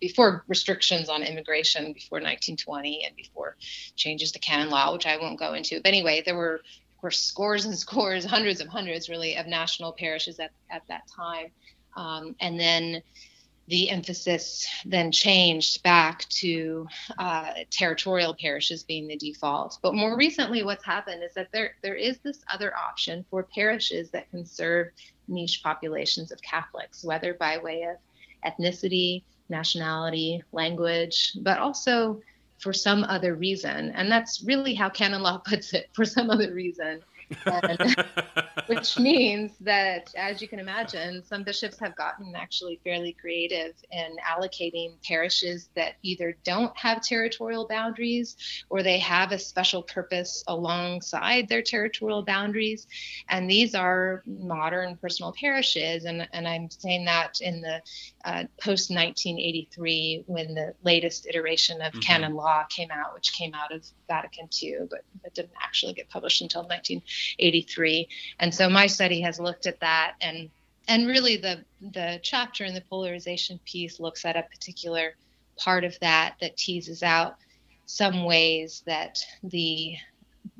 before 0.00 0.44
restrictions 0.48 1.08
on 1.08 1.22
immigration 1.22 1.92
before 1.92 2.18
1920 2.18 3.04
and 3.06 3.16
before 3.16 3.56
changes 3.96 4.32
to 4.32 4.38
canon 4.38 4.70
law, 4.70 4.92
which 4.92 5.06
I 5.06 5.16
won't 5.16 5.38
go 5.38 5.54
into. 5.54 5.80
But 5.80 5.88
anyway, 5.88 6.22
there 6.24 6.36
were 6.36 6.56
of 6.56 7.00
course 7.00 7.20
scores 7.20 7.64
and 7.64 7.76
scores, 7.86 8.24
hundreds 8.24 8.60
of 8.60 8.68
hundreds 8.68 9.08
really 9.08 9.36
of 9.36 9.46
national 9.46 9.92
parishes 9.92 10.40
at, 10.40 10.50
at 10.70 10.82
that 10.88 11.02
time, 11.14 11.50
um, 11.96 12.34
and 12.40 12.58
then 12.58 13.02
the 13.66 13.88
emphasis 13.90 14.68
then 14.84 15.10
changed 15.10 15.82
back 15.82 16.28
to 16.28 16.86
uh, 17.18 17.52
territorial 17.70 18.34
parishes 18.34 18.82
being 18.82 19.06
the 19.06 19.16
default. 19.16 19.78
But 19.82 19.94
more 19.94 20.16
recently, 20.16 20.62
what's 20.62 20.84
happened 20.84 21.22
is 21.22 21.32
that 21.34 21.48
there 21.52 21.74
there 21.82 21.94
is 21.94 22.18
this 22.18 22.44
other 22.52 22.76
option 22.76 23.24
for 23.30 23.42
parishes 23.54 24.10
that 24.10 24.30
can 24.30 24.44
serve 24.44 24.88
niche 25.28 25.62
populations 25.62 26.30
of 26.30 26.42
Catholics, 26.42 27.04
whether 27.04 27.34
by 27.34 27.58
way 27.58 27.82
of 27.84 27.96
ethnicity, 28.44 29.22
nationality, 29.48 30.42
language, 30.52 31.36
but 31.40 31.58
also 31.58 32.20
for 32.58 32.72
some 32.72 33.04
other 33.04 33.34
reason. 33.34 33.90
And 33.90 34.10
that's 34.10 34.42
really 34.44 34.74
how 34.74 34.88
canon 34.90 35.22
law 35.22 35.38
puts 35.44 35.72
it 35.72 35.88
for 35.94 36.04
some 36.04 36.30
other 36.30 36.52
reason. 36.52 37.02
And, 37.46 37.96
which 38.66 38.98
means 38.98 39.52
that, 39.60 40.12
as 40.16 40.40
you 40.40 40.48
can 40.48 40.58
imagine, 40.58 41.22
some 41.24 41.42
bishops 41.42 41.78
have 41.78 41.96
gotten 41.96 42.34
actually 42.34 42.80
fairly 42.84 43.12
creative 43.12 43.74
in 43.90 44.16
allocating 44.26 44.94
parishes 45.06 45.68
that 45.74 45.94
either 46.02 46.36
don't 46.44 46.76
have 46.76 47.02
territorial 47.02 47.66
boundaries 47.66 48.36
or 48.70 48.82
they 48.82 48.98
have 48.98 49.32
a 49.32 49.38
special 49.38 49.82
purpose 49.82 50.44
alongside 50.46 51.48
their 51.48 51.62
territorial 51.62 52.22
boundaries. 52.22 52.86
And 53.28 53.48
these 53.48 53.74
are 53.74 54.22
modern 54.26 54.96
personal 54.96 55.32
parishes. 55.32 56.04
And, 56.04 56.28
and 56.32 56.48
I'm 56.48 56.70
saying 56.70 57.04
that 57.06 57.40
in 57.40 57.60
the 57.60 57.82
uh, 58.24 58.44
post 58.60 58.90
1983 58.90 60.24
when 60.26 60.54
the 60.54 60.74
latest 60.82 61.26
iteration 61.26 61.80
of 61.80 61.92
mm-hmm. 61.92 62.00
canon 62.00 62.34
law 62.34 62.64
came 62.64 62.90
out, 62.90 63.14
which 63.14 63.32
came 63.32 63.54
out 63.54 63.72
of 63.72 63.84
Vatican 64.08 64.48
II, 64.62 64.86
but, 64.90 65.00
but 65.22 65.34
didn't 65.34 65.52
actually 65.62 65.92
get 65.92 66.08
published 66.08 66.40
until 66.40 66.62
1983. 67.38 68.08
And 68.40 68.54
so 68.54 68.68
my 68.68 68.86
study 68.86 69.20
has 69.20 69.40
looked 69.40 69.66
at 69.66 69.80
that 69.80 70.14
and 70.20 70.50
and 70.86 71.06
really 71.06 71.36
the 71.36 71.64
the 71.80 72.20
chapter 72.22 72.64
in 72.64 72.74
the 72.74 72.82
polarization 72.82 73.58
piece 73.64 74.00
looks 74.00 74.24
at 74.24 74.36
a 74.36 74.42
particular 74.42 75.14
part 75.56 75.84
of 75.84 75.98
that 76.00 76.34
that 76.40 76.56
teases 76.56 77.02
out 77.02 77.36
some 77.86 78.24
ways 78.24 78.82
that 78.86 79.18
the 79.42 79.96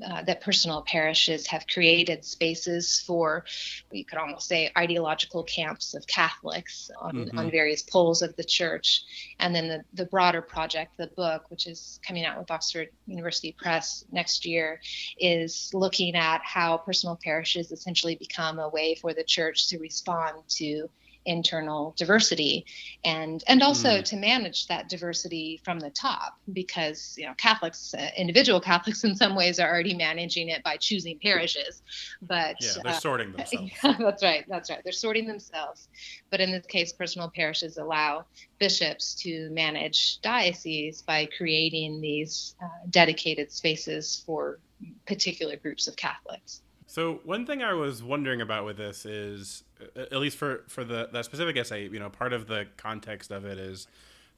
uh, 0.05 0.21
that 0.23 0.41
personal 0.41 0.81
parishes 0.81 1.47
have 1.47 1.65
created 1.67 2.25
spaces 2.25 3.03
for, 3.05 3.45
you 3.91 4.03
could 4.03 4.17
almost 4.17 4.47
say, 4.47 4.71
ideological 4.77 5.43
camps 5.43 5.93
of 5.93 6.05
Catholics 6.07 6.91
on, 6.99 7.15
mm-hmm. 7.15 7.37
on 7.37 7.51
various 7.51 7.81
poles 7.81 8.21
of 8.21 8.35
the 8.35 8.43
church. 8.43 9.03
And 9.39 9.55
then 9.55 9.67
the, 9.67 9.83
the 9.93 10.05
broader 10.05 10.41
project, 10.41 10.97
the 10.97 11.07
book, 11.07 11.49
which 11.49 11.65
is 11.67 11.99
coming 12.05 12.25
out 12.25 12.37
with 12.37 12.51
Oxford 12.51 12.89
University 13.07 13.55
Press 13.57 14.05
next 14.11 14.45
year, 14.45 14.81
is 15.17 15.71
looking 15.73 16.15
at 16.15 16.41
how 16.43 16.77
personal 16.77 17.17
parishes 17.23 17.71
essentially 17.71 18.15
become 18.15 18.59
a 18.59 18.69
way 18.69 18.95
for 18.95 19.13
the 19.13 19.23
church 19.23 19.69
to 19.69 19.79
respond 19.79 20.37
to 20.49 20.89
internal 21.25 21.93
diversity 21.97 22.65
and 23.03 23.43
and 23.47 23.61
also 23.61 23.89
mm. 23.89 24.03
to 24.03 24.15
manage 24.15 24.67
that 24.67 24.89
diversity 24.89 25.59
from 25.63 25.79
the 25.79 25.89
top 25.89 26.37
because 26.53 27.15
you 27.17 27.25
know 27.25 27.33
Catholics 27.37 27.93
uh, 27.93 28.09
individual 28.17 28.59
Catholics 28.59 29.03
in 29.03 29.15
some 29.15 29.35
ways 29.35 29.59
are 29.59 29.67
already 29.67 29.95
managing 29.95 30.49
it 30.49 30.63
by 30.63 30.77
choosing 30.77 31.19
parishes 31.19 31.81
but 32.21 32.55
yeah 32.59 32.71
they're 32.83 32.93
uh, 32.93 32.99
sorting 32.99 33.31
themselves. 33.37 33.71
that's 33.99 34.23
right 34.23 34.45
that's 34.47 34.69
right. 34.69 34.81
They're 34.83 34.93
sorting 34.93 35.27
themselves. 35.27 35.87
But 36.29 36.41
in 36.41 36.51
this 36.51 36.65
case 36.65 36.93
personal 36.93 37.29
parishes 37.29 37.77
allow 37.77 38.25
bishops 38.59 39.15
to 39.15 39.49
manage 39.51 40.21
dioceses 40.21 41.01
by 41.01 41.27
creating 41.37 42.01
these 42.01 42.55
uh, 42.63 42.67
dedicated 42.89 43.51
spaces 43.51 44.23
for 44.25 44.59
particular 45.05 45.55
groups 45.55 45.87
of 45.87 45.95
Catholics. 45.95 46.61
So 46.87 47.19
one 47.25 47.45
thing 47.45 47.63
I 47.63 47.73
was 47.73 48.03
wondering 48.03 48.41
about 48.41 48.65
with 48.65 48.77
this 48.77 49.05
is, 49.05 49.63
at 49.95 50.17
least 50.17 50.37
for 50.37 50.63
for 50.67 50.83
the 50.83 51.09
that 51.11 51.25
specific 51.25 51.57
essay, 51.57 51.87
you 51.89 51.99
know, 51.99 52.09
part 52.09 52.33
of 52.33 52.47
the 52.47 52.67
context 52.77 53.31
of 53.31 53.45
it 53.45 53.57
is 53.57 53.87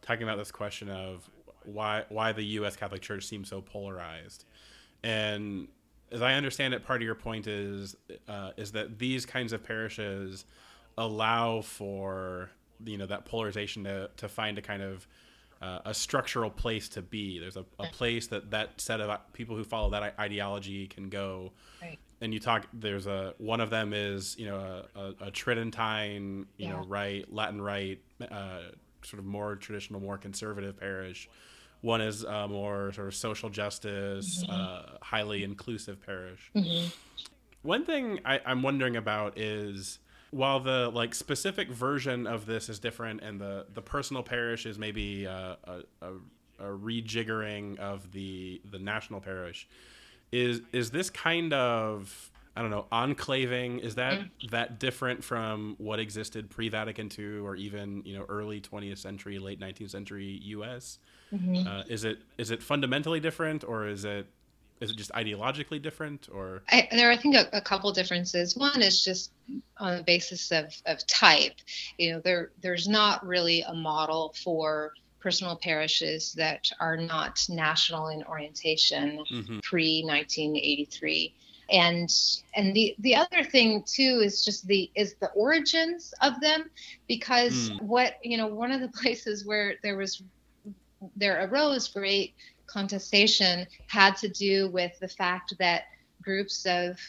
talking 0.02 0.24
about 0.24 0.38
this 0.38 0.52
question 0.52 0.90
of 0.90 1.30
why 1.64 2.04
why 2.10 2.32
the 2.32 2.44
U.S. 2.44 2.76
Catholic 2.76 3.02
Church 3.02 3.26
seems 3.26 3.50
so 3.50 3.62
polarized, 3.62 4.46
and 5.04 5.68
as 6.12 6.22
I 6.22 6.34
understand 6.34 6.74
it, 6.74 6.86
part 6.86 7.02
of 7.02 7.06
your 7.06 7.16
point 7.16 7.48
is 7.48 7.96
uh, 8.28 8.52
is 8.58 8.72
that 8.74 8.98
these 9.00 9.26
kinds 9.26 9.54
of 9.54 9.64
parishes 9.64 10.46
allow 10.98 11.62
for 11.62 12.50
you 12.84 12.98
know 12.98 13.06
that 13.06 13.26
polarization 13.26 13.84
to 13.84 14.10
to 14.18 14.28
find 14.28 14.58
a 14.58 14.62
kind 14.62 14.82
of 14.82 15.08
uh, 15.62 15.80
a 15.86 15.94
structural 15.94 16.50
place 16.50 16.88
to 16.90 17.02
be. 17.02 17.40
There's 17.40 17.58
a, 17.58 17.66
a, 17.80 17.88
place 17.88 18.28
that 18.28 18.52
that 18.52 18.80
set 18.80 19.02
of 19.02 19.20
people 19.34 19.56
who 19.56 19.64
follow 19.64 19.90
that 19.90 20.14
ideology 20.20 20.88
can 20.88 21.10
go 21.10 21.52
right 21.82 21.98
and 22.22 22.34
you 22.34 22.40
talk 22.40 22.68
there's 22.74 23.08
a 23.08 23.34
one 23.38 23.62
of 23.62 23.70
them 23.70 23.94
is 23.94 24.36
you 24.38 24.46
know 24.46 24.58
a, 24.96 25.00
a, 25.00 25.14
a 25.28 25.32
tridentine 25.32 26.46
you 26.58 26.68
yeah. 26.68 26.72
know 26.72 26.86
right 26.88 27.32
latin 27.32 27.62
right 27.62 28.00
uh, 28.32 28.62
sort 29.04 29.20
of 29.20 29.26
more 29.26 29.56
traditional 29.56 30.00
more 30.00 30.18
conservative 30.18 30.80
parish 30.80 31.30
one 31.82 32.02
is 32.02 32.24
a 32.24 32.48
more 32.48 32.92
sort 32.94 33.08
of 33.08 33.16
social 33.16 33.50
justice 33.50 34.44
mm-hmm. 34.44 34.52
uh, 34.52 34.98
highly 35.02 35.44
inclusive 35.44 36.04
parish 36.06 36.52
mm-hmm. 36.56 36.88
one 37.62 37.86
thing 37.86 38.20
I, 38.26 38.42
i'm 38.46 38.64
wondering 38.64 38.96
about 38.96 39.38
is 39.38 40.00
while 40.32 40.60
the 40.60 40.90
like 40.90 41.16
specific 41.16 41.70
version 41.70 42.28
of 42.28 42.46
this 42.46 42.68
is 42.70 42.80
different 42.80 43.22
and 43.22 43.40
the 43.40 43.66
the 43.74 43.82
personal 43.82 44.24
parish 44.24 44.66
is 44.66 44.78
maybe 44.78 45.26
uh, 45.26 45.56
a, 45.64 45.82
a, 46.02 46.12
a 46.60 46.78
rejiggering 46.78 47.78
of 47.80 48.12
the 48.12 48.62
the 48.70 48.80
national 48.80 49.22
parish 49.22 49.68
is 50.32 50.62
is 50.72 50.92
this 50.92 51.10
kind 51.10 51.54
of 51.54 52.32
I 52.56 52.62
don't 52.62 52.72
know 52.72 52.88
enclaving 52.92 53.80
is 53.80 53.96
that 53.96 54.20
mm. 54.20 54.50
that 54.50 54.80
different 54.80 55.24
from 55.24 55.76
what 55.78 56.00
existed 56.00 56.50
pre 56.50 56.70
Vatican 56.70 57.10
II 57.18 57.40
or 57.40 57.56
even 57.56 58.02
you 58.06 58.18
know 58.18 58.26
early 58.28 58.60
20th 58.60 58.98
century 58.98 59.38
late 59.40 59.60
19th 59.60 59.92
century 59.92 60.40
U.S. 60.44 61.00
Mm-hmm. 61.34 61.68
Uh, 61.68 61.84
is 61.88 62.04
it 62.04 62.20
is 62.38 62.52
it 62.52 62.64
fundamentally 62.64 63.20
different 63.20 63.64
or 63.64 63.88
is 63.88 64.06
it 64.06 64.28
is 64.80 64.92
it 64.92 64.98
just 64.98 65.12
ideologically 65.12 65.82
different 65.82 66.30
or 66.32 66.62
I, 66.70 66.88
there 66.92 67.10
are 67.10 67.12
i 67.12 67.18
think 67.18 67.36
a, 67.36 67.48
a, 67.52 67.62
couple 67.62 67.92
differences 67.92 68.56
one 68.56 68.82
is 68.82 69.04
just 69.04 69.32
on 69.78 69.98
the 69.98 70.04
basis 70.04 70.52
of, 70.52 70.74
of 70.86 71.06
type 71.08 71.54
you 71.98 72.14
know 72.14 72.20
there 72.20 72.52
there's 72.62 72.88
not 72.88 73.26
really 73.26 73.62
a 73.62 73.74
model 73.74 74.36
for 74.44 74.94
personal 75.28 75.58
parishes 75.58 76.32
that 76.32 76.72
are 76.80 76.96
not 76.96 77.46
national 77.50 78.08
in 78.08 78.24
orientation 78.24 79.22
mm-hmm. 79.30 79.60
pre 79.60 80.02
1983 80.06 81.34
and 81.70 82.10
and 82.56 82.74
the 82.74 82.96
the 83.00 83.14
other 83.14 83.44
thing 83.44 83.84
too 83.86 84.22
is 84.24 84.46
just 84.46 84.66
the 84.68 84.90
is 84.96 85.16
the 85.16 85.28
origins 85.32 86.14
of 86.22 86.40
them 86.40 86.70
because 87.10 87.72
mm. 87.72 87.82
what 87.82 88.14
you 88.24 88.38
know 88.38 88.48
one 88.48 88.72
of 88.72 88.80
the 88.80 88.88
places 89.02 89.46
where 89.46 89.74
there 89.84 89.98
was 89.98 90.24
there 91.18 91.46
arose 91.46 91.90
great 91.90 92.34
contestation 92.68 93.68
had 93.88 94.16
to 94.16 94.30
do 94.30 94.70
with 94.70 94.98
the 95.02 95.10
fact 95.10 95.54
that 95.60 95.84
groups 96.22 96.66
of 96.66 97.00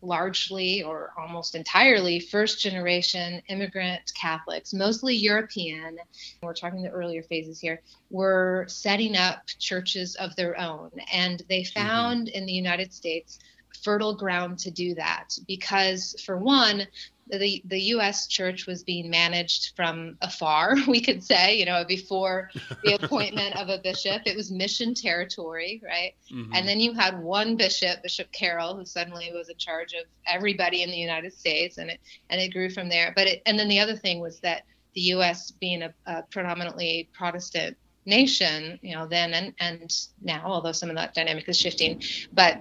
largely 0.00 0.82
or 0.82 1.12
almost 1.18 1.54
entirely 1.54 2.20
first 2.20 2.60
generation 2.60 3.42
immigrant 3.48 4.12
Catholics, 4.14 4.72
mostly 4.72 5.14
European, 5.16 5.98
we're 6.42 6.54
talking 6.54 6.82
the 6.82 6.90
earlier 6.90 7.22
phases 7.22 7.58
here, 7.58 7.82
were 8.10 8.64
setting 8.68 9.16
up 9.16 9.46
churches 9.58 10.14
of 10.16 10.34
their 10.36 10.58
own. 10.58 10.90
And 11.12 11.42
they 11.48 11.62
mm-hmm. 11.62 11.78
found 11.78 12.26
mm-hmm. 12.28 12.36
in 12.36 12.46
the 12.46 12.52
United 12.52 12.92
States 12.92 13.38
fertile 13.82 14.14
ground 14.14 14.58
to 14.60 14.70
do 14.70 14.94
that 14.94 15.36
because, 15.46 16.16
for 16.24 16.38
one, 16.38 16.86
the 17.28 17.62
the 17.66 17.80
U.S. 17.80 18.26
church 18.26 18.66
was 18.66 18.82
being 18.82 19.10
managed 19.10 19.74
from 19.76 20.16
afar. 20.20 20.76
We 20.86 21.00
could 21.00 21.24
say, 21.24 21.58
you 21.58 21.64
know, 21.64 21.84
before 21.86 22.50
the 22.84 22.94
appointment 23.02 23.56
of 23.56 23.68
a 23.68 23.78
bishop, 23.78 24.22
it 24.26 24.36
was 24.36 24.50
mission 24.50 24.94
territory, 24.94 25.82
right? 25.84 26.14
Mm-hmm. 26.32 26.54
And 26.54 26.68
then 26.68 26.78
you 26.80 26.92
had 26.92 27.20
one 27.20 27.56
bishop, 27.56 28.02
Bishop 28.02 28.30
Carroll, 28.32 28.76
who 28.76 28.84
suddenly 28.84 29.30
was 29.32 29.48
in 29.48 29.56
charge 29.56 29.92
of 29.94 30.04
everybody 30.26 30.82
in 30.82 30.90
the 30.90 30.96
United 30.96 31.32
States, 31.32 31.78
and 31.78 31.90
it 31.90 32.00
and 32.30 32.40
it 32.40 32.52
grew 32.52 32.70
from 32.70 32.88
there. 32.88 33.12
But 33.16 33.26
it, 33.26 33.42
and 33.46 33.58
then 33.58 33.68
the 33.68 33.80
other 33.80 33.96
thing 33.96 34.20
was 34.20 34.40
that 34.40 34.62
the 34.94 35.00
U.S. 35.00 35.50
being 35.50 35.82
a, 35.82 35.94
a 36.06 36.22
predominantly 36.22 37.08
Protestant 37.12 37.76
nation, 38.06 38.78
you 38.82 38.94
know, 38.94 39.06
then 39.06 39.34
and 39.34 39.54
and 39.58 39.96
now, 40.22 40.42
although 40.44 40.72
some 40.72 40.90
of 40.90 40.96
that 40.96 41.14
dynamic 41.14 41.48
is 41.48 41.58
shifting, 41.58 42.02
but 42.32 42.60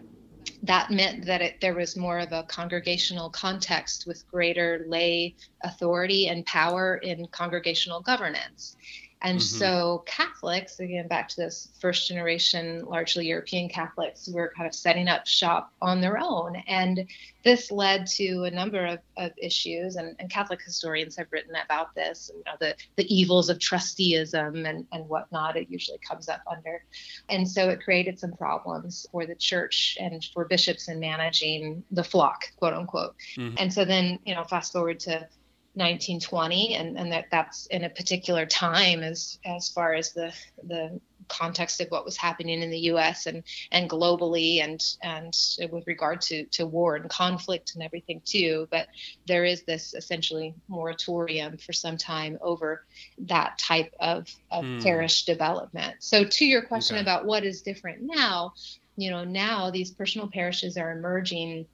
that 0.63 0.89
meant 0.89 1.25
that 1.25 1.41
it, 1.41 1.61
there 1.61 1.75
was 1.75 1.97
more 1.97 2.19
of 2.19 2.31
a 2.31 2.43
congregational 2.43 3.29
context 3.29 4.07
with 4.07 4.25
greater 4.31 4.85
lay 4.87 5.35
authority 5.61 6.29
and 6.29 6.45
power 6.45 6.97
in 6.97 7.27
congregational 7.27 8.01
governance. 8.01 8.77
And 9.23 9.39
mm-hmm. 9.39 9.57
so 9.57 10.03
Catholics, 10.05 10.79
again, 10.79 11.07
back 11.07 11.29
to 11.29 11.35
this 11.37 11.69
first 11.79 12.09
generation, 12.09 12.83
largely 12.85 13.27
European 13.27 13.69
Catholics, 13.69 14.27
were 14.27 14.51
kind 14.55 14.67
of 14.67 14.75
setting 14.75 15.07
up 15.07 15.25
shop 15.25 15.71
on 15.81 16.01
their 16.01 16.17
own. 16.19 16.57
And 16.67 17.07
this 17.43 17.71
led 17.71 18.05
to 18.07 18.43
a 18.43 18.51
number 18.51 18.85
of, 18.85 18.99
of 19.17 19.31
issues, 19.37 19.95
and, 19.95 20.15
and 20.19 20.29
Catholic 20.29 20.61
historians 20.61 21.15
have 21.15 21.27
written 21.31 21.55
about 21.65 21.95
this, 21.95 22.31
you 22.35 22.43
know, 22.45 22.53
the, 22.59 22.75
the 22.97 23.13
evils 23.13 23.49
of 23.49 23.59
trusteeism 23.59 24.65
and, 24.65 24.85
and 24.91 25.07
whatnot, 25.07 25.55
it 25.55 25.69
usually 25.69 25.99
comes 25.99 26.27
up 26.27 26.41
under. 26.49 26.83
And 27.29 27.49
so 27.49 27.69
it 27.69 27.81
created 27.81 28.19
some 28.19 28.33
problems 28.33 29.05
for 29.11 29.25
the 29.25 29.35
church 29.35 29.97
and 29.99 30.23
for 30.33 30.45
bishops 30.45 30.89
in 30.89 30.99
managing 30.99 31.83
the 31.91 32.03
flock, 32.03 32.43
quote 32.57 32.73
unquote. 32.73 33.15
Mm-hmm. 33.37 33.55
And 33.57 33.73
so 33.73 33.85
then, 33.85 34.19
you 34.25 34.35
know, 34.35 34.43
fast 34.43 34.73
forward 34.73 34.99
to 35.01 35.27
1920 35.75 36.75
and, 36.75 36.97
and 36.97 37.11
that 37.11 37.25
that's 37.31 37.65
in 37.67 37.83
a 37.83 37.89
particular 37.89 38.45
time 38.45 39.01
as 39.01 39.39
as 39.43 39.69
far 39.69 39.93
as 39.93 40.13
the 40.13 40.31
the 40.67 40.99
context 41.27 41.81
of 41.81 41.87
what 41.89 42.05
was 42.05 42.15
happening 42.15 42.61
in 42.61 42.69
the 42.69 42.79
US 42.91 43.25
and 43.25 43.43
and 43.71 43.89
globally 43.89 44.63
and 44.63 44.83
and 45.01 45.35
with 45.71 45.87
regard 45.87 46.21
to 46.21 46.45
to 46.45 46.67
war 46.67 46.95
and 46.95 47.09
conflict 47.09 47.73
and 47.73 47.83
everything 47.83 48.21
too 48.23 48.67
but 48.69 48.87
there 49.25 49.45
is 49.45 49.63
this 49.63 49.95
essentially 49.95 50.53
moratorium 50.67 51.57
for 51.57 51.73
some 51.73 51.97
time 51.97 52.37
over 52.41 52.85
that 53.17 53.57
type 53.57 53.93
of, 53.99 54.29
of 54.51 54.63
hmm. 54.63 54.79
parish 54.79 55.25
development 55.25 55.95
so 55.99 56.23
to 56.23 56.45
your 56.45 56.61
question 56.61 56.97
okay. 56.97 57.01
about 57.01 57.25
what 57.25 57.43
is 57.43 57.61
different 57.61 57.99
now 58.01 58.53
you 58.95 59.09
know 59.09 59.23
now 59.23 59.71
these 59.71 59.89
personal 59.89 60.27
parishes 60.27 60.77
are 60.77 60.91
emerging 60.91 61.65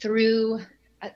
through 0.00 0.60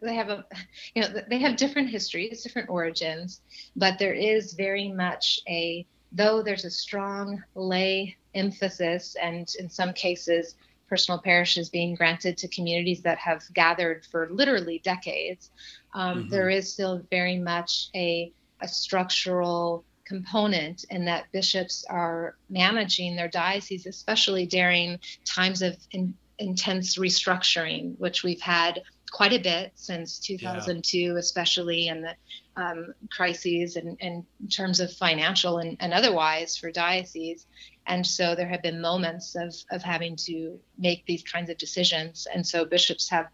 they 0.02 0.14
have 0.14 0.28
a 0.28 0.44
you 0.94 1.02
know 1.02 1.08
they 1.28 1.38
have 1.38 1.56
different 1.56 1.88
histories 1.88 2.42
different 2.42 2.68
origins 2.68 3.40
but 3.76 3.98
there 3.98 4.14
is 4.14 4.54
very 4.54 4.88
much 4.88 5.40
a 5.48 5.86
though 6.12 6.42
there's 6.42 6.64
a 6.64 6.70
strong 6.70 7.42
lay 7.54 8.16
emphasis 8.34 9.16
and 9.20 9.54
in 9.58 9.68
some 9.68 9.92
cases 9.92 10.54
personal 10.88 11.20
parishes 11.20 11.68
being 11.68 11.94
granted 11.94 12.38
to 12.38 12.48
communities 12.48 13.02
that 13.02 13.18
have 13.18 13.42
gathered 13.52 14.06
for 14.06 14.28
literally 14.30 14.80
decades 14.84 15.50
um, 15.94 16.20
mm-hmm. 16.20 16.28
there 16.30 16.48
is 16.48 16.72
still 16.72 17.02
very 17.10 17.38
much 17.38 17.88
a, 17.94 18.32
a 18.60 18.68
structural 18.68 19.84
component 20.04 20.84
in 20.88 21.04
that 21.04 21.30
bishops 21.32 21.84
are 21.90 22.36
managing 22.48 23.14
their 23.14 23.28
diocese 23.28 23.86
especially 23.86 24.46
during 24.46 24.98
times 25.26 25.60
of 25.60 25.76
in, 25.90 26.14
intense 26.38 26.96
restructuring 26.96 27.98
which 27.98 28.22
we've 28.22 28.40
had 28.40 28.80
quite 29.08 29.32
a 29.32 29.38
bit 29.38 29.72
since 29.74 30.18
2002, 30.18 30.98
yeah. 30.98 31.12
especially 31.14 31.88
in 31.88 32.02
the 32.02 32.14
um, 32.56 32.94
crises 33.10 33.76
and, 33.76 33.96
in 34.00 34.24
terms 34.50 34.80
of 34.80 34.92
financial 34.92 35.58
and, 35.58 35.76
and 35.80 35.92
otherwise 35.92 36.56
for 36.56 36.70
dioceses. 36.70 37.46
And 37.86 38.06
so 38.06 38.34
there 38.34 38.48
have 38.48 38.62
been 38.62 38.80
moments 38.80 39.34
of, 39.34 39.54
of 39.70 39.82
having 39.82 40.16
to 40.26 40.58
make 40.76 41.06
these 41.06 41.22
kinds 41.22 41.50
of 41.50 41.58
decisions. 41.58 42.26
And 42.32 42.46
so 42.46 42.64
bishops 42.64 43.08
have 43.08 43.28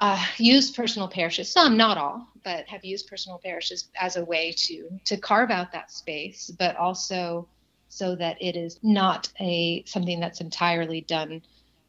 uh, 0.00 0.24
used 0.36 0.76
personal 0.76 1.08
parishes, 1.08 1.50
some, 1.50 1.76
not 1.76 1.98
all, 1.98 2.28
but 2.44 2.66
have 2.68 2.84
used 2.84 3.08
personal 3.08 3.40
parishes 3.44 3.88
as 4.00 4.16
a 4.16 4.24
way 4.24 4.52
to, 4.52 4.88
to 5.04 5.16
carve 5.16 5.50
out 5.50 5.72
that 5.72 5.90
space, 5.90 6.50
but 6.58 6.76
also 6.76 7.48
so 7.88 8.14
that 8.14 8.36
it 8.40 8.54
is 8.54 8.78
not 8.82 9.30
a 9.40 9.82
something 9.86 10.20
that's 10.20 10.40
entirely 10.40 11.00
done 11.00 11.42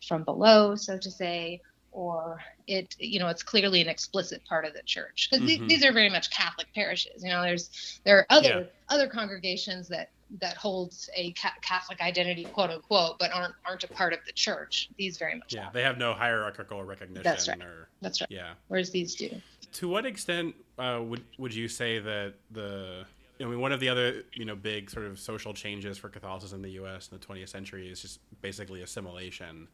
from 0.07 0.23
below, 0.23 0.75
so 0.75 0.97
to 0.97 1.11
say, 1.11 1.61
or 1.91 2.39
it 2.67 2.95
you 2.99 3.19
know 3.19 3.27
it's 3.27 3.43
clearly 3.43 3.81
an 3.81 3.87
explicit 3.87 4.43
part 4.45 4.65
of 4.65 4.73
the 4.73 4.83
church. 4.83 5.29
Because 5.29 5.45
mm-hmm. 5.45 5.59
th- 5.59 5.69
these 5.69 5.85
are 5.85 5.91
very 5.91 6.09
much 6.09 6.29
catholic 6.31 6.67
parishes 6.73 7.23
you 7.23 7.29
know 7.29 7.41
there's 7.41 7.99
there 8.05 8.17
are 8.17 8.25
other 8.29 8.49
yeah. 8.49 8.63
other 8.89 9.07
congregations 9.07 9.87
that 9.89 10.09
that 10.41 10.55
holds 10.55 11.09
a 11.15 11.31
ca- 11.33 11.55
catholic 11.61 12.01
identity 12.01 12.45
quote 12.45 12.69
unquote 12.69 13.17
but 13.17 13.31
aren't 13.33 13.55
aren't 13.65 13.83
a 13.83 13.87
part 13.87 14.13
of 14.13 14.19
the 14.25 14.33
church. 14.33 14.89
These 14.97 15.17
very 15.17 15.35
much 15.35 15.53
yeah 15.53 15.69
they 15.73 15.83
have 15.83 15.97
no 15.97 16.13
hierarchical 16.13 16.83
recognition 16.83 17.23
that's 17.23 17.47
right. 17.47 17.61
or, 17.61 17.89
that's 18.01 18.21
right. 18.21 18.31
Yeah. 18.31 18.53
Whereas 18.67 18.91
these 18.91 19.15
do. 19.15 19.29
To 19.73 19.87
what 19.87 20.05
extent 20.05 20.55
uh, 20.77 20.99
would 21.03 21.23
would 21.37 21.53
you 21.53 21.67
say 21.67 21.99
that 21.99 22.33
the 22.51 23.05
I 23.41 23.45
mean, 23.45 23.61
one 23.61 23.71
of 23.71 23.79
the 23.79 23.87
other, 23.87 24.23
you 24.33 24.43
know, 24.43 24.55
big 24.55 24.89
sort 24.89 25.05
of 25.05 25.17
social 25.17 25.53
changes 25.53 25.97
for 25.97 26.09
Catholicism 26.09 26.57
in 26.57 26.61
the 26.61 26.71
U.S. 26.71 27.09
in 27.09 27.17
the 27.17 27.25
20th 27.25 27.47
century 27.47 27.89
is 27.89 28.01
just 28.01 28.19
basically 28.41 28.81
assimilation 28.81 29.69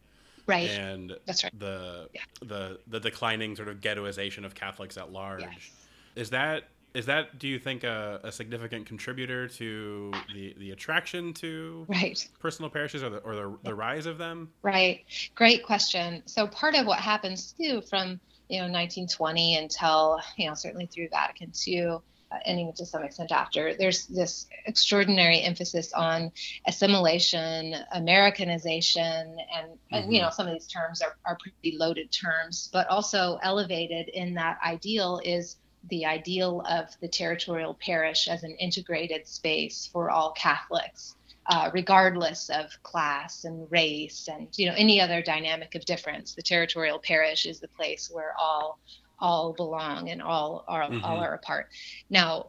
right. 0.47 0.69
And 0.69 1.15
that's 1.25 1.43
right. 1.43 1.59
the 1.59 2.09
yeah. 2.13 2.21
the 2.41 2.79
the 2.87 2.99
declining 2.99 3.55
sort 3.55 3.67
of 3.67 3.81
ghettoization 3.81 4.45
of 4.45 4.55
catholics 4.55 4.97
at 4.97 5.11
large. 5.11 5.41
Yes. 5.41 5.71
is 6.15 6.29
that 6.31 6.63
is 6.93 7.05
that 7.07 7.37
do 7.37 7.47
you 7.47 7.59
think 7.59 7.83
a, 7.83 8.21
a, 8.23 8.31
significant 8.31 8.85
contributor 8.85 9.49
to 9.49 10.11
the 10.33 10.55
the 10.57 10.71
attraction 10.71 11.33
to 11.33 11.85
right. 11.89 12.27
personal 12.39 12.69
parishes 12.69 13.03
or 13.03 13.09
the 13.09 13.17
or 13.17 13.35
the, 13.35 13.57
the 13.63 13.75
rise 13.75 14.05
of 14.05 14.17
them? 14.17 14.49
Right. 14.61 15.03
Great 15.35 15.63
question. 15.63 16.23
So 16.25 16.47
part 16.47 16.75
of 16.75 16.85
what 16.85 16.99
happens 16.99 17.53
too 17.53 17.81
from 17.81 18.19
you 18.49 18.59
know 18.59 18.65
1920 18.65 19.57
until 19.57 20.19
you 20.37 20.47
know 20.47 20.53
certainly 20.53 20.85
through 20.85 21.09
vatican 21.09 21.51
ii 21.67 21.97
and 22.45 22.59
even 22.59 22.73
to 22.73 22.85
some 22.85 23.03
extent 23.03 23.31
after, 23.31 23.73
there's 23.75 24.07
this 24.07 24.47
extraordinary 24.65 25.41
emphasis 25.41 25.93
on 25.93 26.31
assimilation, 26.67 27.75
Americanization, 27.93 29.03
and, 29.03 29.71
mm-hmm. 29.71 29.95
and 29.95 30.13
you 30.13 30.19
know 30.19 30.27
mm-hmm. 30.27 30.35
some 30.35 30.47
of 30.47 30.53
these 30.53 30.67
terms 30.67 31.01
are, 31.01 31.15
are 31.25 31.37
pretty 31.37 31.77
loaded 31.77 32.11
terms, 32.11 32.69
but 32.71 32.87
also 32.89 33.39
elevated 33.43 34.09
in 34.09 34.33
that 34.35 34.57
ideal 34.65 35.21
is 35.23 35.57
the 35.89 36.05
ideal 36.05 36.63
of 36.67 36.89
the 36.99 37.07
territorial 37.07 37.75
parish 37.75 38.27
as 38.27 38.43
an 38.43 38.55
integrated 38.59 39.27
space 39.27 39.89
for 39.91 40.09
all 40.09 40.31
Catholics. 40.31 41.15
Uh, 41.47 41.69
regardless 41.75 42.49
of 42.49 42.71
class 42.81 43.43
and 43.43 43.71
race 43.71 44.27
and 44.27 44.47
you 44.57 44.65
know 44.65 44.73
any 44.75 44.99
other 44.99 45.21
dynamic 45.21 45.75
of 45.75 45.85
difference 45.85 46.33
the 46.33 46.41
territorial 46.41 46.97
parish 46.97 47.45
is 47.45 47.59
the 47.59 47.67
place 47.67 48.09
where 48.11 48.33
all 48.39 48.79
all 49.19 49.53
belong 49.53 50.09
and 50.09 50.21
all 50.21 50.63
are 50.67 50.83
mm-hmm. 50.83 51.03
all 51.03 51.17
are 51.17 51.33
a 51.33 51.37
part. 51.37 51.69
Now, 52.09 52.47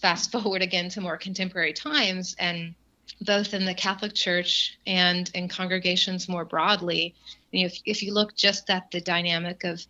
fast 0.00 0.32
forward 0.32 0.62
again 0.62 0.88
to 0.90 1.00
more 1.00 1.16
contemporary 1.16 1.72
times, 1.72 2.34
and 2.38 2.74
both 3.20 3.54
in 3.54 3.64
the 3.64 3.74
Catholic 3.74 4.14
Church 4.14 4.78
and 4.86 5.30
in 5.34 5.48
congregations 5.48 6.28
more 6.28 6.44
broadly, 6.44 7.14
you 7.50 7.60
know, 7.60 7.66
if, 7.66 7.78
if 7.84 8.02
you 8.02 8.12
look 8.12 8.34
just 8.34 8.70
at 8.70 8.90
the 8.90 9.00
dynamic 9.00 9.64
of 9.64 9.84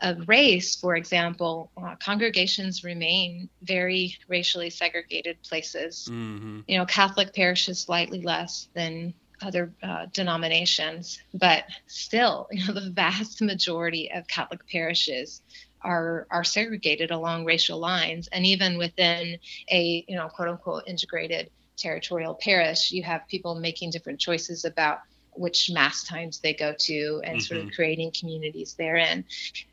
of 0.00 0.28
race, 0.28 0.76
for 0.76 0.96
example, 0.96 1.70
uh, 1.76 1.96
congregations 1.96 2.84
remain 2.84 3.48
very 3.62 4.16
racially 4.28 4.70
segregated 4.70 5.42
places. 5.42 6.08
Mm-hmm. 6.10 6.60
You 6.68 6.78
know, 6.78 6.86
Catholic 6.86 7.34
parishes 7.34 7.80
slightly 7.80 8.22
less 8.22 8.68
than 8.74 9.14
other 9.42 9.72
uh, 9.82 10.06
denominations, 10.12 11.20
but 11.34 11.64
still, 11.86 12.48
you 12.52 12.66
know, 12.66 12.74
the 12.74 12.90
vast 12.90 13.42
majority 13.42 14.10
of 14.12 14.26
Catholic 14.26 14.66
parishes 14.66 15.42
are 15.82 16.26
are 16.30 16.44
segregated 16.44 17.10
along 17.10 17.44
racial 17.44 17.78
lines, 17.78 18.28
and 18.28 18.44
even 18.44 18.78
within 18.78 19.38
a 19.70 20.04
you 20.08 20.16
know 20.16 20.28
quote 20.28 20.48
unquote 20.48 20.84
integrated 20.86 21.50
territorial 21.76 22.34
parish, 22.34 22.90
you 22.90 23.02
have 23.04 23.26
people 23.28 23.54
making 23.54 23.90
different 23.90 24.18
choices 24.18 24.64
about 24.64 25.00
which 25.38 25.70
mass 25.70 26.02
times 26.02 26.40
they 26.40 26.52
go 26.52 26.74
to 26.76 27.20
and 27.24 27.38
mm-hmm. 27.38 27.40
sort 27.40 27.60
of 27.60 27.66
mm-hmm. 27.66 27.74
creating 27.74 28.12
communities 28.18 28.74
therein 28.74 29.24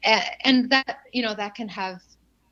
and, 0.03 0.23
and 0.43 0.69
that 0.69 0.99
you 1.11 1.23
know 1.23 1.33
that 1.33 1.55
can 1.55 1.67
have 1.67 1.99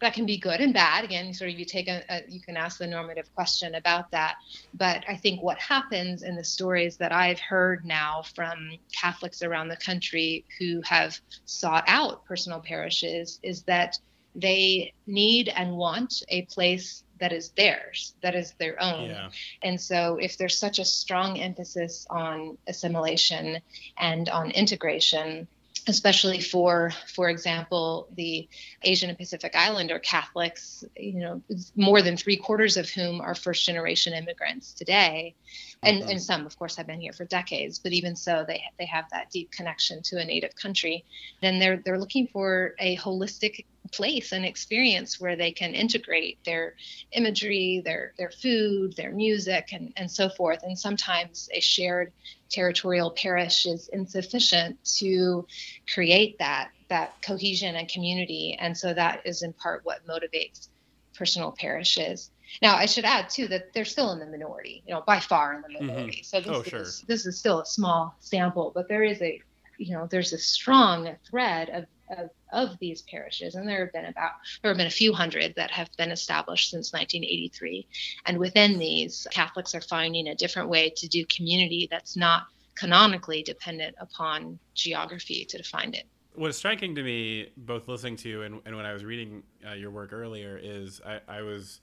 that 0.03 0.13
can 0.13 0.25
be 0.25 0.37
good 0.37 0.59
and 0.59 0.73
bad. 0.73 1.03
Again, 1.03 1.33
sort 1.33 1.49
of 1.51 1.57
you 1.57 1.65
take 1.65 1.87
a, 1.87 2.03
a, 2.09 2.21
you 2.27 2.41
can 2.41 2.57
ask 2.57 2.77
the 2.77 2.87
normative 2.87 3.33
question 3.33 3.75
about 3.75 4.11
that. 4.11 4.35
But 4.73 5.03
I 5.07 5.15
think 5.15 5.41
what 5.41 5.57
happens 5.57 6.23
in 6.23 6.35
the 6.35 6.43
stories 6.43 6.97
that 6.97 7.11
I've 7.11 7.39
heard 7.39 7.85
now 7.85 8.23
from 8.35 8.71
Catholics 8.91 9.41
around 9.41 9.69
the 9.69 9.77
country 9.77 10.45
who 10.59 10.81
have 10.81 11.17
sought 11.45 11.85
out 11.87 12.25
personal 12.25 12.59
parishes 12.59 13.39
is 13.43 13.63
that 13.63 13.97
they 14.35 14.93
need 15.07 15.49
and 15.49 15.77
want 15.77 16.23
a 16.29 16.41
place 16.43 17.03
that 17.19 17.31
is 17.31 17.51
theirs, 17.51 18.15
that 18.21 18.35
is 18.35 18.53
their 18.59 18.81
own. 18.81 19.09
Yeah. 19.09 19.29
And 19.61 19.79
so, 19.79 20.17
if 20.21 20.37
there's 20.37 20.57
such 20.57 20.79
a 20.79 20.85
strong 20.85 21.39
emphasis 21.39 22.05
on 22.09 22.57
assimilation 22.67 23.59
and 23.97 24.27
on 24.27 24.51
integration, 24.51 25.47
especially 25.87 26.39
for 26.39 26.91
for 27.13 27.29
example 27.29 28.07
the 28.15 28.47
asian 28.83 29.09
and 29.09 29.17
pacific 29.17 29.53
islander 29.55 29.99
catholics 29.99 30.85
you 30.95 31.19
know 31.19 31.41
more 31.75 32.01
than 32.01 32.15
three 32.17 32.37
quarters 32.37 32.77
of 32.77 32.89
whom 32.89 33.21
are 33.21 33.35
first 33.35 33.65
generation 33.65 34.13
immigrants 34.13 34.73
today. 34.73 35.35
And 35.81 36.01
mm-hmm. 36.01 36.11
and 36.11 36.21
some 36.21 36.45
of 36.45 36.57
course 36.57 36.75
have 36.77 36.87
been 36.87 37.01
here 37.01 37.13
for 37.13 37.25
decades 37.25 37.79
but 37.79 37.91
even 37.91 38.15
so 38.15 38.45
they 38.47 38.63
they 38.79 38.85
have 38.85 39.05
that 39.11 39.31
deep 39.31 39.51
connection 39.51 40.01
to 40.03 40.19
a 40.19 40.25
native 40.25 40.55
country. 40.55 41.05
Then 41.41 41.59
they're 41.59 41.81
they're 41.83 41.99
looking 41.99 42.27
for 42.27 42.73
a 42.79 42.97
holistic 42.97 43.65
place 43.91 44.31
and 44.31 44.45
experience 44.45 45.19
where 45.19 45.35
they 45.35 45.51
can 45.51 45.73
integrate 45.73 46.39
their 46.45 46.75
imagery 47.11 47.81
their 47.83 48.13
their 48.17 48.31
food 48.31 48.95
their 48.95 49.11
music 49.11 49.69
and 49.73 49.93
and 49.97 50.09
so 50.09 50.29
forth. 50.29 50.63
And 50.63 50.77
sometimes 50.77 51.49
a 51.53 51.59
shared 51.59 52.13
territorial 52.53 53.09
parish 53.11 53.65
is 53.65 53.89
insufficient 53.89 54.77
to 54.83 55.45
create 55.91 56.37
that 56.37 56.69
that 56.87 57.19
cohesion 57.23 57.75
and 57.75 57.89
community 57.89 58.55
and 58.59 58.77
so 58.77 58.93
that 58.93 59.21
is 59.25 59.41
in 59.41 59.51
part 59.53 59.81
what 59.83 60.05
motivates 60.07 60.69
personal 61.17 61.51
parishes 61.51 62.29
now 62.61 62.75
i 62.75 62.85
should 62.85 63.05
add 63.05 63.27
too 63.27 63.47
that 63.47 63.73
they're 63.73 63.83
still 63.83 64.11
in 64.11 64.19
the 64.19 64.25
minority 64.27 64.83
you 64.85 64.93
know 64.93 65.01
by 65.07 65.19
far 65.19 65.55
in 65.55 65.61
the 65.63 65.67
mm-hmm. 65.69 65.87
minority 65.87 66.17
mm-hmm. 66.17 66.23
so 66.23 66.39
this, 66.39 66.47
oh, 66.49 66.61
is, 66.61 66.69
sure. 66.69 67.05
this 67.07 67.25
is 67.25 67.39
still 67.39 67.59
a 67.59 67.65
small 67.65 68.15
sample 68.19 68.71
but 68.75 68.87
there 68.87 69.03
is 69.03 69.19
a 69.23 69.41
you 69.79 69.93
know 69.93 70.07
there's 70.11 70.31
a 70.31 70.37
strong 70.37 71.09
thread 71.27 71.69
of 71.69 71.85
of, 72.19 72.29
of 72.51 72.77
these 72.79 73.01
parishes, 73.03 73.55
and 73.55 73.67
there 73.67 73.85
have 73.85 73.93
been 73.93 74.05
about 74.05 74.31
there 74.61 74.69
have 74.69 74.77
been 74.77 74.87
a 74.87 74.91
few 74.91 75.13
hundred 75.13 75.53
that 75.55 75.71
have 75.71 75.89
been 75.97 76.11
established 76.11 76.69
since 76.69 76.93
1983. 76.93 77.87
And 78.25 78.37
within 78.37 78.79
these, 78.79 79.27
Catholics 79.31 79.75
are 79.75 79.81
finding 79.81 80.27
a 80.27 80.35
different 80.35 80.69
way 80.69 80.89
to 80.97 81.07
do 81.07 81.25
community 81.25 81.87
that's 81.89 82.15
not 82.15 82.43
canonically 82.75 83.43
dependent 83.43 83.95
upon 83.99 84.59
geography 84.73 85.45
to 85.45 85.57
define 85.57 85.93
it. 85.93 86.05
What's 86.35 86.57
striking 86.57 86.95
to 86.95 87.03
me, 87.03 87.51
both 87.55 87.87
listening 87.87 88.15
to 88.17 88.29
you 88.29 88.41
and, 88.41 88.59
and 88.65 88.75
when 88.75 88.85
I 88.85 88.93
was 88.93 89.05
reading 89.05 89.43
uh, 89.67 89.73
your 89.73 89.91
work 89.91 90.11
earlier, 90.11 90.59
is 90.61 90.99
I, 91.05 91.19
I 91.27 91.41
was 91.43 91.81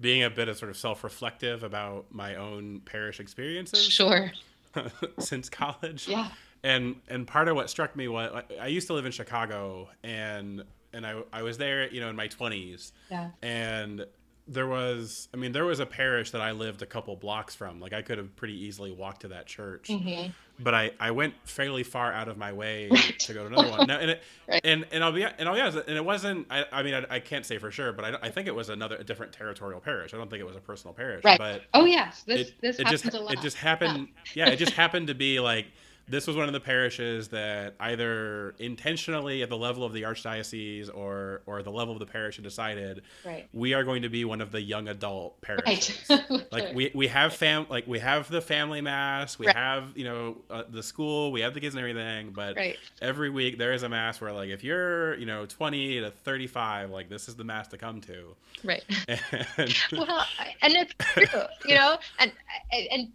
being 0.00 0.24
a 0.24 0.30
bit 0.30 0.48
of 0.48 0.58
sort 0.58 0.70
of 0.70 0.76
self-reflective 0.76 1.62
about 1.62 2.06
my 2.10 2.34
own 2.34 2.80
parish 2.80 3.20
experiences. 3.20 3.84
Sure. 3.84 4.32
since 5.18 5.48
college. 5.48 6.08
Yeah 6.08 6.28
and 6.66 6.96
and 7.08 7.26
part 7.26 7.48
of 7.48 7.54
what 7.54 7.70
struck 7.70 7.94
me 7.94 8.08
was 8.08 8.42
I 8.60 8.66
used 8.66 8.88
to 8.88 8.94
live 8.94 9.06
in 9.06 9.12
Chicago 9.12 9.88
and 10.02 10.64
and 10.92 11.06
I 11.06 11.22
I 11.32 11.42
was 11.42 11.58
there 11.58 11.88
you 11.88 12.00
know 12.00 12.10
in 12.10 12.16
my 12.16 12.28
20s 12.28 12.92
yeah 13.10 13.30
and 13.40 14.04
there 14.48 14.66
was 14.66 15.28
I 15.32 15.36
mean 15.36 15.52
there 15.52 15.64
was 15.64 15.80
a 15.80 15.86
parish 15.86 16.32
that 16.32 16.40
I 16.40 16.52
lived 16.52 16.82
a 16.82 16.86
couple 16.86 17.14
blocks 17.16 17.54
from 17.54 17.80
like 17.80 17.92
I 17.92 18.02
could 18.02 18.18
have 18.18 18.34
pretty 18.36 18.64
easily 18.64 18.90
walked 18.90 19.22
to 19.22 19.28
that 19.28 19.46
church 19.46 19.88
mm-hmm. 19.88 20.30
but 20.58 20.74
I 20.74 20.90
I 20.98 21.12
went 21.12 21.34
fairly 21.44 21.84
far 21.84 22.12
out 22.12 22.28
of 22.28 22.36
my 22.36 22.52
way 22.52 22.88
right. 22.90 23.18
to 23.20 23.34
go 23.34 23.40
to 23.40 23.46
another 23.46 23.70
one 23.70 23.86
now 23.86 23.98
and 23.98 24.10
it, 24.12 24.22
right. 24.48 24.60
and 24.64 24.86
and 24.90 25.04
I'll 25.04 25.12
be 25.12 25.22
and 25.22 25.48
I'll 25.48 25.54
be 25.54 25.60
honest 25.60 25.78
and 25.86 25.96
it 25.96 26.04
wasn't 26.04 26.46
I, 26.50 26.64
I 26.72 26.82
mean 26.82 26.94
I, 26.94 27.16
I 27.16 27.20
can't 27.20 27.46
say 27.46 27.58
for 27.58 27.70
sure 27.70 27.92
but 27.92 28.04
I, 28.04 28.26
I 28.26 28.30
think 28.30 28.48
it 28.48 28.54
was 28.54 28.70
another 28.70 28.96
a 28.96 29.04
different 29.04 29.32
territorial 29.32 29.80
parish 29.80 30.14
I 30.14 30.16
don't 30.16 30.30
think 30.30 30.40
it 30.40 30.46
was 30.46 30.56
a 30.56 30.60
personal 30.60 30.94
parish 30.94 31.24
right 31.24 31.38
but 31.38 31.62
oh 31.74 31.84
yes 31.84 32.24
this 32.24 32.48
it, 32.48 32.54
this 32.60 32.78
it 32.78 32.84
happens 32.84 33.02
just 33.02 33.14
a 33.14 33.20
lot. 33.20 33.32
it 33.32 33.40
just 33.40 33.56
happened 33.56 34.08
yeah. 34.34 34.46
yeah 34.46 34.52
it 34.52 34.56
just 34.56 34.72
happened 34.72 35.08
to 35.08 35.14
be 35.14 35.38
like 35.38 35.66
this 36.08 36.26
was 36.26 36.36
one 36.36 36.46
of 36.46 36.52
the 36.52 36.60
parishes 36.60 37.28
that 37.28 37.74
either 37.80 38.54
intentionally 38.58 39.42
at 39.42 39.48
the 39.48 39.56
level 39.56 39.84
of 39.84 39.92
the 39.92 40.02
archdiocese 40.02 40.88
or 40.94 41.42
or 41.46 41.62
the 41.62 41.70
level 41.70 41.92
of 41.92 42.00
the 42.00 42.06
parish 42.06 42.36
had 42.36 42.44
decided 42.44 43.02
right. 43.24 43.48
we 43.52 43.74
are 43.74 43.82
going 43.84 44.02
to 44.02 44.08
be 44.08 44.24
one 44.24 44.40
of 44.40 44.52
the 44.52 44.60
young 44.60 44.88
adult 44.88 45.40
parishes 45.40 46.08
right. 46.08 46.46
like 46.52 46.74
we, 46.74 46.90
we 46.94 47.06
have 47.08 47.32
fam 47.34 47.66
like 47.68 47.86
we 47.86 47.98
have 47.98 48.30
the 48.30 48.40
family 48.40 48.80
mass 48.80 49.38
we 49.38 49.46
right. 49.46 49.56
have 49.56 49.84
you 49.94 50.04
know 50.04 50.36
uh, 50.50 50.62
the 50.70 50.82
school 50.82 51.32
we 51.32 51.40
have 51.40 51.54
the 51.54 51.60
kids 51.60 51.74
and 51.74 51.80
everything 51.80 52.30
but 52.30 52.56
every 53.02 53.30
week 53.30 53.58
there 53.58 53.72
is 53.72 53.82
a 53.82 53.88
mass 53.88 54.20
where 54.20 54.32
like 54.32 54.50
if 54.50 54.62
you're 54.62 55.14
you 55.16 55.26
know 55.26 55.46
20 55.46 56.00
to 56.00 56.10
35 56.10 56.90
like 56.90 57.08
this 57.08 57.28
is 57.28 57.34
the 57.34 57.44
mass 57.44 57.68
to 57.68 57.78
come 57.78 58.00
to 58.00 58.34
right 58.64 58.84
and, 59.08 59.76
well 59.92 60.24
and 60.62 60.74
it's 60.74 60.94
true 60.98 61.42
you 61.66 61.74
know 61.74 61.96
and 62.18 62.32
and 62.72 63.08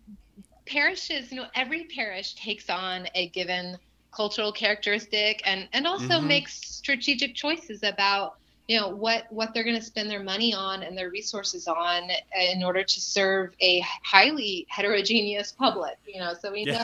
parishes, 0.66 1.32
you 1.32 1.38
know, 1.38 1.48
every 1.56 1.86
parish 1.86 2.34
takes 2.36 2.70
on 2.70 3.08
a 3.16 3.28
given 3.30 3.78
cultural 4.12 4.52
characteristic 4.52 5.42
and 5.46 5.68
and 5.74 5.88
also 5.88 6.06
mm-hmm. 6.06 6.28
makes 6.28 6.54
strategic 6.54 7.34
choices 7.34 7.82
about 7.84 8.36
you 8.68 8.80
know 8.80 8.90
what 8.90 9.26
what 9.32 9.54
they're 9.54 9.64
going 9.64 9.76
to 9.76 9.82
spend 9.82 10.10
their 10.10 10.22
money 10.22 10.54
on 10.54 10.84
and 10.84 10.98
their 10.98 11.10
resources 11.10 11.68
on 11.68 12.10
in 12.54 12.64
order 12.64 12.84
to 12.84 13.02
serve 13.02 13.54
a 13.62 13.82
highly 14.04 14.66
heterogeneous 14.70 15.54
public 15.54 15.98
you 16.06 16.20
know 16.20 16.34
so 16.40 16.52
we 16.52 16.66
know 16.66 16.82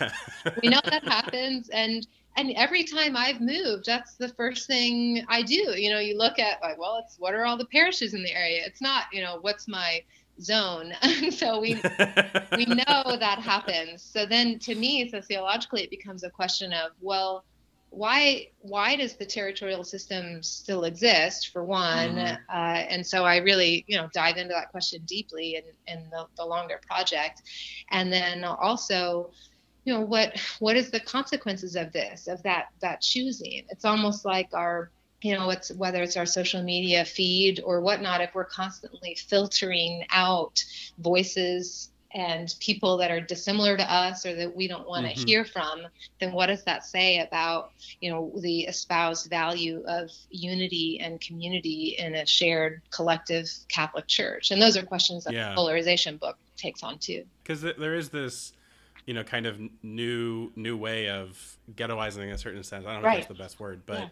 we 0.63 0.69
know 0.69 0.79
that 0.85 1.03
happens 1.03 1.69
and 1.69 2.07
and 2.37 2.51
every 2.51 2.83
time 2.83 3.17
I've 3.17 3.41
moved, 3.41 3.87
that's 3.87 4.13
the 4.13 4.29
first 4.29 4.67
thing 4.67 5.25
I 5.27 5.41
do. 5.41 5.73
You 5.75 5.89
know, 5.89 5.97
you 5.97 6.15
look 6.15 6.37
at 6.37 6.61
like, 6.61 6.77
well, 6.77 7.01
it's 7.03 7.17
what 7.17 7.33
are 7.33 7.47
all 7.47 7.57
the 7.57 7.65
parishes 7.65 8.13
in 8.13 8.21
the 8.21 8.31
area? 8.31 8.61
It's 8.63 8.79
not, 8.79 9.05
you 9.11 9.21
know, 9.21 9.39
what's 9.41 9.67
my 9.67 10.03
zone. 10.41 10.93
so 11.31 11.59
we 11.59 11.81
we 12.55 12.65
know 12.65 13.17
that 13.19 13.39
happens. 13.39 14.01
So 14.01 14.25
then 14.25 14.59
to 14.59 14.75
me 14.75 15.09
sociologically 15.09 15.83
it 15.83 15.89
becomes 15.89 16.23
a 16.23 16.29
question 16.29 16.73
of 16.73 16.91
well 17.01 17.43
why 17.89 18.47
why 18.59 18.95
does 18.95 19.15
the 19.15 19.25
territorial 19.25 19.83
system 19.83 20.43
still 20.43 20.83
exist 20.83 21.49
for 21.49 21.63
one 21.63 22.15
mm-hmm. 22.15 22.35
uh, 22.49 22.83
and 22.89 23.05
so 23.05 23.23
i 23.23 23.37
really 23.37 23.85
you 23.87 23.97
know 23.97 24.09
dive 24.13 24.37
into 24.37 24.53
that 24.53 24.69
question 24.69 25.01
deeply 25.05 25.55
in, 25.55 25.63
in 25.87 26.09
the, 26.09 26.25
the 26.35 26.45
longer 26.45 26.79
project 26.85 27.43
and 27.91 28.11
then 28.11 28.43
also 28.43 29.31
you 29.85 29.93
know 29.93 30.01
what 30.01 30.37
what 30.59 30.75
is 30.75 30.91
the 30.91 30.99
consequences 30.99 31.75
of 31.75 31.91
this 31.93 32.27
of 32.27 32.43
that 32.43 32.67
that 32.81 32.99
choosing 33.01 33.63
it's 33.69 33.85
almost 33.85 34.25
like 34.25 34.49
our 34.53 34.91
you 35.21 35.33
know 35.33 35.49
it's 35.49 35.71
whether 35.71 36.01
it's 36.01 36.17
our 36.17 36.25
social 36.25 36.61
media 36.61 37.03
feed 37.03 37.61
or 37.65 37.81
whatnot 37.81 38.21
if 38.21 38.33
we're 38.35 38.45
constantly 38.45 39.15
filtering 39.15 40.03
out 40.11 40.63
voices 40.99 41.89
and 42.13 42.55
people 42.59 42.97
that 42.97 43.11
are 43.11 43.19
dissimilar 43.19 43.75
to 43.75 43.93
us 43.93 44.25
or 44.25 44.33
that 44.33 44.55
we 44.55 44.67
don't 44.67 44.87
want 44.87 45.05
to 45.05 45.13
mm-hmm. 45.13 45.27
hear 45.27 45.45
from 45.45 45.81
then 46.19 46.31
what 46.31 46.47
does 46.47 46.63
that 46.63 46.85
say 46.85 47.19
about 47.19 47.71
you 47.99 48.09
know 48.09 48.31
the 48.41 48.61
espoused 48.61 49.29
value 49.29 49.83
of 49.87 50.09
unity 50.29 50.99
and 51.01 51.19
community 51.19 51.95
in 51.97 52.15
a 52.15 52.25
shared 52.25 52.81
collective 52.91 53.49
catholic 53.67 54.07
church 54.07 54.51
and 54.51 54.61
those 54.61 54.77
are 54.77 54.83
questions 54.83 55.23
that 55.23 55.33
yeah. 55.33 55.49
the 55.49 55.55
polarization 55.55 56.17
book 56.17 56.37
takes 56.55 56.83
on 56.83 56.97
too 56.97 57.23
because 57.43 57.61
there 57.61 57.95
is 57.95 58.09
this 58.09 58.53
you 59.05 59.13
know 59.13 59.23
kind 59.23 59.45
of 59.45 59.59
new 59.81 60.51
new 60.55 60.77
way 60.77 61.09
of 61.09 61.57
ghettoizing 61.75 62.23
in 62.23 62.29
a 62.29 62.37
certain 62.37 62.63
sense 62.63 62.85
i 62.85 62.93
don't 62.93 63.01
know 63.01 63.07
right. 63.07 63.19
if 63.19 63.27
that's 63.27 63.37
the 63.37 63.43
best 63.43 63.59
word 63.59 63.81
but 63.85 63.99
yeah 63.99 64.07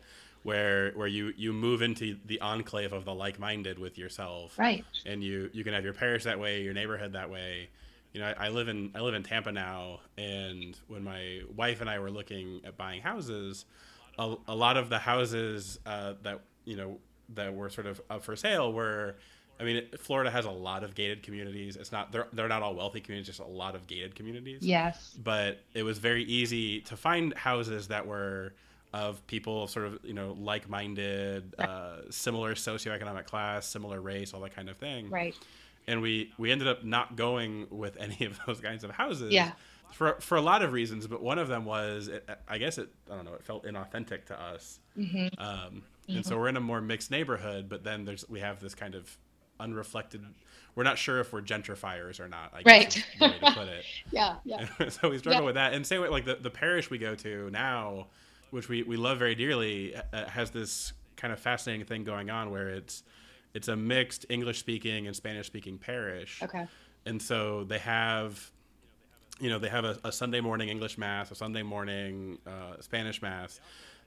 where 0.45 0.91
where 0.91 1.07
you 1.07 1.33
you 1.35 1.51
move 1.51 1.81
into 1.81 2.17
the 2.25 2.39
enclave 2.39 2.93
of 2.93 3.03
the 3.03 3.13
like-minded 3.13 3.79
with 3.79 3.97
yourself 3.97 4.57
right 4.59 4.85
and 5.03 5.23
you 5.23 5.49
you 5.53 5.63
can 5.63 5.73
have 5.73 5.83
your 5.83 5.93
parish 5.93 6.23
that 6.23 6.39
way 6.39 6.61
your 6.61 6.73
neighborhood 6.73 7.13
that 7.13 7.31
way 7.31 7.67
you 8.13 8.21
know 8.21 8.27
I, 8.27 8.45
I, 8.45 8.49
live 8.49 8.67
in 8.67 8.91
i 8.93 8.99
live 8.99 9.15
in 9.15 9.23
tampa 9.23 9.51
now 9.51 10.01
and 10.19 10.79
when 10.87 11.03
my 11.03 11.41
wife 11.55 11.81
and 11.81 11.89
i 11.89 11.97
were 11.97 12.11
looking 12.11 12.61
at 12.63 12.77
buying 12.77 13.01
houses 13.01 13.65
a, 14.19 14.35
a 14.47 14.55
lot 14.55 14.77
of 14.77 14.87
the 14.87 14.99
houses 14.99 15.79
uh, 15.87 16.13
that 16.21 16.41
you 16.63 16.77
know 16.77 16.99
that 17.33 17.55
were 17.55 17.71
sort 17.71 17.87
of 17.87 17.99
up 18.11 18.23
for 18.23 18.35
sale 18.35 18.71
were 18.71 19.15
I 19.57 19.63
mean, 19.63 19.85
Florida 19.97 20.29
has 20.31 20.43
a 20.43 20.51
lot 20.51 20.83
of 20.83 20.95
gated 20.95 21.23
communities. 21.23 21.77
It's 21.77 21.93
not 21.93 22.11
they're 22.11 22.27
they're 22.33 22.49
not 22.49 22.61
all 22.61 22.75
wealthy 22.75 22.99
communities, 22.99 23.27
just 23.27 23.39
a 23.39 23.49
lot 23.49 23.73
of 23.73 23.87
gated 23.87 24.13
communities. 24.13 24.63
Yes. 24.63 25.15
But 25.23 25.61
it 25.73 25.83
was 25.83 25.97
very 25.97 26.25
easy 26.25 26.81
to 26.81 26.97
find 26.97 27.33
houses 27.35 27.87
that 27.87 28.05
were 28.05 28.51
of 28.95 29.25
people 29.27 29.67
sort 29.67 29.85
of 29.85 29.99
you 30.03 30.13
know 30.13 30.35
like-minded 30.39 31.53
uh, 31.59 31.97
similar 32.09 32.55
socioeconomic 32.55 33.25
class 33.25 33.67
similar 33.67 33.99
race 33.99 34.33
all 34.33 34.39
that 34.39 34.55
kind 34.55 34.69
of 34.69 34.77
thing 34.77 35.09
right 35.09 35.35
and 35.87 36.01
we 36.01 36.31
we 36.37 36.49
ended 36.49 36.67
up 36.67 36.83
not 36.85 37.17
going 37.17 37.67
with 37.69 37.97
any 37.99 38.25
of 38.25 38.39
those 38.47 38.61
kinds 38.61 38.83
of 38.83 38.91
houses 38.91 39.33
yeah 39.33 39.51
for 39.91 40.15
for 40.21 40.37
a 40.37 40.41
lot 40.41 40.61
of 40.61 40.71
reasons 40.71 41.07
but 41.07 41.21
one 41.21 41.37
of 41.37 41.49
them 41.49 41.65
was 41.65 42.07
it, 42.07 42.27
i 42.47 42.57
guess 42.57 42.77
it 42.77 42.89
i 43.11 43.15
don't 43.15 43.25
know 43.25 43.33
it 43.33 43.43
felt 43.43 43.65
inauthentic 43.65 44.25
to 44.25 44.41
us 44.41 44.79
mm-hmm. 44.97 45.27
Um, 45.37 45.83
mm-hmm. 46.07 46.15
and 46.15 46.25
so 46.25 46.37
we're 46.37 46.47
in 46.47 46.57
a 46.57 46.61
more 46.61 46.79
mixed 46.79 47.11
neighborhood 47.11 47.67
but 47.67 47.83
then 47.83 48.05
there's 48.05 48.27
we 48.29 48.39
have 48.39 48.61
this 48.61 48.73
kind 48.73 48.95
of 48.95 49.17
unreflected 49.59 50.21
we're 50.75 50.83
not 50.83 50.97
sure 50.97 51.19
if 51.21 51.31
we're 51.31 51.41
gentrifiers 51.41 52.19
or 52.19 52.27
not. 52.27 52.53
I 52.53 52.61
right. 52.65 53.05
way 53.21 53.33
to 53.39 53.51
put 53.53 53.67
it. 53.69 53.85
yeah, 54.11 54.35
yeah. 54.43 54.67
so 54.89 55.09
we 55.09 55.17
struggle 55.17 55.41
yeah. 55.41 55.45
with 55.45 55.55
that. 55.55 55.73
And 55.73 55.87
say 55.87 55.97
like 55.97 56.25
the, 56.25 56.35
the 56.35 56.49
parish 56.49 56.89
we 56.89 56.97
go 56.97 57.15
to 57.15 57.49
now, 57.49 58.07
which 58.55 58.69
we, 58.69 58.83
we 58.83 58.95
love 58.95 59.19
very 59.19 59.35
dearly, 59.35 59.93
uh, 59.95 60.29
has 60.29 60.49
this 60.49 60.93
kind 61.17 61.33
of 61.33 61.39
fascinating 61.39 61.85
thing 61.85 62.05
going 62.05 62.29
on 62.29 62.51
where 62.51 62.69
it's 62.69 63.03
it's 63.53 63.67
a 63.67 63.75
mixed 63.75 64.25
English 64.29 64.59
speaking 64.59 65.07
and 65.07 65.15
Spanish 65.15 65.47
speaking 65.47 65.77
parish. 65.77 66.41
Okay. 66.41 66.65
And 67.05 67.21
so 67.21 67.65
they 67.65 67.79
have, 67.79 68.51
you 69.39 69.49
know, 69.49 69.59
they 69.59 69.69
have 69.69 69.85
a, 69.85 69.97
a 70.05 70.11
Sunday 70.11 70.41
morning 70.41 70.69
English 70.69 70.97
mass, 70.97 71.31
a 71.31 71.35
Sunday 71.35 71.63
morning 71.63 72.37
uh, 72.47 72.81
Spanish 72.81 73.21
mass. 73.21 73.59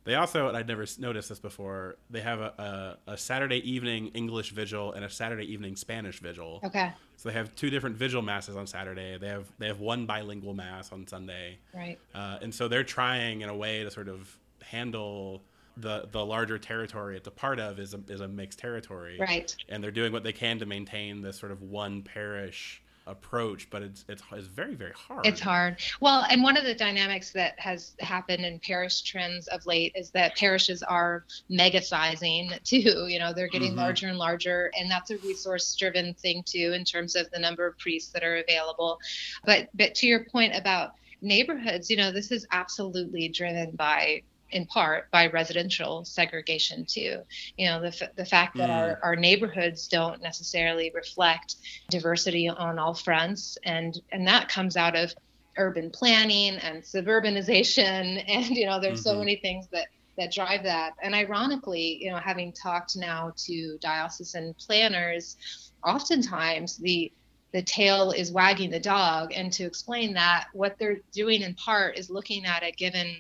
They 0.09 0.15
also, 0.15 0.49
and 0.49 0.57
I'd 0.57 0.67
never 0.67 0.87
noticed 0.99 1.29
this 1.29 1.39
before, 1.39 1.97
they 2.09 2.23
have 2.23 2.41
a, 2.41 2.97
a, 3.07 3.13
a, 3.13 3.17
Saturday 3.19 3.59
evening 3.71 4.07
English 4.15 4.53
vigil 4.53 4.95
and 4.95 5.05
a 5.05 5.11
Saturday 5.11 5.45
evening 5.53 5.77
Spanish 5.77 6.19
vigil. 6.19 6.61
Okay. 6.65 6.91
So 7.19 7.29
they 7.29 7.35
have 7.35 7.55
two 7.55 7.69
different 7.69 7.95
vigil 7.95 8.23
masses 8.23 8.57
on 8.57 8.67
Saturday. 8.67 9.19
They 9.19 9.29
have 9.29 9.53
they 9.59 9.67
have 9.67 9.81
one 9.81 10.07
bilingual 10.07 10.55
mass 10.55 10.93
on 10.93 11.07
Sunday. 11.07 11.59
Right. 11.75 11.99
Uh, 12.15 12.39
and 12.41 12.55
so 12.55 12.69
they're 12.69 12.85
trying 12.85 13.43
in 13.43 13.51
a 13.51 13.55
way 13.55 13.85
to 13.85 13.91
sort 13.91 14.09
of 14.09 14.35
handle 14.63 15.43
the 15.77 16.09
the 16.11 16.25
larger 16.25 16.59
territory 16.59 17.17
it's 17.17 17.29
a 17.29 17.31
part 17.31 17.61
of 17.61 17.79
is 17.79 17.93
a, 17.93 18.01
is 18.09 18.23
a 18.23 18.29
mixed 18.29 18.59
territory. 18.59 19.19
Right. 19.21 19.55
And 19.69 19.85
they're 19.85 19.91
doing 19.91 20.11
what 20.11 20.23
they 20.23 20.33
can 20.33 20.59
to 20.61 20.65
maintain 20.65 21.21
this 21.21 21.39
sort 21.39 21.53
of 21.53 21.61
one 21.61 22.01
parish 22.01 22.83
approach, 23.09 23.69
but 23.71 23.83
it's, 23.83 24.05
it's 24.09 24.23
it's 24.33 24.47
very 24.47 24.75
very 24.75 24.93
hard. 24.93 25.27
It's 25.27 25.41
hard. 25.41 25.79
Well, 26.01 26.25
and 26.31 26.43
one 26.43 26.57
of 26.57 26.65
the 26.65 26.75
dynamics 26.75 27.31
that 27.33 27.59
has 27.59 27.95
happened 28.01 28.45
in 28.45 28.59
parish 28.61 29.03
trends 29.03 29.49
of 29.49 29.65
late 29.67 29.93
is 29.95 30.11
that 30.11 30.37
parishes 30.37 30.83
are 30.83 31.25
megasizing 31.51 32.63
too. 32.63 33.07
You 33.09 33.19
know, 33.19 33.33
they're 33.33 33.49
getting 33.49 33.71
mm-hmm. 33.71 33.81
larger 33.81 34.09
and 34.09 34.19
larger, 34.19 34.71
and 34.79 34.91
that's 34.91 35.11
a 35.11 35.19
resource 35.19 35.75
driven 35.75 36.15
thing 36.15 36.43
too 36.45 36.73
in 36.75 36.85
terms 36.85 37.17
of 37.17 37.31
the 37.31 37.39
number 37.39 37.67
of 37.67 37.79
priests 37.79 38.13
that 38.13 38.23
are 38.23 38.37
available. 38.37 38.99
But 39.45 39.69
but 39.75 39.95
to 39.97 40.07
your 40.07 40.25
point 40.25 40.55
about 40.55 40.93
neighborhoods, 41.21 41.91
you 41.91 41.97
know, 41.97 42.13
this 42.13 42.31
is 42.31 42.47
absolutely 42.53 43.29
driven 43.29 43.73
by 43.73 44.23
in 44.51 44.67
part 44.67 45.11
by 45.11 45.27
residential 45.29 46.05
segregation 46.05 46.85
too. 46.87 47.19
You 47.57 47.67
know, 47.67 47.81
the, 47.81 48.11
the 48.17 48.25
fact 48.25 48.57
that 48.57 48.71
mm. 48.71 48.73
our, 48.73 48.99
our 49.03 49.17
neighborhoods 49.17 49.89
don't 49.89 50.23
necessarily 50.23 50.91
reflect 50.95 51.57
diversity 51.91 52.49
on 52.49 52.79
all 52.79 52.95
fronts, 52.95 53.59
and 53.65 54.01
and 54.13 54.27
that 54.27 54.49
comes 54.49 54.77
out 54.77 54.97
of 54.97 55.15
urban 55.57 55.91
planning 55.91 56.57
and 56.57 56.83
suburbanization, 56.83 58.25
and 58.29 58.47
you 58.47 58.67
know, 58.67 58.81
there's 58.81 59.01
mm-hmm. 59.01 59.11
so 59.11 59.19
many 59.19 59.37
things 59.37 59.69
that 59.73 59.87
that 60.17 60.33
drive 60.33 60.65
that. 60.65 60.95
And 61.03 61.15
ironically, 61.15 61.99
you 62.03 62.11
know, 62.11 62.19
having 62.19 62.53
talked 62.53 62.97
now 62.97 63.33
to 63.37 63.79
diocesan 63.81 64.55
planners, 64.59 65.37
oftentimes 65.85 66.77
the 66.77 67.13
the 67.53 67.63
tail 67.63 68.11
is 68.11 68.31
wagging 68.31 68.71
the 68.71 68.81
dog 68.81 69.33
and 69.35 69.51
to 69.51 69.65
explain 69.65 70.13
that 70.13 70.49
what 70.53 70.77
they're 70.79 71.01
doing 71.13 71.41
in 71.41 71.55
part 71.55 71.97
is 71.97 72.11
looking 72.11 72.45
at 72.45 72.63
a 72.63 72.71
given 72.73 73.17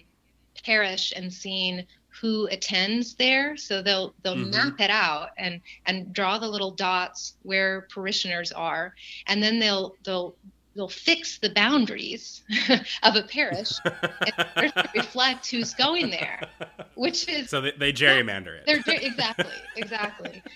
parish 0.64 1.12
and 1.14 1.32
seeing 1.32 1.86
who 2.20 2.46
attends 2.50 3.14
there. 3.14 3.56
So 3.56 3.82
they'll 3.82 4.14
they'll 4.22 4.36
mm-hmm. 4.36 4.50
map 4.50 4.80
it 4.80 4.90
out 4.90 5.30
and 5.36 5.60
and 5.86 6.12
draw 6.12 6.38
the 6.38 6.48
little 6.48 6.70
dots 6.70 7.34
where 7.42 7.82
parishioners 7.92 8.52
are. 8.52 8.94
And 9.26 9.42
then 9.42 9.58
they'll 9.58 9.94
they'll 10.04 10.34
they'll 10.74 10.88
fix 10.88 11.38
the 11.38 11.50
boundaries 11.50 12.42
of 13.02 13.16
a 13.16 13.22
parish 13.22 13.72
and 13.84 14.72
reflect 14.94 15.50
who's 15.50 15.74
going 15.74 16.08
there 16.08 16.40
which 16.94 17.28
is 17.28 17.50
so 17.50 17.60
they, 17.60 17.72
they 17.72 17.92
gerrymander 17.92 18.56
it. 18.56 18.64
They're 18.64 18.82
exactly 18.86 19.52
exactly. 19.76 20.42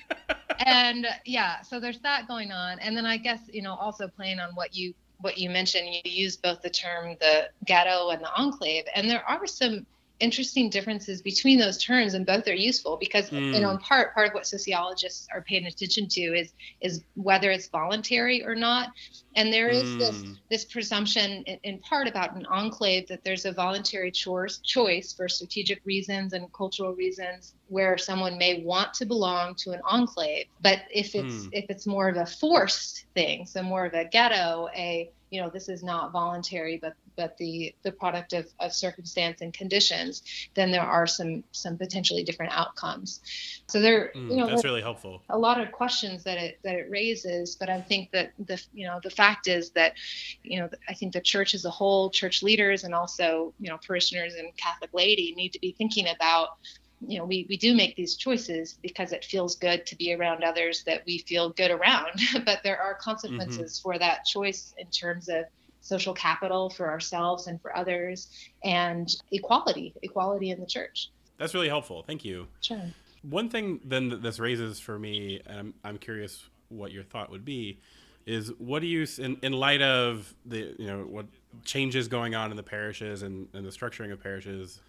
And 0.65 1.07
yeah 1.25 1.63
so 1.63 1.81
there's 1.81 1.99
that 2.01 2.29
going 2.29 2.53
on. 2.53 2.79
And 2.79 2.97
then 2.97 3.05
i 3.05 3.17
guess 3.17 3.41
you 3.53 3.63
know 3.63 3.75
also 3.75 4.07
playing 4.07 4.39
on 4.39 4.55
what 4.55 4.77
you 4.77 4.95
what 5.23 5.39
you 5.39 5.49
mentioned, 5.49 5.89
you 5.89 6.01
use 6.05 6.37
both 6.37 6.61
the 6.61 6.71
term 6.71 7.17
the 7.21 7.49
ghetto 7.65 8.11
and 8.11 8.23
the 8.23 8.35
enclave, 8.37 8.85
and 8.95 9.09
there 9.09 9.25
are 9.29 9.47
some 9.47 9.87
interesting 10.23 10.71
differences 10.71 11.21
between 11.21 11.59
those 11.59 11.77
terms 11.77 12.15
and 12.15 12.25
both 12.25 12.47
are 12.47 12.55
useful 12.55 12.97
because 12.97 13.29
mm. 13.31 13.53
you 13.53 13.61
know 13.61 13.71
in 13.71 13.79
part 13.79 14.15
part 14.15 14.29
of 14.29 14.35
what 14.35 14.47
sociologists 14.47 15.27
are 15.35 15.43
paying 15.43 15.67
attention 15.67 16.07
to 16.07 16.21
is 16.21 16.53
is 16.81 17.03
whether 17.17 17.51
it's 17.51 17.67
voluntary 17.67 18.45
or 18.45 18.55
not 18.55 18.91
and 19.35 19.53
there 19.53 19.69
is 19.69 19.83
mm. 19.83 19.99
this 19.99 20.25
this 20.49 20.65
presumption 20.65 21.43
in, 21.43 21.59
in, 21.65 21.79
part 21.81 22.07
about 22.07 22.37
an 22.37 22.47
enclave 22.47 23.09
that 23.09 23.25
there's 23.25 23.45
a 23.45 23.53
voluntary 23.53 24.13
choice 24.13 24.59
choice 24.59 25.13
for 25.13 25.29
strategic 25.29 25.85
reasons 25.85 26.33
and 26.35 26.53
cultural 26.53 26.95
reasons 26.95 27.55
where 27.67 27.99
someone 27.99 28.39
may 28.39 28.63
want 28.63 28.95
to 28.95 29.05
belong 29.05 29.57
to 29.57 29.73
an 29.73 29.81
enclave 29.85 30.47
but 30.61 30.83
if 30.95 31.17
it's 31.17 31.47
mm. 31.47 31.49
if 31.53 31.65
it's 31.69 31.87
more 31.87 32.09
of 32.09 32.17
a 32.17 32.27
forced 32.27 33.07
thing 33.15 33.45
so 33.45 33.61
more 33.61 33.85
of 33.87 33.95
a 33.95 34.05
ghetto 34.05 34.69
a 34.77 35.11
you 35.31 35.41
know 35.41 35.51
this 35.51 35.69
is 35.69 35.83
not 35.83 36.13
voluntary 36.13 36.79
but 36.81 36.95
but 37.17 37.37
the 37.39 37.75
the 37.83 37.93
product 37.93 38.33
of, 38.33 38.47
of 38.61 38.73
circumstance 38.73 39.41
and 39.41 39.53
conditions 39.53 40.23
then 40.55 40.71
there 40.71 40.83
are 40.83 41.07
some 41.07 41.45
some 41.53 41.77
potentially 41.77 42.23
different 42.23 42.53
outcomes 42.53 43.21
so 43.67 43.81
there 43.81 44.13
mm, 44.15 44.31
you 44.31 44.37
know 44.37 44.47
that's 44.47 44.65
really 44.65 44.83
helpful 44.83 45.23
a 45.31 45.39
lot 45.39 45.61
of 45.61 45.71
questions 45.73 46.25
that 46.25 46.39
it 46.39 46.59
that 46.65 46.75
it 46.75 46.91
raises 46.91 47.57
but 47.57 47.69
i 47.69 47.81
think 47.81 48.11
that 48.11 48.33
the 48.47 48.63
you 48.73 48.87
know 48.87 49.01
the 49.03 49.11
fact 49.11 49.49
is 49.49 49.71
that 49.71 49.95
you 50.43 50.59
know 50.59 50.69
i 50.89 50.95
think 50.95 51.13
the 51.13 51.21
church 51.21 51.55
as 51.55 51.65
a 51.65 51.71
whole 51.71 52.11
church 52.11 52.43
leaders 52.43 52.85
and 52.85 52.95
also 52.95 53.53
you 53.59 53.69
know 53.69 53.79
parishioners 53.87 54.35
and 54.35 54.55
catholic 54.57 54.91
laity 54.93 55.35
need 55.37 55.53
to 55.53 55.61
be 55.61 55.73
thinking 55.73 56.07
about 56.09 56.59
you 57.07 57.19
know 57.19 57.25
we, 57.25 57.47
we 57.49 57.57
do 57.57 57.75
make 57.75 57.97
these 57.97 58.17
choices 58.17 58.79
because 58.83 59.13
it 59.13 59.25
feels 59.25 59.57
good 59.57 59.85
to 59.87 59.97
be 59.97 60.15
around 60.15 60.45
others 60.45 60.85
that 60.85 61.03
we 61.07 61.19
feel 61.19 61.51
good 61.51 61.71
around 61.71 62.11
but 62.45 62.61
there 62.63 62.81
are 62.81 62.95
consequences 62.95 63.79
mm-hmm. 63.79 63.83
for 63.83 63.99
that 63.99 64.25
choice 64.25 64.75
in 64.79 64.87
terms 64.89 65.29
of 65.29 65.45
social 65.83 66.15
capital 66.15 66.71
for 66.71 66.89
ourselves 66.89 67.47
and 67.47 67.61
for 67.61 67.77
others 67.77 68.29
and 68.65 69.17
equality 69.33 69.93
equality 70.03 70.51
in 70.51 70.61
the 70.61 70.67
church. 70.67 71.11
That's 71.39 71.55
really 71.55 71.69
helpful. 71.69 72.03
Thank 72.07 72.25
you. 72.25 72.47
Sure. 72.61 72.81
One 73.23 73.49
thing 73.49 73.81
then 73.85 74.09
that 74.09 74.23
this 74.23 74.39
raises 74.39 74.81
for 74.81 74.99
me 74.99 75.41
and 75.47 75.59
i'm, 75.59 75.75
I'm 75.85 75.99
curious 75.99 76.49
what 76.71 76.91
your 76.91 77.05
thought 77.05 77.31
would 77.31 77.45
be 77.45 77.79
is 78.27 78.53
what 78.59 78.81
do 78.81 78.87
you 78.87 79.07
in, 79.19 79.37
in 79.43 79.53
light 79.53 79.83
of 79.83 80.35
the 80.47 80.75
you 80.79 80.87
know 80.87 81.01
what 81.01 81.27
changes 81.65 82.09
going 82.09 82.35
on 82.35 82.51
in 82.51 82.57
the 82.57 82.63
parishes 82.63 83.23
and, 83.23 83.49
and 83.53 83.67
the 83.67 83.71
structuring 83.71 84.13
of 84.13 84.23
parishes 84.23 84.81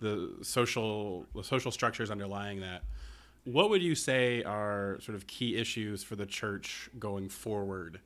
the 0.00 0.30
social 0.42 1.26
the 1.34 1.42
social 1.42 1.70
structures 1.70 2.10
underlying 2.10 2.60
that 2.60 2.82
what 3.44 3.70
would 3.70 3.82
you 3.82 3.94
say 3.94 4.42
are 4.44 4.98
sort 5.00 5.16
of 5.16 5.26
key 5.26 5.56
issues 5.56 6.02
for 6.02 6.16
the 6.16 6.26
church 6.26 6.88
going 6.98 7.28
forward 7.28 8.00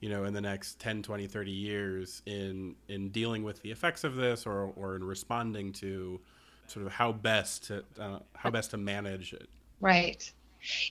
you 0.00 0.08
know 0.08 0.24
in 0.24 0.34
the 0.34 0.40
next 0.40 0.78
10 0.78 1.02
20 1.02 1.26
30 1.26 1.50
years 1.50 2.22
in 2.26 2.74
in 2.88 3.08
dealing 3.10 3.42
with 3.42 3.60
the 3.62 3.70
effects 3.70 4.04
of 4.04 4.16
this 4.16 4.46
or 4.46 4.72
or 4.76 4.96
in 4.96 5.04
responding 5.04 5.72
to 5.72 6.20
sort 6.66 6.86
of 6.86 6.92
how 6.92 7.12
best 7.12 7.64
to 7.64 7.84
uh, 8.00 8.18
how 8.34 8.50
best 8.50 8.72
to 8.72 8.76
manage 8.76 9.32
it. 9.32 9.48
Right 9.80 10.32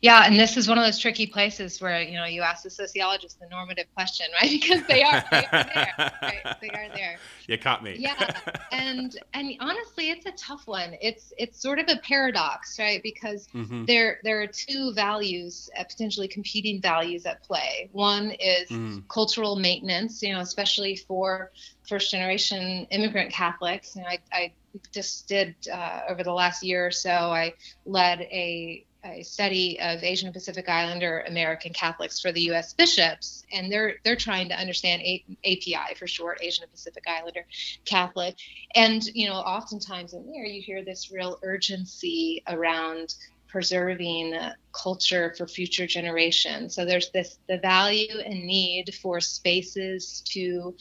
yeah, 0.01 0.23
and 0.25 0.39
this 0.39 0.57
is 0.57 0.67
one 0.67 0.77
of 0.77 0.83
those 0.83 0.99
tricky 0.99 1.27
places 1.27 1.81
where 1.81 2.01
you 2.01 2.15
know 2.15 2.25
you 2.25 2.41
ask 2.41 2.63
the 2.63 2.69
sociologist 2.69 3.39
the 3.39 3.47
normative 3.47 3.87
question, 3.93 4.27
right? 4.41 4.51
Because 4.65 4.85
they 4.87 5.03
are, 5.03 5.23
they 5.31 5.45
are 5.51 5.63
there, 5.73 6.11
right? 6.21 6.57
They 6.61 6.69
are 6.69 6.89
there. 6.95 7.17
You 7.47 7.57
caught 7.57 7.83
me. 7.83 7.95
yeah, 7.97 8.39
and 8.71 9.17
and 9.33 9.51
honestly, 9.59 10.09
it's 10.09 10.25
a 10.25 10.31
tough 10.31 10.65
one. 10.65 10.95
It's 11.01 11.33
it's 11.37 11.61
sort 11.61 11.79
of 11.79 11.85
a 11.89 11.97
paradox, 11.97 12.79
right? 12.79 13.01
Because 13.03 13.47
mm-hmm. 13.53 13.85
there 13.85 14.19
there 14.23 14.41
are 14.41 14.47
two 14.47 14.93
values, 14.93 15.69
uh, 15.77 15.83
potentially 15.83 16.27
competing 16.27 16.81
values 16.81 17.25
at 17.25 17.43
play. 17.43 17.89
One 17.91 18.31
is 18.39 18.69
mm. 18.69 19.07
cultural 19.07 19.55
maintenance, 19.55 20.21
you 20.23 20.33
know, 20.33 20.39
especially 20.39 20.95
for 20.95 21.51
first 21.87 22.11
generation 22.11 22.87
immigrant 22.91 23.31
Catholics. 23.31 23.95
You 23.95 24.03
know, 24.03 24.09
I, 24.09 24.19
I 24.31 24.53
just 24.91 25.27
did 25.27 25.55
uh, 25.71 26.01
over 26.09 26.23
the 26.23 26.33
last 26.33 26.63
year 26.63 26.85
or 26.85 26.91
so. 26.91 27.09
I 27.09 27.53
led 27.85 28.21
a 28.21 28.85
a 29.05 29.23
study 29.23 29.79
of 29.79 30.03
Asian 30.03 30.33
Pacific 30.33 30.67
Islander 30.67 31.23
American 31.27 31.73
Catholics 31.73 32.19
for 32.19 32.31
the 32.31 32.41
U.S. 32.43 32.73
bishops, 32.73 33.43
and 33.53 33.71
they're 33.71 33.95
they're 34.03 34.15
trying 34.15 34.49
to 34.49 34.55
understand 34.55 35.01
A- 35.03 35.23
API 35.45 35.95
for 35.95 36.07
short, 36.07 36.39
Asian 36.41 36.65
Pacific 36.69 37.03
Islander 37.07 37.45
Catholic, 37.85 38.35
and 38.75 39.05
you 39.13 39.27
know, 39.27 39.35
oftentimes 39.35 40.13
in 40.13 40.25
there 40.31 40.45
you 40.45 40.61
hear 40.61 40.83
this 40.83 41.11
real 41.11 41.39
urgency 41.43 42.43
around 42.47 43.15
preserving 43.47 44.37
culture 44.73 45.33
for 45.37 45.47
future 45.47 45.87
generations. 45.87 46.75
So 46.75 46.83
there's 46.83 47.09
this 47.11 47.39
the 47.47 47.57
value 47.57 48.19
and 48.25 48.43
need 48.43 48.93
for 49.01 49.21
spaces 49.21 50.21
to 50.31 50.75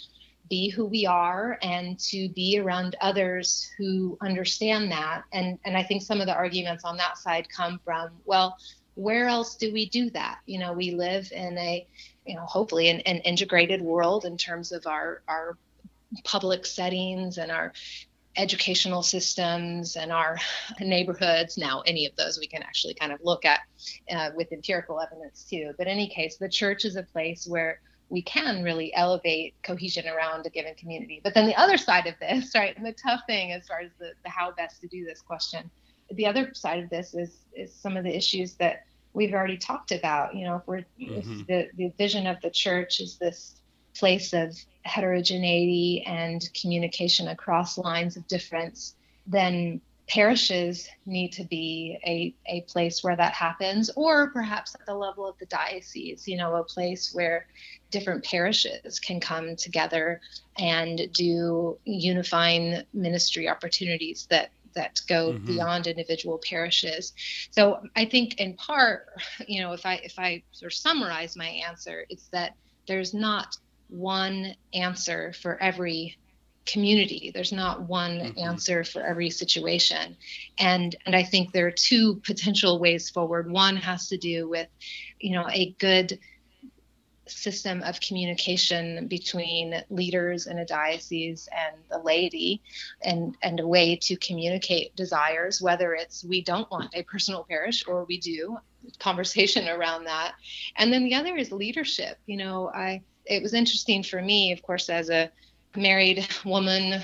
be 0.48 0.68
who 0.68 0.84
we 0.84 1.06
are 1.06 1.58
and 1.62 1.98
to 1.98 2.28
be 2.30 2.58
around 2.58 2.96
others 3.00 3.70
who 3.78 4.16
understand 4.20 4.90
that 4.90 5.22
and 5.32 5.58
and 5.64 5.76
i 5.76 5.82
think 5.82 6.02
some 6.02 6.20
of 6.20 6.26
the 6.26 6.34
arguments 6.34 6.84
on 6.84 6.96
that 6.96 7.16
side 7.16 7.48
come 7.48 7.80
from 7.84 8.10
well 8.24 8.56
where 8.94 9.26
else 9.26 9.56
do 9.56 9.72
we 9.72 9.88
do 9.88 10.10
that 10.10 10.38
you 10.46 10.58
know 10.58 10.72
we 10.72 10.90
live 10.90 11.30
in 11.32 11.56
a 11.58 11.86
you 12.26 12.34
know 12.36 12.44
hopefully 12.44 12.88
an, 12.88 13.00
an 13.00 13.18
integrated 13.18 13.80
world 13.80 14.24
in 14.24 14.36
terms 14.36 14.70
of 14.72 14.86
our 14.86 15.22
our 15.28 15.56
public 16.24 16.64
settings 16.66 17.38
and 17.38 17.50
our 17.50 17.72
educational 18.36 19.02
systems 19.02 19.96
and 19.96 20.10
our 20.10 20.38
neighborhoods. 20.80 21.56
Now, 21.56 21.82
any 21.86 22.06
of 22.06 22.16
those 22.16 22.38
we 22.38 22.46
can 22.46 22.62
actually 22.62 22.94
kind 22.94 23.12
of 23.12 23.20
look 23.22 23.44
at 23.44 23.60
uh, 24.10 24.30
with 24.34 24.52
empirical 24.52 25.00
evidence 25.00 25.46
too. 25.48 25.72
But 25.78 25.86
in 25.86 25.92
any 25.92 26.08
case, 26.08 26.36
the 26.36 26.48
church 26.48 26.84
is 26.84 26.96
a 26.96 27.02
place 27.02 27.46
where 27.46 27.80
we 28.14 28.22
can 28.22 28.62
really 28.62 28.94
elevate 28.94 29.54
cohesion 29.64 30.06
around 30.06 30.46
a 30.46 30.50
given 30.50 30.72
community. 30.76 31.20
But 31.22 31.34
then 31.34 31.46
the 31.46 31.56
other 31.56 31.76
side 31.76 32.06
of 32.06 32.14
this, 32.20 32.52
right, 32.54 32.74
and 32.76 32.86
the 32.86 32.92
tough 32.92 33.22
thing 33.26 33.50
as 33.50 33.66
far 33.66 33.80
as 33.80 33.90
the, 33.98 34.12
the 34.22 34.30
how 34.30 34.52
best 34.52 34.80
to 34.82 34.86
do 34.86 35.04
this 35.04 35.20
question, 35.20 35.68
the 36.12 36.24
other 36.24 36.54
side 36.54 36.84
of 36.84 36.90
this 36.90 37.12
is 37.14 37.38
is 37.54 37.74
some 37.74 37.96
of 37.96 38.04
the 38.04 38.16
issues 38.16 38.54
that 38.54 38.84
we've 39.14 39.34
already 39.34 39.58
talked 39.58 39.90
about. 39.90 40.36
You 40.36 40.46
know, 40.46 40.56
if 40.56 40.62
we're 40.66 40.84
mm-hmm. 41.00 41.40
if 41.40 41.46
the 41.48 41.68
the 41.76 41.92
vision 41.98 42.28
of 42.28 42.40
the 42.40 42.50
church 42.50 43.00
is 43.00 43.16
this 43.16 43.56
place 43.96 44.32
of 44.32 44.56
heterogeneity 44.82 46.04
and 46.06 46.48
communication 46.54 47.28
across 47.28 47.78
lines 47.78 48.16
of 48.16 48.26
difference, 48.28 48.94
then 49.26 49.80
parishes 50.06 50.88
need 51.06 51.32
to 51.32 51.44
be 51.44 51.98
a, 52.06 52.34
a 52.46 52.60
place 52.62 53.02
where 53.02 53.16
that 53.16 53.32
happens, 53.32 53.90
or 53.96 54.30
perhaps 54.30 54.74
at 54.74 54.84
the 54.86 54.94
level 54.94 55.26
of 55.26 55.38
the 55.38 55.46
diocese, 55.46 56.28
you 56.28 56.36
know, 56.36 56.56
a 56.56 56.64
place 56.64 57.14
where 57.14 57.46
different 57.90 58.24
parishes 58.24 58.98
can 58.98 59.20
come 59.20 59.56
together 59.56 60.20
and 60.58 61.12
do 61.12 61.78
unifying 61.84 62.82
ministry 62.92 63.48
opportunities 63.48 64.26
that 64.30 64.50
that 64.74 65.00
go 65.06 65.32
mm-hmm. 65.32 65.46
beyond 65.46 65.86
individual 65.86 66.38
parishes. 66.38 67.12
So 67.52 67.80
I 67.94 68.04
think 68.04 68.40
in 68.40 68.54
part, 68.54 69.06
you 69.46 69.62
know, 69.62 69.72
if 69.72 69.86
I 69.86 69.94
if 70.02 70.18
I 70.18 70.42
sort 70.52 70.72
of 70.72 70.76
summarize 70.76 71.36
my 71.36 71.46
answer, 71.46 72.04
it's 72.10 72.28
that 72.28 72.56
there's 72.86 73.14
not 73.14 73.56
one 73.88 74.54
answer 74.72 75.32
for 75.40 75.62
every 75.62 76.18
community. 76.66 77.30
There's 77.32 77.52
not 77.52 77.82
one 77.82 78.18
mm-hmm. 78.18 78.38
answer 78.38 78.84
for 78.84 79.02
every 79.02 79.30
situation. 79.30 80.16
And 80.58 80.94
and 81.06 81.14
i 81.14 81.22
think 81.22 81.52
there 81.52 81.66
are 81.66 81.70
two 81.70 82.16
potential 82.16 82.78
ways 82.78 83.10
forward. 83.10 83.50
One 83.50 83.76
has 83.76 84.08
to 84.08 84.16
do 84.16 84.48
with 84.48 84.68
you 85.20 85.32
know 85.32 85.46
a 85.50 85.72
good 85.78 86.18
system 87.26 87.82
of 87.82 88.00
communication 88.00 89.06
between 89.08 89.82
leaders 89.88 90.46
in 90.46 90.58
a 90.58 90.66
diocese 90.66 91.48
and 91.52 91.76
the 91.90 91.98
laity 91.98 92.60
and 93.02 93.34
and 93.42 93.60
a 93.60 93.66
way 93.66 93.96
to 93.96 94.14
communicate 94.16 94.94
desires 94.94 95.62
whether 95.62 95.94
it's 95.94 96.22
we 96.22 96.42
don't 96.42 96.70
want 96.70 96.94
a 96.94 97.02
personal 97.04 97.46
parish 97.48 97.82
or 97.86 98.04
we 98.04 98.18
do 98.18 98.58
conversation 98.98 99.66
around 99.68 100.04
that. 100.04 100.34
And 100.76 100.92
then 100.92 101.04
the 101.04 101.14
other 101.14 101.36
is 101.36 101.50
leadership. 101.50 102.18
You 102.26 102.36
know 102.36 102.70
i 102.74 103.02
it 103.26 103.42
was 103.42 103.54
interesting 103.54 104.02
for 104.02 104.20
me 104.20 104.52
of 104.52 104.62
course 104.62 104.90
as 104.90 105.08
a 105.08 105.30
married 105.76 106.26
woman 106.44 107.02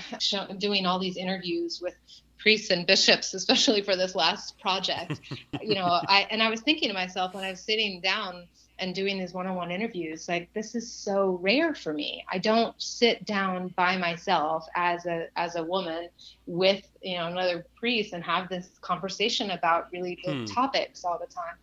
doing 0.57 0.85
all 0.85 0.99
these 0.99 1.17
interviews 1.17 1.79
with 1.81 1.95
priests 2.37 2.71
and 2.71 2.87
bishops 2.87 3.33
especially 3.33 3.81
for 3.81 3.95
this 3.95 4.15
last 4.15 4.59
project. 4.59 5.19
You 5.61 5.75
know 5.75 5.85
i 5.85 6.27
and 6.31 6.41
i 6.41 6.49
was 6.49 6.61
thinking 6.61 6.89
to 6.89 6.93
myself 6.93 7.35
when 7.35 7.43
i 7.43 7.51
was 7.51 7.61
sitting 7.61 8.01
down 8.01 8.47
and 8.81 8.95
doing 8.95 9.19
these 9.19 9.31
one-on-one 9.31 9.69
interviews 9.69 10.27
like 10.27 10.51
this 10.53 10.73
is 10.73 10.91
so 10.91 11.39
rare 11.41 11.75
for 11.75 11.93
me. 11.93 12.25
I 12.29 12.39
don't 12.39 12.73
sit 12.81 13.23
down 13.25 13.69
by 13.77 13.95
myself 13.95 14.65
as 14.75 15.05
a 15.05 15.27
as 15.35 15.55
a 15.55 15.63
woman 15.63 16.09
with 16.47 16.85
you 17.01 17.17
know 17.17 17.27
another 17.27 17.63
priest 17.77 18.13
and 18.13 18.23
have 18.23 18.49
this 18.49 18.69
conversation 18.81 19.51
about 19.51 19.87
really 19.93 20.19
big 20.25 20.39
hmm. 20.39 20.45
topics 20.45 21.05
all 21.05 21.19
the 21.19 21.31
time. 21.31 21.55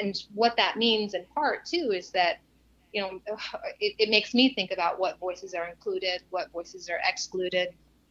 And 0.00 0.16
what 0.34 0.56
that 0.56 0.76
means 0.76 1.14
in 1.14 1.24
part 1.34 1.66
too 1.66 1.92
is 1.92 2.10
that 2.10 2.38
you 2.92 3.00
know, 3.00 3.20
it, 3.80 3.94
it 3.98 4.10
makes 4.10 4.34
me 4.34 4.54
think 4.54 4.70
about 4.70 4.98
what 4.98 5.18
voices 5.18 5.54
are 5.54 5.68
included, 5.68 6.22
what 6.30 6.50
voices 6.52 6.88
are 6.88 7.00
excluded. 7.06 7.68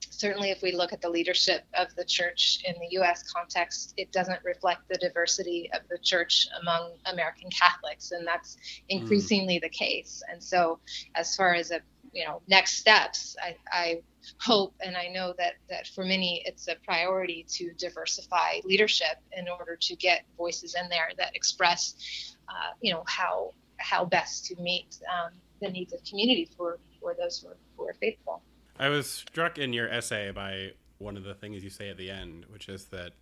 Certainly, 0.10 0.50
if 0.50 0.62
we 0.62 0.72
look 0.72 0.92
at 0.92 1.02
the 1.02 1.10
leadership 1.10 1.64
of 1.74 1.88
the 1.96 2.04
church 2.04 2.60
in 2.66 2.74
the 2.80 2.88
U.S. 2.92 3.24
context, 3.32 3.94
it 3.98 4.12
doesn't 4.12 4.40
reflect 4.44 4.82
the 4.90 4.98
diversity 4.98 5.70
of 5.74 5.82
the 5.90 5.98
church 6.00 6.48
among 6.62 6.94
American 7.06 7.50
Catholics, 7.50 8.12
and 8.12 8.28
that's 8.28 8.56
hmm. 8.56 9.00
increasingly 9.00 9.58
mm. 9.58 9.62
the 9.62 9.70
case. 9.70 10.22
And 10.30 10.44
so, 10.44 10.80
as 11.16 11.36
far 11.36 11.54
as 11.54 11.72
a 11.72 11.80
you 12.12 12.26
know 12.26 12.42
next 12.48 12.78
steps, 12.78 13.36
I, 13.42 13.56
I 13.72 14.02
hope 14.40 14.74
and 14.82 14.98
I 14.98 15.08
know 15.08 15.34
that 15.38 15.54
that 15.70 15.88
for 15.88 16.04
many 16.04 16.44
it's 16.46 16.68
a 16.68 16.76
priority 16.84 17.46
to 17.50 17.72
diversify 17.74 18.60
leadership 18.64 19.18
in 19.36 19.48
order 19.48 19.78
to 19.80 19.96
get 19.96 20.24
voices 20.38 20.76
in 20.76 20.90
there 20.90 21.10
that 21.18 21.36
express, 21.36 22.36
uh, 22.50 22.74
you 22.82 22.92
know, 22.92 23.04
how 23.08 23.54
how 23.82 24.06
best 24.06 24.46
to 24.46 24.56
meet 24.62 25.00
um, 25.12 25.32
the 25.62 25.70
needs 25.70 25.94
of 25.94 26.04
community 26.04 26.50
for, 26.58 26.80
for 27.00 27.14
those 27.14 27.40
who 27.40 27.50
are, 27.50 27.58
who 27.78 27.88
are 27.88 27.94
faithful. 27.94 28.42
I 28.80 28.90
was 28.90 29.10
struck 29.10 29.58
in 29.58 29.74
your 29.74 29.90
essay 29.90 30.32
by 30.32 30.72
one 30.98 31.18
of 31.18 31.24
the 31.24 31.34
things 31.34 31.64
you 31.64 31.70
say 31.70 31.90
at 31.90 31.98
the 31.98 32.10
end, 32.10 32.46
which 32.50 32.70
is 32.70 32.86
that 32.86 33.14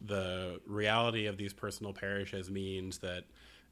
the 0.00 0.60
reality 0.66 1.26
of 1.26 1.36
these 1.36 1.52
personal 1.52 1.92
parishes 1.92 2.50
means 2.50 2.98
that 2.98 3.24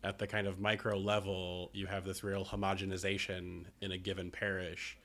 at 0.05 0.19
the 0.19 0.27
kind 0.27 0.47
of 0.47 0.61
micro 0.61 0.97
level, 0.97 1.71
you 1.73 1.87
have 1.87 2.05
this 2.05 2.23
real 2.23 2.45
homogenization 2.45 3.65
in 3.81 3.93
a 3.93 3.99
given 3.99 4.31
parish. 4.31 4.97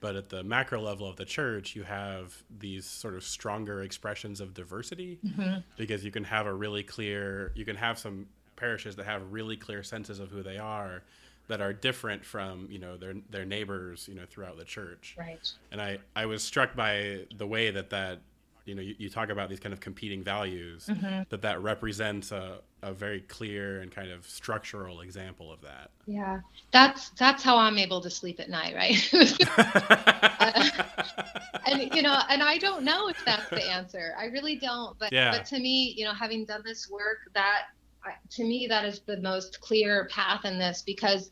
But 0.00 0.16
at 0.16 0.28
the 0.28 0.44
macro 0.44 0.82
level 0.82 1.08
of 1.08 1.16
the 1.16 1.24
church, 1.24 1.74
you 1.74 1.82
have 1.84 2.42
these 2.58 2.84
sort 2.84 3.14
of 3.14 3.24
stronger 3.24 3.82
expressions 3.82 4.40
of 4.40 4.52
diversity 4.52 5.18
mm-hmm. 5.24 5.60
because 5.78 6.04
you 6.04 6.10
can 6.10 6.24
have 6.24 6.46
a 6.46 6.52
really 6.52 6.82
clear, 6.82 7.52
you 7.54 7.64
can 7.64 7.76
have 7.76 7.98
some 7.98 8.26
parishes 8.64 8.96
that 8.96 9.04
have 9.04 9.22
really 9.30 9.56
clear 9.56 9.82
senses 9.82 10.20
of 10.20 10.30
who 10.30 10.42
they 10.42 10.56
are 10.56 11.02
that 11.48 11.60
are 11.60 11.74
different 11.74 12.24
from 12.24 12.66
you 12.70 12.78
know 12.78 12.96
their 12.96 13.14
their 13.30 13.44
neighbors 13.44 14.08
you 14.08 14.14
know 14.14 14.24
throughout 14.26 14.56
the 14.56 14.64
church. 14.64 15.14
Right. 15.18 15.46
And 15.70 15.80
i 15.80 15.98
i 16.16 16.24
was 16.24 16.42
struck 16.42 16.74
by 16.74 17.26
the 17.36 17.46
way 17.46 17.70
that 17.70 17.90
that 17.90 18.20
you 18.64 18.74
know 18.74 18.80
you, 18.80 18.94
you 18.96 19.10
talk 19.10 19.28
about 19.28 19.50
these 19.50 19.60
kind 19.60 19.74
of 19.74 19.80
competing 19.80 20.22
values 20.22 20.86
mm-hmm. 20.86 21.24
that 21.28 21.42
that 21.42 21.62
represents 21.62 22.32
a, 22.32 22.60
a 22.82 22.94
very 22.94 23.20
clear 23.20 23.82
and 23.82 23.92
kind 23.92 24.10
of 24.10 24.26
structural 24.26 25.02
example 25.02 25.52
of 25.52 25.60
that. 25.60 25.90
Yeah. 26.06 26.40
That's 26.72 27.10
that's 27.10 27.42
how 27.42 27.58
i'm 27.58 27.76
able 27.76 28.00
to 28.00 28.08
sleep 28.08 28.40
at 28.40 28.48
night 28.48 28.74
right? 28.74 28.98
Uh, 30.44 30.70
and 31.66 31.94
you 31.94 32.02
know 32.02 32.20
and 32.28 32.42
i 32.42 32.58
don't 32.58 32.84
know 32.84 33.08
if 33.08 33.22
that's 33.24 33.48
the 33.48 33.64
answer. 33.70 34.14
I 34.18 34.26
really 34.26 34.56
don't 34.56 34.98
but 34.98 35.12
yeah. 35.12 35.30
but 35.30 35.46
to 35.46 35.58
me 35.58 35.94
you 35.96 36.04
know 36.04 36.12
having 36.12 36.44
done 36.44 36.62
this 36.64 36.90
work 36.90 37.18
that 37.34 37.66
to 38.30 38.44
me 38.44 38.66
that 38.68 38.84
is 38.84 39.00
the 39.06 39.20
most 39.20 39.60
clear 39.60 40.08
path 40.10 40.44
in 40.44 40.58
this 40.58 40.82
because 40.82 41.30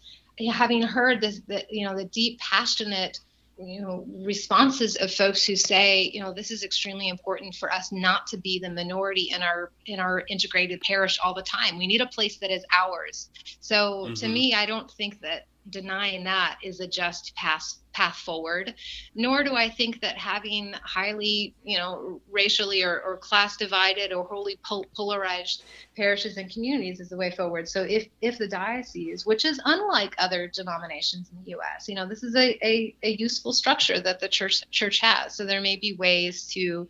having 0.50 0.82
heard 0.82 1.20
this 1.20 1.40
the, 1.46 1.64
you 1.70 1.86
know 1.86 1.96
the 1.96 2.04
deep 2.06 2.38
passionate 2.38 3.18
you 3.58 3.80
know 3.80 4.06
responses 4.24 4.96
of 4.96 5.12
folks 5.12 5.44
who 5.44 5.54
say 5.54 6.10
you 6.12 6.20
know 6.20 6.32
this 6.32 6.50
is 6.50 6.64
extremely 6.64 7.08
important 7.08 7.54
for 7.54 7.72
us 7.72 7.92
not 7.92 8.26
to 8.26 8.36
be 8.36 8.58
the 8.58 8.70
minority 8.70 9.30
in 9.34 9.42
our 9.42 9.70
in 9.86 10.00
our 10.00 10.24
integrated 10.28 10.80
parish 10.80 11.18
all 11.22 11.34
the 11.34 11.42
time 11.42 11.78
we 11.78 11.86
need 11.86 12.00
a 12.00 12.06
place 12.06 12.38
that 12.38 12.50
is 12.50 12.64
ours 12.72 13.28
so 13.60 14.04
mm-hmm. 14.04 14.14
to 14.14 14.28
me 14.28 14.54
i 14.54 14.66
don't 14.66 14.90
think 14.90 15.20
that 15.20 15.46
denying 15.70 16.24
that 16.24 16.58
is 16.62 16.80
a 16.80 16.86
just 16.86 17.34
path 17.36 17.74
path 17.92 18.16
forward. 18.16 18.74
Nor 19.14 19.44
do 19.44 19.54
i 19.54 19.68
think 19.68 20.00
that 20.00 20.16
having 20.16 20.74
highly 20.82 21.54
you 21.62 21.78
know 21.78 22.20
racially 22.30 22.82
or, 22.82 23.00
or 23.02 23.16
class 23.18 23.56
divided 23.56 24.12
or 24.12 24.24
wholly 24.24 24.58
pol- 24.64 24.86
polarized 24.96 25.64
parishes 25.96 26.36
and 26.36 26.50
communities 26.50 27.00
is 27.00 27.08
the 27.08 27.16
way 27.16 27.30
forward. 27.30 27.68
So 27.68 27.82
if 27.82 28.08
if 28.20 28.38
the 28.38 28.48
diocese 28.48 29.26
which 29.26 29.44
is 29.44 29.60
unlike 29.64 30.14
other 30.18 30.48
denominations 30.48 31.30
in 31.30 31.44
the 31.44 31.52
us 31.52 31.88
you 31.88 31.94
know 31.94 32.06
this 32.06 32.22
is 32.22 32.34
a, 32.34 32.58
a, 32.66 32.94
a 33.02 33.16
useful 33.18 33.52
structure 33.52 34.00
that 34.00 34.20
the 34.20 34.28
church 34.28 34.68
church 34.70 35.00
has. 35.00 35.34
So 35.34 35.44
there 35.44 35.60
may 35.60 35.76
be 35.76 35.94
ways 35.94 36.46
to 36.54 36.88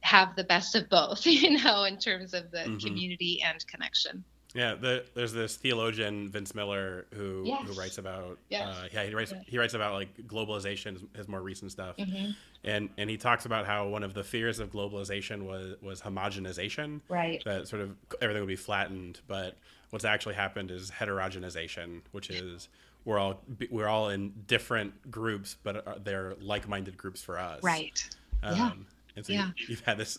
have 0.00 0.36
the 0.36 0.44
best 0.44 0.74
of 0.74 0.88
both 0.88 1.26
you 1.26 1.62
know 1.62 1.84
in 1.84 1.98
terms 1.98 2.34
of 2.34 2.50
the 2.50 2.58
mm-hmm. 2.58 2.78
community 2.78 3.42
and 3.42 3.66
connection 3.66 4.24
yeah, 4.56 4.74
the, 4.74 5.04
there's 5.14 5.32
this 5.32 5.56
theologian 5.56 6.30
Vince 6.30 6.54
Miller 6.54 7.06
who 7.14 7.42
yes. 7.44 7.62
who 7.66 7.78
writes 7.78 7.98
about 7.98 8.38
yes. 8.48 8.66
uh, 8.66 8.88
yeah 8.92 9.04
he 9.04 9.14
writes 9.14 9.32
yeah. 9.32 9.42
he 9.46 9.58
writes 9.58 9.74
about 9.74 9.92
like 9.92 10.16
globalization 10.26 11.14
his 11.14 11.28
more 11.28 11.42
recent 11.42 11.70
stuff 11.70 11.96
mm-hmm. 11.98 12.30
and 12.64 12.88
and 12.96 13.10
he 13.10 13.16
talks 13.16 13.44
about 13.44 13.66
how 13.66 13.86
one 13.86 14.02
of 14.02 14.14
the 14.14 14.24
fears 14.24 14.58
of 14.58 14.72
globalization 14.72 15.42
was 15.42 15.74
was 15.82 16.00
homogenization 16.00 17.00
right 17.08 17.42
that 17.44 17.68
sort 17.68 17.82
of 17.82 17.94
everything 18.22 18.42
would 18.42 18.48
be 18.48 18.56
flattened 18.56 19.20
but 19.28 19.56
what's 19.90 20.04
actually 20.04 20.34
happened 20.34 20.70
is 20.70 20.90
heterogenization 20.90 22.00
which 22.12 22.30
is 22.30 22.68
we're 23.04 23.18
all 23.18 23.42
we're 23.70 23.88
all 23.88 24.08
in 24.08 24.32
different 24.46 25.10
groups 25.10 25.56
but 25.62 26.04
they're 26.04 26.34
like-minded 26.40 26.96
groups 26.96 27.22
for 27.22 27.38
us 27.38 27.62
right 27.62 28.08
um, 28.42 28.56
yeah. 28.56 28.70
and 29.16 29.26
so 29.26 29.32
yeah. 29.32 29.50
you, 29.56 29.66
you've 29.68 29.80
had 29.80 29.98
this 29.98 30.18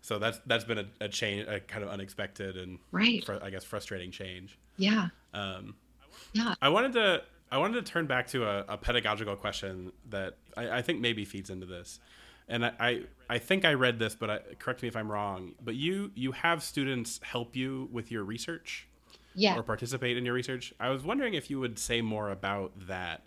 so 0.00 0.18
that's 0.18 0.40
that's 0.46 0.64
been 0.64 0.78
a, 0.78 0.86
a 1.00 1.08
change, 1.08 1.48
a 1.48 1.60
kind 1.60 1.82
of 1.82 1.90
unexpected 1.90 2.56
and 2.56 2.78
right, 2.92 3.24
fr- 3.24 3.34
I 3.42 3.50
guess 3.50 3.64
frustrating 3.64 4.10
change. 4.10 4.58
Yeah. 4.76 5.08
Um, 5.34 5.74
yeah. 6.32 6.54
I 6.62 6.68
wanted 6.68 6.92
to 6.94 7.22
I 7.50 7.58
wanted 7.58 7.84
to 7.84 7.90
turn 7.90 8.06
back 8.06 8.26
to 8.28 8.44
a, 8.44 8.64
a 8.68 8.76
pedagogical 8.76 9.36
question 9.36 9.92
that 10.10 10.36
I, 10.56 10.78
I, 10.78 10.82
think 10.82 11.00
maybe 11.00 11.24
feeds 11.24 11.50
into 11.50 11.66
this, 11.66 11.98
and 12.48 12.64
I, 12.66 12.72
I, 12.78 13.00
I 13.30 13.38
think 13.38 13.64
I 13.64 13.74
read 13.74 13.98
this, 13.98 14.14
but 14.14 14.30
I, 14.30 14.38
correct 14.58 14.82
me 14.82 14.88
if 14.88 14.96
I'm 14.96 15.10
wrong. 15.10 15.54
But 15.62 15.74
you 15.74 16.10
you 16.14 16.32
have 16.32 16.62
students 16.62 17.20
help 17.22 17.56
you 17.56 17.88
with 17.90 18.10
your 18.10 18.24
research, 18.24 18.86
yeah, 19.34 19.56
or 19.56 19.62
participate 19.62 20.16
in 20.16 20.24
your 20.24 20.34
research. 20.34 20.74
I 20.78 20.90
was 20.90 21.04
wondering 21.04 21.34
if 21.34 21.50
you 21.50 21.58
would 21.60 21.78
say 21.78 22.02
more 22.02 22.30
about 22.30 22.72
that, 22.86 23.22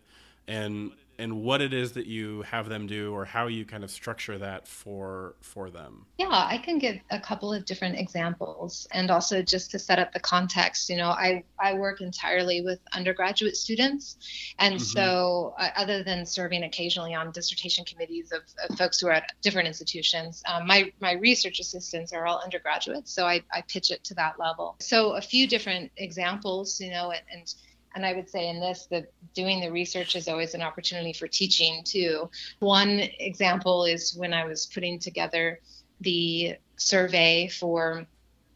and 0.48 0.92
and 1.22 1.44
what 1.44 1.62
it 1.62 1.74
is 1.74 1.92
that 1.94 2.08
you 2.08 2.42
have 2.42 2.68
them 2.68 2.88
do 2.88 3.14
or 3.14 3.26
how 3.26 3.48
you 3.48 3.64
kind 3.64 3.84
of 3.84 3.92
structure 3.92 4.38
that 4.40 4.68
for 4.68 5.36
for 5.42 5.70
them. 5.70 6.06
Yeah 6.18 6.28
i 6.32 6.58
can 6.58 6.80
give 6.80 6.98
a 7.10 7.20
couple 7.20 7.54
of 7.54 7.66
different 7.66 7.98
examples 7.98 8.88
and 8.92 9.12
also 9.12 9.42
just 9.42 9.72
to 9.72 9.80
set 9.80 10.00
up 10.00 10.14
the 10.14 10.20
context 10.20 10.90
you 10.90 10.98
know 10.98 11.10
i 11.10 11.44
i 11.60 11.74
work 11.74 12.02
entirely 12.02 12.62
with 12.62 12.80
undergraduate 12.94 13.56
students. 13.56 14.18
And 14.60 14.76
mm-hmm. 14.76 14.84
so 14.84 15.54
uh, 15.58 15.70
other 15.76 16.04
than 16.04 16.26
serving 16.26 16.64
occasionally 16.64 17.14
on 17.14 17.32
dissertation 17.32 17.86
committees 17.86 18.32
of, 18.32 18.42
of 18.68 18.78
folks 18.78 19.00
who 19.00 19.08
are 19.08 19.14
at 19.14 19.32
different 19.42 19.68
institutions 19.68 20.42
um, 20.48 20.66
my 20.66 20.92
my 21.00 21.14
research 21.14 21.60
assistants 21.60 22.14
are 22.14 22.26
all 22.26 22.42
undergraduates 22.44 23.12
so 23.12 23.26
I, 23.26 23.42
I 23.54 23.62
pitch 23.62 23.92
it 23.92 24.04
to 24.06 24.14
that 24.16 24.40
level. 24.40 24.76
So 24.80 25.14
a 25.14 25.22
few 25.22 25.48
different 25.48 25.92
examples 25.98 26.80
you 26.82 26.90
know 26.90 27.12
and, 27.12 27.22
and 27.32 27.54
and 27.96 28.06
I 28.06 28.14
would 28.14 28.30
say 28.30 28.50
in 28.50 28.60
this 28.60 28.88
that 28.92 29.12
doing 29.34 29.60
the 29.60 29.72
research 29.72 30.16
is 30.16 30.28
always 30.28 30.54
an 30.54 30.62
opportunity 30.62 31.14
for 31.14 31.28
teaching 31.28 31.84
too. 31.84 32.30
One 32.60 33.02
example 33.20 33.86
is 33.86 34.16
when 34.16 34.34
I 34.34 34.46
was 34.46 34.66
putting 34.66 35.00
together 35.00 35.60
the 36.00 36.56
survey 36.78 37.48
for 37.48 38.08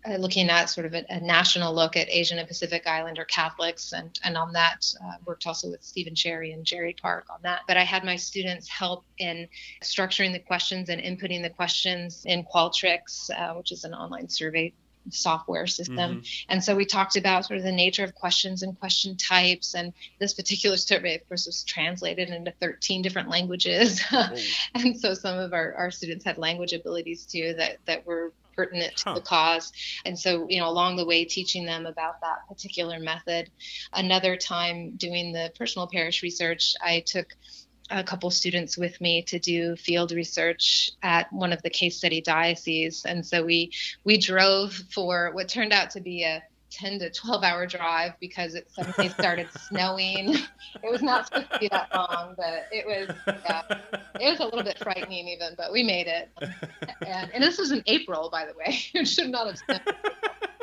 uh, 0.07 0.17
looking 0.17 0.49
at 0.49 0.69
sort 0.69 0.85
of 0.85 0.93
a, 0.93 1.03
a, 1.09 1.19
national 1.19 1.73
look 1.73 1.97
at 1.97 2.07
Asian 2.09 2.37
and 2.37 2.47
Pacific 2.47 2.85
Islander 2.85 3.25
Catholics, 3.25 3.91
and, 3.91 4.19
and 4.23 4.37
on 4.37 4.53
that 4.53 4.85
uh, 5.03 5.13
worked 5.25 5.47
also 5.47 5.71
with 5.71 5.83
Stephen 5.83 6.13
Cherry 6.13 6.51
and 6.51 6.63
Jerry 6.63 6.95
Park 7.01 7.25
on 7.31 7.39
that. 7.41 7.61
But 7.67 7.77
I 7.77 7.83
had 7.83 8.03
my 8.03 8.15
students 8.15 8.67
help 8.69 9.03
in 9.17 9.47
structuring 9.83 10.31
the 10.31 10.39
questions 10.39 10.89
and 10.89 11.01
inputting 11.01 11.41
the 11.41 11.49
questions 11.49 12.23
in 12.25 12.43
Qualtrics, 12.43 13.31
uh, 13.31 13.55
which 13.55 13.71
is 13.71 13.83
an 13.83 13.95
online 13.95 14.29
survey 14.29 14.73
software 15.09 15.67
system. 15.67 15.97
Mm-hmm. 15.97 16.45
And 16.49 16.63
so 16.63 16.75
we 16.75 16.85
talked 16.85 17.15
about 17.15 17.45
sort 17.45 17.57
of 17.57 17.63
the 17.63 17.71
nature 17.71 18.03
of 18.03 18.15
questions 18.15 18.63
and 18.63 18.79
question 18.79 19.17
types. 19.17 19.75
And 19.75 19.93
this 20.19 20.33
particular 20.33 20.77
survey, 20.77 21.15
of 21.15 21.27
course, 21.27 21.45
was 21.45 21.63
translated 21.63 22.29
into 22.29 22.51
13 22.59 23.01
different 23.01 23.29
languages. 23.29 24.01
and 24.73 24.99
so 24.99 25.13
some 25.13 25.37
of 25.37 25.53
our, 25.53 25.73
our 25.75 25.91
students 25.91 26.25
had 26.25 26.37
language 26.37 26.73
abilities 26.73 27.25
too 27.25 27.53
that, 27.57 27.77
that 27.85 28.05
were 28.05 28.33
pertinent 28.55 28.95
to 28.97 29.09
huh. 29.09 29.15
the 29.15 29.21
cause. 29.21 29.71
And 30.05 30.17
so, 30.17 30.47
you 30.49 30.59
know, 30.59 30.69
along 30.69 30.95
the 30.95 31.05
way, 31.05 31.25
teaching 31.25 31.65
them 31.65 31.85
about 31.85 32.21
that 32.21 32.47
particular 32.47 32.99
method. 32.99 33.49
Another 33.93 34.37
time 34.37 34.91
doing 34.95 35.33
the 35.33 35.51
personal 35.57 35.87
parish 35.87 36.23
research, 36.23 36.73
I 36.81 37.01
took 37.05 37.35
a 37.89 38.03
couple 38.03 38.29
students 38.31 38.77
with 38.77 38.99
me 38.99 39.21
to 39.23 39.39
do 39.39 39.75
field 39.75 40.11
research 40.11 40.91
at 41.03 41.31
one 41.31 41.53
of 41.53 41.61
the 41.61 41.69
case 41.69 41.97
study 41.97 42.21
dioceses. 42.21 43.05
And 43.05 43.25
so 43.25 43.43
we 43.43 43.71
we 44.03 44.17
drove 44.17 44.73
for 44.91 45.31
what 45.33 45.47
turned 45.47 45.73
out 45.73 45.91
to 45.91 46.01
be 46.01 46.23
a 46.23 46.43
10 46.71 46.99
to 46.99 47.09
12 47.09 47.43
hour 47.43 47.65
drive 47.65 48.13
because 48.19 48.55
it 48.55 48.69
suddenly 48.71 49.09
started 49.09 49.47
snowing. 49.69 50.35
It 50.83 50.91
was 50.91 51.01
not 51.01 51.27
supposed 51.27 51.51
to 51.53 51.59
be 51.59 51.67
that 51.69 51.93
long 51.93 52.33
but 52.35 52.67
it 52.71 52.85
was 52.85 53.15
yeah, 53.27 53.61
it 54.19 54.29
was 54.29 54.39
a 54.39 54.45
little 54.45 54.63
bit 54.63 54.79
frightening 54.79 55.27
even 55.27 55.53
but 55.55 55.71
we 55.71 55.83
made 55.83 56.07
it. 56.07 56.29
And, 57.05 57.31
and 57.33 57.43
this 57.43 57.57
was 57.57 57.71
in 57.71 57.83
april 57.87 58.29
by 58.29 58.45
the 58.45 58.53
way. 58.53 58.79
It 58.93 59.05
should 59.07 59.29
not 59.29 59.47
have 59.47 59.57
snowed 59.57 59.81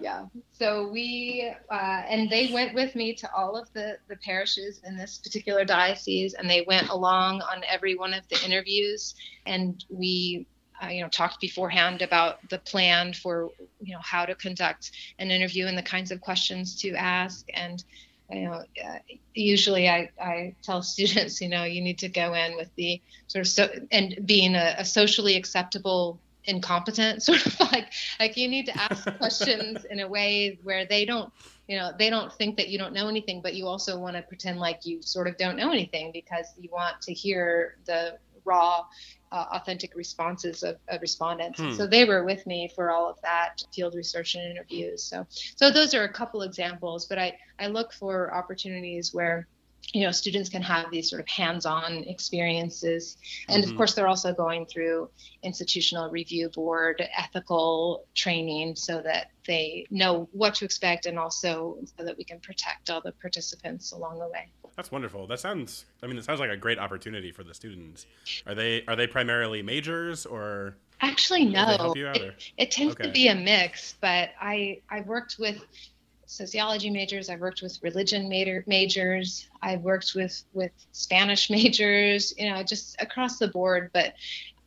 yeah. 0.00 0.26
So 0.52 0.88
we 0.88 1.52
uh, 1.70 2.02
and 2.08 2.30
they 2.30 2.50
went 2.52 2.74
with 2.74 2.94
me 2.94 3.14
to 3.14 3.32
all 3.34 3.56
of 3.56 3.72
the 3.72 3.98
the 4.08 4.16
parishes 4.16 4.80
in 4.84 4.96
this 4.96 5.18
particular 5.18 5.64
diocese, 5.64 6.34
and 6.34 6.48
they 6.48 6.64
went 6.66 6.88
along 6.88 7.42
on 7.42 7.62
every 7.68 7.96
one 7.96 8.14
of 8.14 8.26
the 8.28 8.42
interviews, 8.44 9.14
and 9.46 9.84
we. 9.88 10.46
Uh, 10.82 10.88
you 10.88 11.00
know, 11.00 11.08
talked 11.08 11.40
beforehand 11.40 12.02
about 12.02 12.46
the 12.50 12.58
plan 12.58 13.10
for 13.10 13.48
you 13.80 13.94
know 13.94 14.00
how 14.02 14.26
to 14.26 14.34
conduct 14.34 14.90
an 15.18 15.30
interview 15.30 15.64
and 15.64 15.78
the 15.78 15.82
kinds 15.82 16.10
of 16.10 16.20
questions 16.20 16.78
to 16.78 16.92
ask, 16.92 17.46
and 17.54 17.82
you 18.30 18.44
know, 18.44 18.62
uh, 18.84 18.98
usually 19.34 19.88
I, 19.88 20.10
I 20.20 20.54
tell 20.62 20.82
students, 20.82 21.40
you 21.40 21.48
know, 21.48 21.64
you 21.64 21.80
need 21.80 21.98
to 21.98 22.08
go 22.08 22.34
in 22.34 22.56
with 22.56 22.74
the 22.76 23.00
sort 23.26 23.46
of 23.46 23.48
so 23.48 23.68
and 23.90 24.18
being 24.26 24.54
a, 24.54 24.74
a 24.78 24.84
socially 24.84 25.36
acceptable 25.36 26.20
incompetent 26.46 27.22
sort 27.22 27.44
of 27.44 27.58
like 27.72 27.92
like 28.20 28.36
you 28.36 28.48
need 28.48 28.66
to 28.66 28.76
ask 28.80 29.06
questions 29.18 29.84
in 29.90 30.00
a 30.00 30.08
way 30.08 30.58
where 30.62 30.86
they 30.86 31.04
don't 31.04 31.32
you 31.68 31.76
know 31.76 31.92
they 31.98 32.10
don't 32.10 32.32
think 32.32 32.56
that 32.56 32.68
you 32.68 32.78
don't 32.78 32.92
know 32.92 33.08
anything 33.08 33.40
but 33.42 33.54
you 33.54 33.66
also 33.66 33.98
want 33.98 34.16
to 34.16 34.22
pretend 34.22 34.58
like 34.58 34.86
you 34.86 35.02
sort 35.02 35.26
of 35.26 35.36
don't 35.36 35.56
know 35.56 35.70
anything 35.70 36.10
because 36.12 36.46
you 36.58 36.68
want 36.72 37.00
to 37.00 37.12
hear 37.12 37.76
the 37.86 38.16
raw 38.44 38.84
uh, 39.32 39.44
authentic 39.54 39.96
responses 39.96 40.62
of, 40.62 40.76
of 40.88 41.00
respondents 41.00 41.58
hmm. 41.58 41.72
so 41.72 41.86
they 41.86 42.04
were 42.04 42.22
with 42.22 42.46
me 42.46 42.70
for 42.74 42.92
all 42.92 43.10
of 43.10 43.20
that 43.22 43.56
field 43.74 43.94
research 43.94 44.36
and 44.36 44.48
interviews 44.50 45.02
so 45.02 45.26
so 45.30 45.70
those 45.70 45.94
are 45.94 46.04
a 46.04 46.12
couple 46.12 46.42
examples 46.42 47.06
but 47.06 47.18
i 47.18 47.36
i 47.58 47.66
look 47.66 47.92
for 47.92 48.32
opportunities 48.32 49.12
where 49.12 49.48
you 49.92 50.02
know 50.02 50.10
students 50.10 50.48
can 50.48 50.62
have 50.62 50.90
these 50.90 51.08
sort 51.08 51.20
of 51.20 51.28
hands-on 51.28 52.04
experiences. 52.04 53.16
And 53.48 53.62
mm-hmm. 53.62 53.70
of 53.70 53.76
course 53.76 53.94
they're 53.94 54.08
also 54.08 54.32
going 54.32 54.66
through 54.66 55.08
institutional 55.42 56.10
review 56.10 56.48
board 56.50 57.02
ethical 57.16 58.04
training 58.14 58.76
so 58.76 59.00
that 59.02 59.30
they 59.46 59.86
know 59.90 60.28
what 60.32 60.54
to 60.56 60.64
expect 60.64 61.06
and 61.06 61.18
also 61.18 61.78
so 61.96 62.04
that 62.04 62.16
we 62.16 62.24
can 62.24 62.40
protect 62.40 62.90
all 62.90 63.00
the 63.00 63.12
participants 63.12 63.92
along 63.92 64.18
the 64.18 64.28
way. 64.28 64.50
That's 64.74 64.90
wonderful. 64.90 65.26
That 65.26 65.40
sounds 65.40 65.86
i 66.02 66.06
mean 66.06 66.18
it 66.18 66.24
sounds 66.24 66.40
like 66.40 66.50
a 66.50 66.56
great 66.56 66.78
opportunity 66.78 67.32
for 67.32 67.44
the 67.44 67.54
students. 67.54 68.06
Are 68.46 68.54
they 68.54 68.84
are 68.86 68.96
they 68.96 69.06
primarily 69.06 69.62
majors 69.62 70.26
or 70.26 70.76
actually 71.00 71.44
no. 71.44 71.92
it, 71.94 72.52
it, 72.56 72.70
tends 72.70 72.94
okay. 72.94 73.04
to 73.04 73.12
be 73.12 73.28
a 73.28 73.34
mix 73.34 73.96
but 74.00 74.30
i 74.40 74.80
i 74.88 75.02
worked 75.02 75.36
with 75.38 75.62
sociology 76.26 76.90
majors. 76.90 77.30
I've 77.30 77.40
worked 77.40 77.62
with 77.62 77.78
religion 77.82 78.28
major, 78.28 78.64
majors. 78.66 79.48
I've 79.62 79.80
worked 79.80 80.12
with 80.14 80.42
with 80.52 80.72
Spanish 80.92 81.50
majors. 81.50 82.34
You 82.36 82.50
know, 82.50 82.62
just 82.62 82.96
across 83.00 83.38
the 83.38 83.48
board. 83.48 83.90
But 83.92 84.14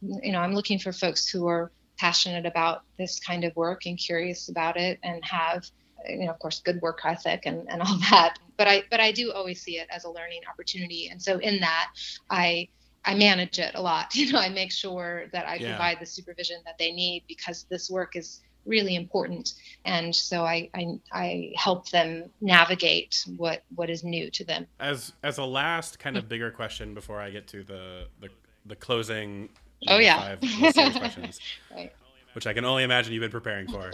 you 0.02 0.32
know, 0.32 0.40
I'm 0.40 0.54
looking 0.54 0.80
for 0.80 0.92
folks 0.92 1.28
who 1.30 1.48
are 1.48 1.72
passionate 1.98 2.46
about 2.46 2.84
this 2.98 3.20
kind 3.20 3.44
of 3.44 3.56
work 3.56 3.86
and 3.86 3.98
curious 3.98 4.50
about 4.50 4.78
it, 4.78 5.00
and 5.04 5.24
have 5.24 5.70
you 6.08 6.26
know, 6.26 6.32
of 6.32 6.40
course, 6.40 6.62
good 6.62 6.82
work 6.82 7.02
ethic 7.04 7.44
and, 7.46 7.70
and 7.70 7.82
all 7.82 7.98
that. 8.10 8.38
But 8.58 8.68
I 8.68 8.84
but 8.90 9.00
I 9.00 9.12
do 9.12 9.32
always 9.32 9.62
see 9.62 9.78
it 9.78 9.88
as 9.90 10.06
a 10.06 10.10
learning 10.10 10.42
opportunity. 10.52 11.10
And 11.10 11.22
so 11.22 11.38
in 11.40 11.60
that, 11.60 11.92
I 12.30 12.70
I 13.06 13.16
manage 13.16 13.60
it 13.60 13.76
a 13.76 13.82
lot. 13.82 14.16
You 14.16 14.32
know, 14.32 14.40
I 14.40 14.50
make 14.50 14.72
sure 14.72 15.26
that 15.34 15.48
I 15.48 15.56
yeah. 15.56 15.70
provide 15.70 16.00
the 16.00 16.06
supervision 16.06 16.58
that 16.66 16.78
they 16.78 16.92
need 16.92 17.24
because 17.28 17.66
this 17.70 17.90
work 17.90 18.16
is 18.16 18.42
really 18.66 18.96
important. 18.96 19.54
And 19.86 20.16
so 20.16 20.46
I, 20.46 20.70
I, 20.74 21.00
I 21.12 21.54
help 21.56 21.90
them 21.90 22.30
navigate 22.42 23.26
what, 23.38 23.64
what 23.76 23.90
is 23.90 24.04
new 24.04 24.30
to 24.32 24.44
them. 24.44 24.68
As, 24.80 25.14
as 25.24 25.38
a 25.38 25.46
last 25.46 26.00
kind 26.00 26.18
of 26.18 26.30
bigger 26.30 26.52
question 26.52 26.94
before 26.94 27.20
I 27.20 27.30
get 27.30 27.48
to 27.48 27.64
the, 27.64 28.08
the, 28.20 28.30
the 28.66 28.76
closing 28.76 29.50
oh, 29.88 29.98
yeah. 29.98 30.36
five 30.36 30.96
questions. 30.96 31.40
right. 31.76 31.92
Which 32.34 32.46
I 32.46 32.54
can 32.54 32.64
only 32.64 32.84
imagine 32.84 33.14
you've 33.14 33.22
been 33.22 33.32
preparing 33.32 33.68
for. 33.68 33.92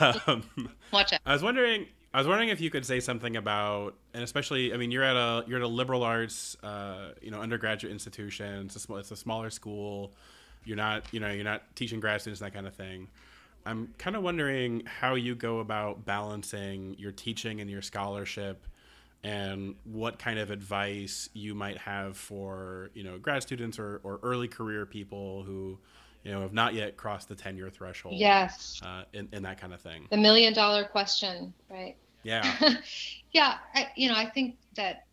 um, 0.26 0.70
Watch 0.92 1.12
out. 1.12 1.20
I 1.26 1.32
was 1.34 1.42
wondering, 1.42 1.86
I 2.14 2.18
was 2.18 2.26
wondering 2.26 2.48
if 2.48 2.62
you 2.62 2.70
could 2.70 2.86
say 2.86 3.00
something 3.00 3.36
about, 3.36 3.94
and 4.14 4.24
especially, 4.24 4.72
I 4.72 4.78
mean, 4.78 4.90
you're 4.90 5.04
at 5.04 5.16
a 5.16 5.44
you're 5.46 5.58
at 5.58 5.62
a 5.62 5.68
liberal 5.68 6.02
arts, 6.02 6.56
uh, 6.62 7.10
you 7.20 7.30
know, 7.30 7.40
undergraduate 7.40 7.92
institution. 7.92 8.64
It's 8.64 8.76
a 8.76 8.80
small, 8.80 8.96
it's 8.96 9.10
a 9.10 9.16
smaller 9.16 9.50
school. 9.50 10.14
You're 10.64 10.78
not, 10.78 11.04
you 11.12 11.20
know, 11.20 11.30
you're 11.30 11.44
not 11.44 11.62
teaching 11.76 12.00
grad 12.00 12.22
students 12.22 12.40
that 12.40 12.54
kind 12.54 12.66
of 12.66 12.74
thing. 12.74 13.08
I'm 13.66 13.92
kind 13.98 14.16
of 14.16 14.22
wondering 14.22 14.84
how 14.86 15.14
you 15.14 15.34
go 15.34 15.58
about 15.58 16.04
balancing 16.06 16.94
your 16.98 17.12
teaching 17.12 17.60
and 17.60 17.68
your 17.68 17.82
scholarship 17.82 18.64
and 19.24 19.74
what 19.84 20.18
kind 20.18 20.38
of 20.38 20.50
advice 20.50 21.28
you 21.32 21.54
might 21.54 21.76
have 21.78 22.16
for 22.16 22.90
you 22.94 23.02
know 23.02 23.18
grad 23.18 23.42
students 23.42 23.78
or, 23.78 24.00
or 24.04 24.20
early 24.22 24.46
career 24.46 24.86
people 24.86 25.42
who 25.42 25.76
you 26.22 26.30
know 26.30 26.40
have 26.40 26.52
not 26.52 26.74
yet 26.74 26.96
crossed 26.96 27.28
the 27.28 27.34
tenure 27.34 27.68
threshold 27.68 28.14
yes. 28.14 28.80
uh, 28.84 29.02
in, 29.12 29.28
in 29.32 29.42
that 29.42 29.60
kind 29.60 29.74
of 29.74 29.80
thing. 29.80 30.06
The 30.10 30.16
million 30.16 30.52
dollar 30.52 30.84
question 30.84 31.52
right? 31.68 31.96
Yeah. 32.22 32.44
Yeah 33.32 33.58
I, 33.74 33.88
you 33.96 34.08
know 34.08 34.14
i 34.14 34.24
think 34.24 34.56
that 34.76 35.05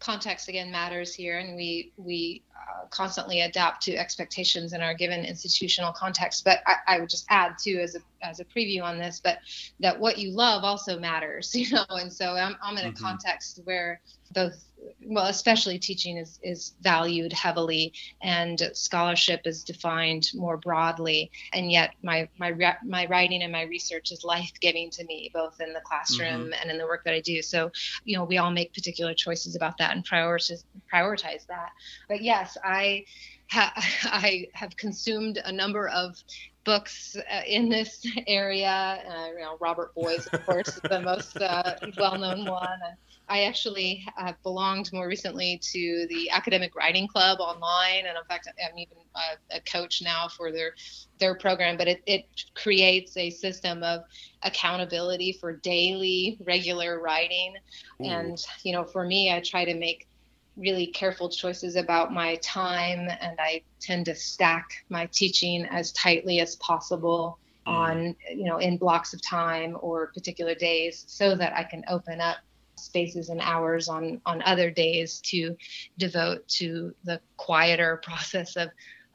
context 0.00 0.48
again 0.48 0.70
matters 0.70 1.14
here 1.14 1.38
and 1.38 1.54
we 1.54 1.92
we 1.96 2.42
uh, 2.56 2.86
constantly 2.90 3.42
adapt 3.42 3.82
to 3.82 3.96
expectations 3.96 4.72
in 4.72 4.80
our 4.80 4.94
given 4.94 5.24
institutional 5.24 5.92
context 5.92 6.44
but 6.44 6.58
I, 6.66 6.76
I, 6.88 7.00
would 7.00 7.08
just 7.08 7.26
add 7.28 7.54
too 7.62 7.78
as 7.80 7.94
a 7.94 8.00
as 8.20 8.40
a 8.40 8.44
preview 8.44 8.82
on 8.82 8.98
this 8.98 9.20
but 9.22 9.38
that 9.80 9.98
what 9.98 10.18
you 10.18 10.32
love 10.32 10.64
also 10.64 10.98
matters 10.98 11.54
you 11.54 11.70
know 11.70 11.84
and 11.90 12.12
so 12.12 12.34
i'm, 12.36 12.56
I'm 12.62 12.78
in 12.78 12.86
a 12.86 12.88
mm-hmm. 12.88 13.04
context 13.04 13.60
where 13.64 14.00
both 14.32 14.64
well 15.04 15.26
especially 15.26 15.78
teaching 15.78 16.16
is 16.16 16.38
is 16.42 16.74
valued 16.80 17.32
heavily 17.32 17.92
and 18.22 18.70
scholarship 18.72 19.46
is 19.46 19.62
defined 19.64 20.28
more 20.34 20.56
broadly. 20.56 21.30
And 21.52 21.70
yet 21.70 21.94
my 22.02 22.28
my 22.38 22.76
my 22.84 23.06
writing 23.06 23.42
and 23.42 23.52
my 23.52 23.62
research 23.62 24.12
is 24.12 24.24
life-giving 24.24 24.90
to 24.90 25.04
me 25.04 25.30
both 25.32 25.60
in 25.60 25.72
the 25.72 25.80
classroom 25.80 26.44
mm-hmm. 26.44 26.52
and 26.60 26.70
in 26.70 26.78
the 26.78 26.86
work 26.86 27.04
that 27.04 27.14
I 27.14 27.20
do. 27.20 27.42
So 27.42 27.70
you 28.04 28.16
know 28.16 28.24
we 28.24 28.38
all 28.38 28.50
make 28.50 28.74
particular 28.74 29.14
choices 29.14 29.56
about 29.56 29.78
that 29.78 29.92
and 29.92 30.06
prioritize 30.06 30.64
prioritize 30.92 31.46
that. 31.46 31.70
But 32.08 32.22
yes 32.22 32.56
I 32.64 33.04
I 33.52 34.48
have 34.54 34.76
consumed 34.76 35.40
a 35.44 35.52
number 35.52 35.88
of 35.88 36.22
books 36.64 37.16
uh, 37.16 37.40
in 37.46 37.68
this 37.68 38.06
area. 38.26 39.02
Uh, 39.08 39.26
you 39.28 39.40
know, 39.40 39.56
Robert 39.60 39.94
Boice, 39.94 40.26
of 40.28 40.44
course, 40.46 40.68
is 40.68 40.80
the 40.82 41.00
most 41.00 41.36
uh, 41.36 41.74
well-known 41.98 42.44
one. 42.46 42.78
And 42.84 42.96
I 43.28 43.44
actually 43.44 44.04
have 44.16 44.42
belonged 44.42 44.92
more 44.92 45.08
recently 45.08 45.58
to 45.72 46.06
the 46.08 46.30
Academic 46.30 46.74
Writing 46.74 47.06
Club 47.06 47.40
online, 47.40 48.06
and 48.06 48.16
in 48.16 48.24
fact, 48.28 48.48
I'm 48.48 48.78
even 48.78 48.98
a, 49.14 49.56
a 49.56 49.60
coach 49.60 50.02
now 50.02 50.28
for 50.28 50.52
their 50.52 50.74
their 51.18 51.34
program. 51.34 51.76
But 51.76 51.88
it, 51.88 52.02
it 52.06 52.26
creates 52.54 53.16
a 53.16 53.30
system 53.30 53.82
of 53.82 54.02
accountability 54.42 55.32
for 55.32 55.54
daily, 55.54 56.36
regular 56.44 57.00
writing. 57.00 57.54
Ooh. 58.02 58.06
And 58.06 58.44
you 58.64 58.72
know, 58.72 58.84
for 58.84 59.04
me, 59.04 59.32
I 59.32 59.40
try 59.40 59.64
to 59.64 59.74
make 59.74 60.08
really 60.56 60.86
careful 60.86 61.28
choices 61.28 61.76
about 61.76 62.12
my 62.12 62.36
time 62.36 63.08
and 63.20 63.36
I 63.38 63.62
tend 63.80 64.06
to 64.06 64.14
stack 64.14 64.84
my 64.88 65.06
teaching 65.06 65.64
as 65.66 65.92
tightly 65.92 66.40
as 66.40 66.56
possible 66.56 67.38
mm. 67.66 67.72
on 67.72 68.16
you 68.30 68.44
know 68.44 68.58
in 68.58 68.76
blocks 68.76 69.14
of 69.14 69.22
time 69.22 69.76
or 69.80 70.08
particular 70.08 70.54
days 70.54 71.04
so 71.08 71.34
that 71.36 71.56
I 71.56 71.64
can 71.64 71.84
open 71.88 72.20
up 72.20 72.38
spaces 72.76 73.28
and 73.28 73.40
hours 73.40 73.88
on 73.88 74.20
on 74.26 74.42
other 74.42 74.70
days 74.70 75.20
to 75.20 75.56
devote 75.98 76.46
to 76.48 76.94
the 77.04 77.20
quieter 77.36 77.96
process 78.02 78.56
of 78.56 78.68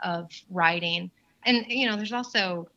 of 0.03 0.31
writing 0.49 1.11
and 1.45 1.65
you 1.67 1.87
know 1.87 1.95
there's 1.95 2.13
also 2.13 2.67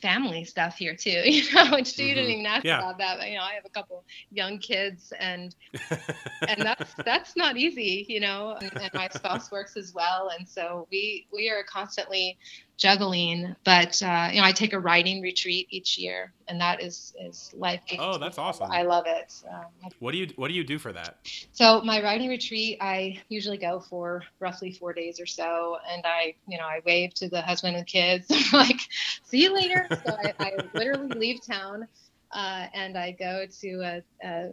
family 0.00 0.44
stuff 0.44 0.76
here 0.76 0.94
too, 0.94 1.10
you 1.24 1.42
know, 1.52 1.70
which 1.72 1.94
mm-hmm. 1.94 2.02
you 2.02 2.14
didn't 2.14 2.30
even 2.30 2.46
ask 2.46 2.64
yeah. 2.64 2.78
about 2.78 2.98
that. 2.98 3.18
But, 3.18 3.28
you 3.28 3.36
know, 3.36 3.44
I 3.44 3.54
have 3.54 3.64
a 3.64 3.70
couple 3.70 4.04
young 4.30 4.58
kids 4.58 5.12
and 5.18 5.54
and 6.48 6.62
that's 6.62 6.94
that's 7.04 7.36
not 7.36 7.56
easy, 7.56 8.06
you 8.08 8.20
know, 8.20 8.56
and, 8.60 8.72
and 8.80 8.90
my 8.94 9.08
spouse 9.08 9.50
works 9.50 9.76
as 9.76 9.94
well. 9.94 10.30
And 10.36 10.48
so 10.48 10.86
we 10.90 11.26
we 11.32 11.50
are 11.50 11.62
constantly 11.64 12.38
juggling. 12.80 13.54
But 13.64 14.02
uh, 14.02 14.30
you 14.32 14.40
know, 14.40 14.46
I 14.46 14.52
take 14.52 14.72
a 14.72 14.80
writing 14.80 15.20
retreat 15.20 15.68
each 15.70 15.96
year, 15.98 16.32
and 16.48 16.60
that 16.60 16.82
is 16.82 17.14
is 17.20 17.52
life. 17.54 17.82
Oh, 17.98 18.18
that's 18.18 18.38
awesome! 18.38 18.72
I 18.72 18.82
love 18.82 19.04
it. 19.06 19.32
Um, 19.48 19.90
what 20.00 20.12
do 20.12 20.18
you 20.18 20.28
What 20.34 20.48
do 20.48 20.54
you 20.54 20.64
do 20.64 20.78
for 20.78 20.92
that? 20.92 21.18
So 21.52 21.82
my 21.82 22.02
writing 22.02 22.28
retreat, 22.28 22.78
I 22.80 23.20
usually 23.28 23.58
go 23.58 23.80
for 23.80 24.24
roughly 24.40 24.72
four 24.72 24.92
days 24.92 25.20
or 25.20 25.26
so, 25.26 25.76
and 25.88 26.02
I, 26.04 26.34
you 26.48 26.58
know, 26.58 26.64
I 26.64 26.80
wave 26.84 27.14
to 27.14 27.28
the 27.28 27.42
husband 27.42 27.76
and 27.76 27.86
kids, 27.86 28.26
like, 28.52 28.80
"See 29.24 29.42
you 29.42 29.54
later." 29.54 29.86
so 30.04 30.12
I, 30.12 30.34
I 30.40 30.52
literally 30.74 31.10
leave 31.14 31.46
town. 31.46 31.86
Uh, 32.32 32.68
and 32.74 32.96
I 32.96 33.10
go 33.10 33.44
to 33.60 33.70
a, 33.82 34.02
a 34.24 34.50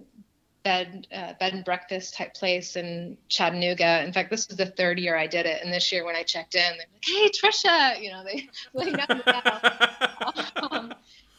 bed 0.64 1.08
uh, 1.16 1.34
bed 1.40 1.54
and 1.54 1.66
breakfast 1.66 2.16
type 2.16 2.34
place 2.34 2.76
in 2.76 3.18
Chattanooga. 3.30 4.04
In 4.04 4.12
fact, 4.12 4.30
this 4.30 4.48
was 4.48 4.58
the 4.58 4.66
third 4.66 5.00
year 5.00 5.18
I 5.18 5.28
did 5.28 5.46
it, 5.46 5.62
and 5.64 5.72
this 5.72 5.92
year 5.92 6.06
when 6.06 6.16
I 6.16 6.24
checked 6.24 6.56
in, 6.56 6.62
they're 6.62 6.78
like, 6.78 7.04
"Hey, 7.06 7.30
Tricia," 7.30 8.02
you 8.02 8.12
know, 8.12 8.24
they 8.24 8.50
laid 8.74 8.98
down 8.98 9.22
um, 10.72 10.94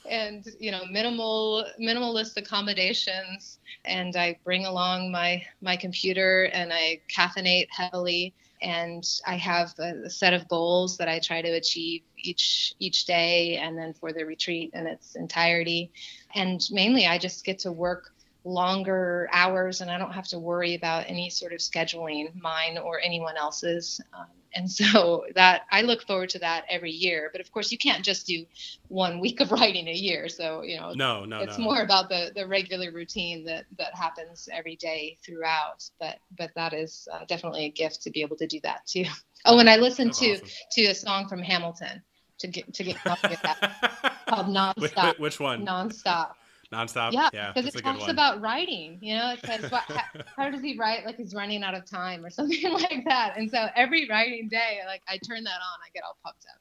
and 0.08 0.44
you 0.58 0.70
know, 0.70 0.84
minimal 0.90 1.66
minimalist 1.80 2.36
accommodations, 2.36 3.58
and 3.84 4.16
I 4.16 4.38
bring 4.44 4.64
along 4.64 5.12
my 5.12 5.44
my 5.60 5.76
computer 5.76 6.44
and 6.52 6.72
I 6.72 7.00
caffeinate 7.14 7.68
heavily. 7.70 8.34
And 8.60 9.04
I 9.24 9.36
have 9.36 9.72
a, 9.78 10.06
a 10.06 10.10
set 10.10 10.34
of 10.34 10.48
goals 10.48 10.96
that 10.96 11.08
I 11.08 11.20
try 11.20 11.42
to 11.42 11.50
achieve 11.50 12.02
each 12.16 12.74
each 12.80 13.04
day, 13.04 13.56
and 13.56 13.78
then 13.78 13.92
for 13.92 14.12
the 14.12 14.24
retreat 14.24 14.70
in 14.74 14.86
its 14.86 15.14
entirety. 15.14 15.92
And 16.34 16.66
mainly, 16.72 17.06
I 17.06 17.18
just 17.18 17.44
get 17.44 17.60
to 17.60 17.70
work 17.70 18.12
longer 18.48 19.28
hours 19.30 19.80
and 19.80 19.90
I 19.90 19.98
don't 19.98 20.12
have 20.12 20.26
to 20.28 20.38
worry 20.38 20.74
about 20.74 21.04
any 21.06 21.28
sort 21.28 21.52
of 21.52 21.58
scheduling, 21.58 22.34
mine 22.40 22.78
or 22.78 22.98
anyone 23.00 23.36
else's. 23.36 24.00
Um, 24.14 24.26
and 24.54 24.70
so 24.70 25.26
that 25.34 25.62
I 25.70 25.82
look 25.82 26.02
forward 26.06 26.30
to 26.30 26.38
that 26.40 26.64
every 26.68 26.90
year. 26.90 27.28
But 27.30 27.42
of 27.42 27.52
course, 27.52 27.70
you 27.70 27.78
can't 27.78 28.02
just 28.02 28.26
do 28.26 28.46
one 28.88 29.20
week 29.24 29.40
of 29.40 29.52
writing 29.52 29.86
a 29.88 29.92
year. 29.92 30.28
So 30.28 30.62
you 30.62 30.78
know, 30.78 30.92
no, 30.94 31.24
no, 31.24 31.40
it's 31.40 31.58
no. 31.58 31.64
more 31.64 31.82
about 31.82 32.08
the 32.08 32.32
the 32.34 32.46
regular 32.46 32.90
routine 32.90 33.44
that 33.44 33.66
that 33.78 33.94
happens 33.94 34.48
every 34.50 34.76
day 34.76 35.18
throughout. 35.24 35.84
But 36.00 36.16
but 36.36 36.50
that 36.56 36.72
is 36.72 37.06
uh, 37.12 37.24
definitely 37.26 37.66
a 37.66 37.70
gift 37.70 38.02
to 38.02 38.10
be 38.10 38.22
able 38.22 38.36
to 38.36 38.46
do 38.46 38.60
that 38.62 38.86
too. 38.86 39.04
Oh, 39.44 39.60
and 39.60 39.70
I 39.70 39.76
listen 39.76 40.10
to 40.10 40.32
awesome. 40.32 40.48
to 40.72 40.86
a 40.86 40.94
song 40.96 41.28
from 41.28 41.40
Hamilton 41.40 42.02
to 42.38 42.48
get 42.48 42.74
to 42.74 42.82
get 42.82 42.96
that 43.04 44.16
called 44.28 44.48
nonstop. 44.48 45.20
Which 45.20 45.38
one? 45.38 45.64
Nonstop 45.64 46.32
nonstop. 46.72 47.12
Yeah, 47.12 47.52
because 47.52 47.74
it 47.74 47.82
talks 47.82 48.08
about 48.08 48.40
writing. 48.40 48.98
You 49.00 49.16
know, 49.16 49.32
it 49.32 49.40
says 49.44 49.70
what, 49.70 49.82
how, 49.82 50.02
how, 50.36 50.50
does 50.50 50.62
he 50.62 50.76
write? 50.76 51.04
Like 51.04 51.16
he's 51.16 51.34
running 51.34 51.62
out 51.62 51.74
of 51.74 51.84
time 51.84 52.24
or 52.24 52.30
something 52.38 52.72
like 52.72 53.04
that. 53.06 53.34
And 53.36 53.50
so 53.50 53.68
every 53.74 54.08
writing 54.08 54.48
day, 54.48 54.80
like 54.86 55.02
I 55.08 55.18
turn 55.18 55.44
that 55.44 55.50
on, 55.50 55.78
I 55.84 55.90
get 55.94 56.02
all 56.04 56.16
pumped 56.24 56.46
up. 56.50 56.58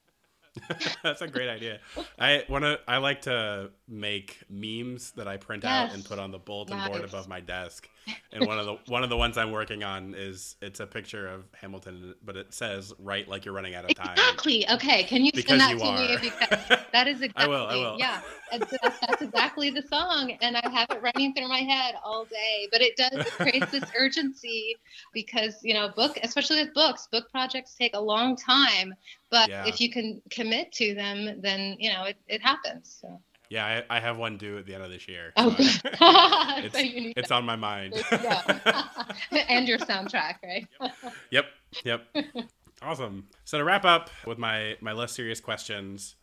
That's 1.04 1.22
a 1.22 1.28
great 1.28 1.50
idea. 1.50 1.80
I 2.18 2.44
want 2.50 2.64
to. 2.64 2.80
I 2.88 2.98
like 2.98 3.22
to 3.24 3.70
make 3.88 4.40
memes 4.50 5.12
that 5.12 5.28
I 5.28 5.38
print 5.38 5.64
yes. 5.64 5.90
out 5.90 5.96
and 5.96 6.04
put 6.04 6.20
on 6.20 6.32
the 6.32 6.40
bulletin 6.40 6.78
nice. 6.78 6.90
board 6.90 7.04
above 7.04 7.28
my 7.28 7.40
desk. 7.40 7.90
And 8.32 8.46
one 8.46 8.58
of 8.58 8.66
the 8.66 8.78
one 8.88 9.04
of 9.04 9.10
the 9.10 9.18
ones 9.18 9.38
I'm 9.38 9.52
working 9.52 9.84
on 9.84 10.14
is 10.16 10.56
it's 10.62 10.80
a 10.80 10.88
picture 10.88 11.28
of 11.28 11.44
Hamilton, 11.60 12.14
but 12.24 12.38
it 12.38 12.54
says 12.54 12.94
"Write 13.00 13.28
like 13.28 13.44
you're 13.44 13.54
running 13.54 13.76
out 13.76 13.84
of 13.84 13.96
time." 13.96 14.14
Exactly. 14.14 14.70
Okay. 14.70 15.04
Can 15.04 15.26
you 15.26 15.32
because 15.34 15.60
send 15.60 15.62
that 15.62 15.72
you 15.72 15.80
to 15.80 15.86
are. 15.86 15.98
me? 15.98 16.18
Because 16.22 16.78
that 16.94 17.08
is 17.08 17.22
exactly. 17.22 17.46
I 17.46 17.48
will. 17.48 17.68
I 17.68 17.76
will. 17.76 17.98
Yeah. 17.98 18.22
That's, 18.52 18.72
that's 18.82 19.22
exactly 19.22 19.70
the 19.72 19.82
song, 19.82 20.38
and 20.42 20.56
I 20.56 20.70
have 20.70 20.90
it 20.92 21.02
running 21.02 21.34
through 21.34 21.50
my 21.50 21.60
head 21.60 21.96
all 22.02 22.24
day. 22.26 22.68
But 22.72 22.82
it 22.82 22.96
does 22.96 23.12
it 23.14 23.32
creates 23.32 23.72
this 23.72 23.84
urgency 23.98 24.78
because 25.14 25.56
you 25.64 25.74
know, 25.74 25.90
book, 25.90 26.18
especially 26.24 26.64
with 26.64 26.74
books, 26.74 27.08
book 27.12 27.30
projects 27.30 27.76
take 27.76 27.94
a 27.96 28.02
long 28.02 28.38
time. 28.38 28.94
But 29.30 29.50
yeah. 29.50 29.68
if 29.68 29.82
you 29.82 29.90
can 29.90 30.22
commit 30.30 30.72
to 30.74 30.94
them, 30.96 31.42
then 31.42 31.76
you 31.78 31.92
know 31.92 32.06
it, 32.06 32.18
it 32.28 32.42
happens. 32.42 33.00
So. 33.02 33.20
Yeah, 33.50 33.84
I, 33.90 33.98
I, 33.98 34.00
have 34.00 34.18
one 34.18 34.38
due 34.38 34.58
at 34.58 34.66
the 34.66 34.74
end 34.74 34.84
of 34.84 34.90
this 34.90 35.08
year. 35.08 35.32
So 35.38 35.46
oh, 35.50 35.56
it's, 36.58 36.74
so 36.74 36.82
it's 36.84 37.32
on 37.32 37.46
my 37.46 37.56
mind. 37.56 37.94
and 39.32 39.68
your 39.68 39.78
soundtrack, 39.80 40.36
right? 40.44 40.68
yep, 41.32 41.46
yep. 41.84 42.06
Awesome. 42.82 43.28
So 43.46 43.58
to 43.58 43.64
wrap 43.64 43.86
up 43.86 44.10
with 44.26 44.38
my 44.38 44.76
my 44.82 44.94
less 44.94 45.12
serious 45.12 45.40
questions, 45.40 46.16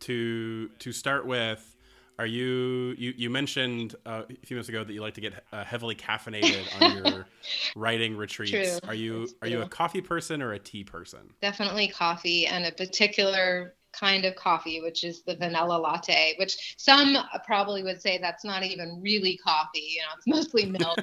to 0.00 0.68
to 0.78 0.92
start 0.92 1.26
with, 1.26 1.76
are 2.18 2.26
you 2.26 2.94
you 2.98 3.12
you 3.16 3.30
mentioned 3.30 3.96
uh, 4.04 4.22
a 4.28 4.46
few 4.46 4.56
minutes 4.56 4.68
ago 4.68 4.84
that 4.84 4.92
you 4.92 5.00
like 5.00 5.14
to 5.14 5.20
get 5.20 5.44
uh, 5.52 5.64
heavily 5.64 5.94
caffeinated 5.94 6.64
on 6.80 6.96
your 7.04 7.26
writing 7.74 8.16
retreats. 8.16 8.78
True. 8.80 8.88
Are 8.88 8.94
you 8.94 9.28
are 9.42 9.48
you 9.48 9.62
a 9.62 9.68
coffee 9.68 10.00
person 10.00 10.42
or 10.42 10.52
a 10.52 10.58
tea 10.58 10.84
person? 10.84 11.32
Definitely 11.40 11.88
coffee, 11.88 12.46
and 12.46 12.64
a 12.64 12.72
particular 12.72 13.74
kind 13.98 14.24
of 14.24 14.34
coffee, 14.36 14.80
which 14.80 15.04
is 15.04 15.22
the 15.22 15.36
vanilla 15.36 15.76
latte, 15.78 16.34
which 16.38 16.74
some 16.76 17.16
probably 17.44 17.82
would 17.82 18.00
say 18.00 18.18
that's 18.18 18.44
not 18.44 18.62
even 18.62 19.00
really 19.02 19.38
coffee. 19.42 19.94
You 19.94 20.00
know, 20.00 20.08
it's 20.16 20.26
mostly 20.26 20.66
milk. 20.78 21.00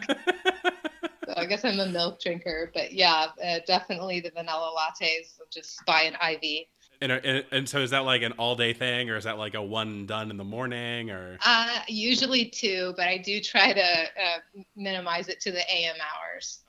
so 1.26 1.34
I 1.36 1.46
guess 1.46 1.66
I'm 1.66 1.80
a 1.80 1.88
milk 1.88 2.22
drinker, 2.22 2.72
but 2.74 2.94
yeah, 2.94 3.28
uh, 3.44 3.60
definitely 3.66 4.20
the 4.20 4.32
vanilla 4.32 4.74
lattes. 4.78 5.38
Just 5.52 5.86
buy 5.86 6.04
an 6.04 6.16
IV. 6.34 6.68
And, 7.02 7.12
and, 7.12 7.46
and, 7.52 7.68
so 7.68 7.80
is 7.80 7.90
that 7.90 8.06
like 8.06 8.22
an 8.22 8.32
all 8.34 8.56
day 8.56 8.72
thing 8.72 9.10
or 9.10 9.18
is 9.18 9.26
that 9.26 9.38
like 9.38 9.56
a 9.56 9.62
one 9.62 10.06
done 10.06 10.32
in 10.32 10.38
the 10.38 10.44
morning 10.46 11.10
or 11.10 11.38
uh 11.44 11.80
usually 11.90 12.46
two 12.46 12.94
but 12.96 13.10
i 13.10 13.18
do 13.18 13.42
try 13.42 13.74
to 13.74 13.82
uh, 13.84 14.62
minimize 14.78 15.28
it 15.28 15.42
to 15.42 15.52
the 15.52 15.70
am 15.70 15.96
hours 15.96 16.60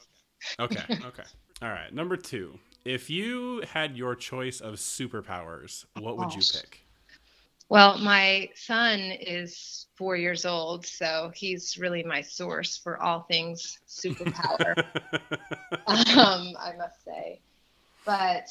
okay 0.58 0.82
okay 1.06 1.22
all 1.62 1.68
right 1.68 1.94
number 1.94 2.16
two 2.16 2.58
if 2.84 3.08
you 3.08 3.62
had 3.72 3.96
your 3.96 4.14
choice 4.14 4.60
of 4.60 4.74
superpowers, 4.74 5.84
what 5.98 6.18
would 6.18 6.34
you 6.34 6.42
pick? 6.52 6.80
Well, 7.70 7.98
my 7.98 8.50
son 8.54 9.00
is 9.00 9.86
four 9.96 10.16
years 10.16 10.44
old, 10.44 10.84
so 10.84 11.32
he's 11.34 11.78
really 11.78 12.02
my 12.02 12.20
source 12.20 12.76
for 12.76 13.02
all 13.02 13.22
things 13.22 13.78
superpower. 13.88 14.76
um, 15.86 16.54
I 16.60 16.72
must 16.76 17.02
say. 17.04 17.40
But 18.04 18.48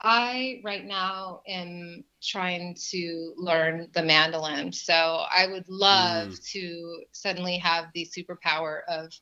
I 0.00 0.60
right 0.62 0.84
now 0.84 1.40
am 1.48 2.04
trying 2.22 2.76
to 2.90 3.32
learn 3.36 3.88
the 3.94 4.02
mandolin. 4.02 4.72
So 4.72 4.94
I 4.94 5.48
would 5.48 5.68
love 5.68 6.28
mm. 6.28 6.50
to 6.52 7.02
suddenly 7.10 7.58
have 7.58 7.86
the 7.94 8.06
superpower 8.06 8.80
of 8.88 9.12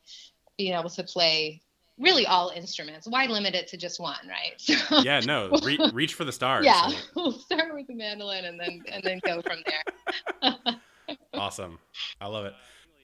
being 0.59 0.75
able 0.75 0.91
to 0.91 1.03
play 1.03 1.63
really 1.99 2.27
all 2.27 2.51
instruments. 2.51 3.07
Why 3.09 3.27
limit 3.27 3.55
it 3.55 3.69
to 3.69 3.77
just 3.77 4.01
one, 4.01 4.17
right? 4.29 4.55
So, 4.75 5.03
yeah, 5.03 5.21
no, 5.21 5.51
re- 5.63 5.79
reach 5.93 6.15
for 6.15 6.25
the 6.25 6.33
stars. 6.33 6.65
Yeah, 6.65 6.89
so. 6.89 6.97
we'll 7.17 7.33
start 7.33 7.75
with 7.75 7.87
the 7.87 7.95
mandolin 7.95 8.45
and 8.45 8.59
then 8.59 8.83
and 8.91 9.03
then 9.03 9.21
go 9.25 9.41
from 9.41 9.59
there. 9.67 10.57
awesome, 11.35 11.79
I 12.21 12.27
love 12.27 12.47
it. 12.47 12.55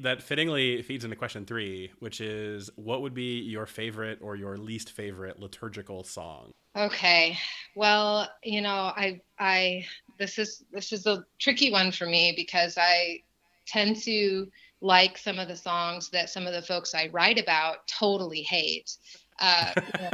That 0.00 0.22
fittingly 0.22 0.82
feeds 0.82 1.04
into 1.04 1.16
question 1.16 1.44
three, 1.44 1.90
which 1.98 2.20
is 2.20 2.70
what 2.76 3.02
would 3.02 3.14
be 3.14 3.40
your 3.40 3.66
favorite 3.66 4.18
or 4.22 4.36
your 4.36 4.56
least 4.56 4.92
favorite 4.92 5.38
liturgical 5.38 6.04
song? 6.04 6.52
Okay, 6.76 7.38
well, 7.76 8.28
you 8.42 8.62
know, 8.62 8.92
I 8.96 9.20
I 9.38 9.86
this 10.18 10.38
is 10.38 10.64
this 10.72 10.92
is 10.92 11.06
a 11.06 11.24
tricky 11.38 11.70
one 11.70 11.92
for 11.92 12.06
me 12.06 12.32
because 12.36 12.76
I 12.78 13.20
tend 13.66 13.96
to 14.02 14.46
like 14.80 15.18
some 15.18 15.38
of 15.38 15.48
the 15.48 15.56
songs 15.56 16.08
that 16.10 16.30
some 16.30 16.46
of 16.46 16.52
the 16.52 16.62
folks 16.62 16.94
I 16.94 17.10
write 17.12 17.38
about 17.38 17.86
totally 17.86 18.42
hate. 18.42 18.96
Uh, 19.38 19.72
you 19.76 19.82
know, 20.00 20.10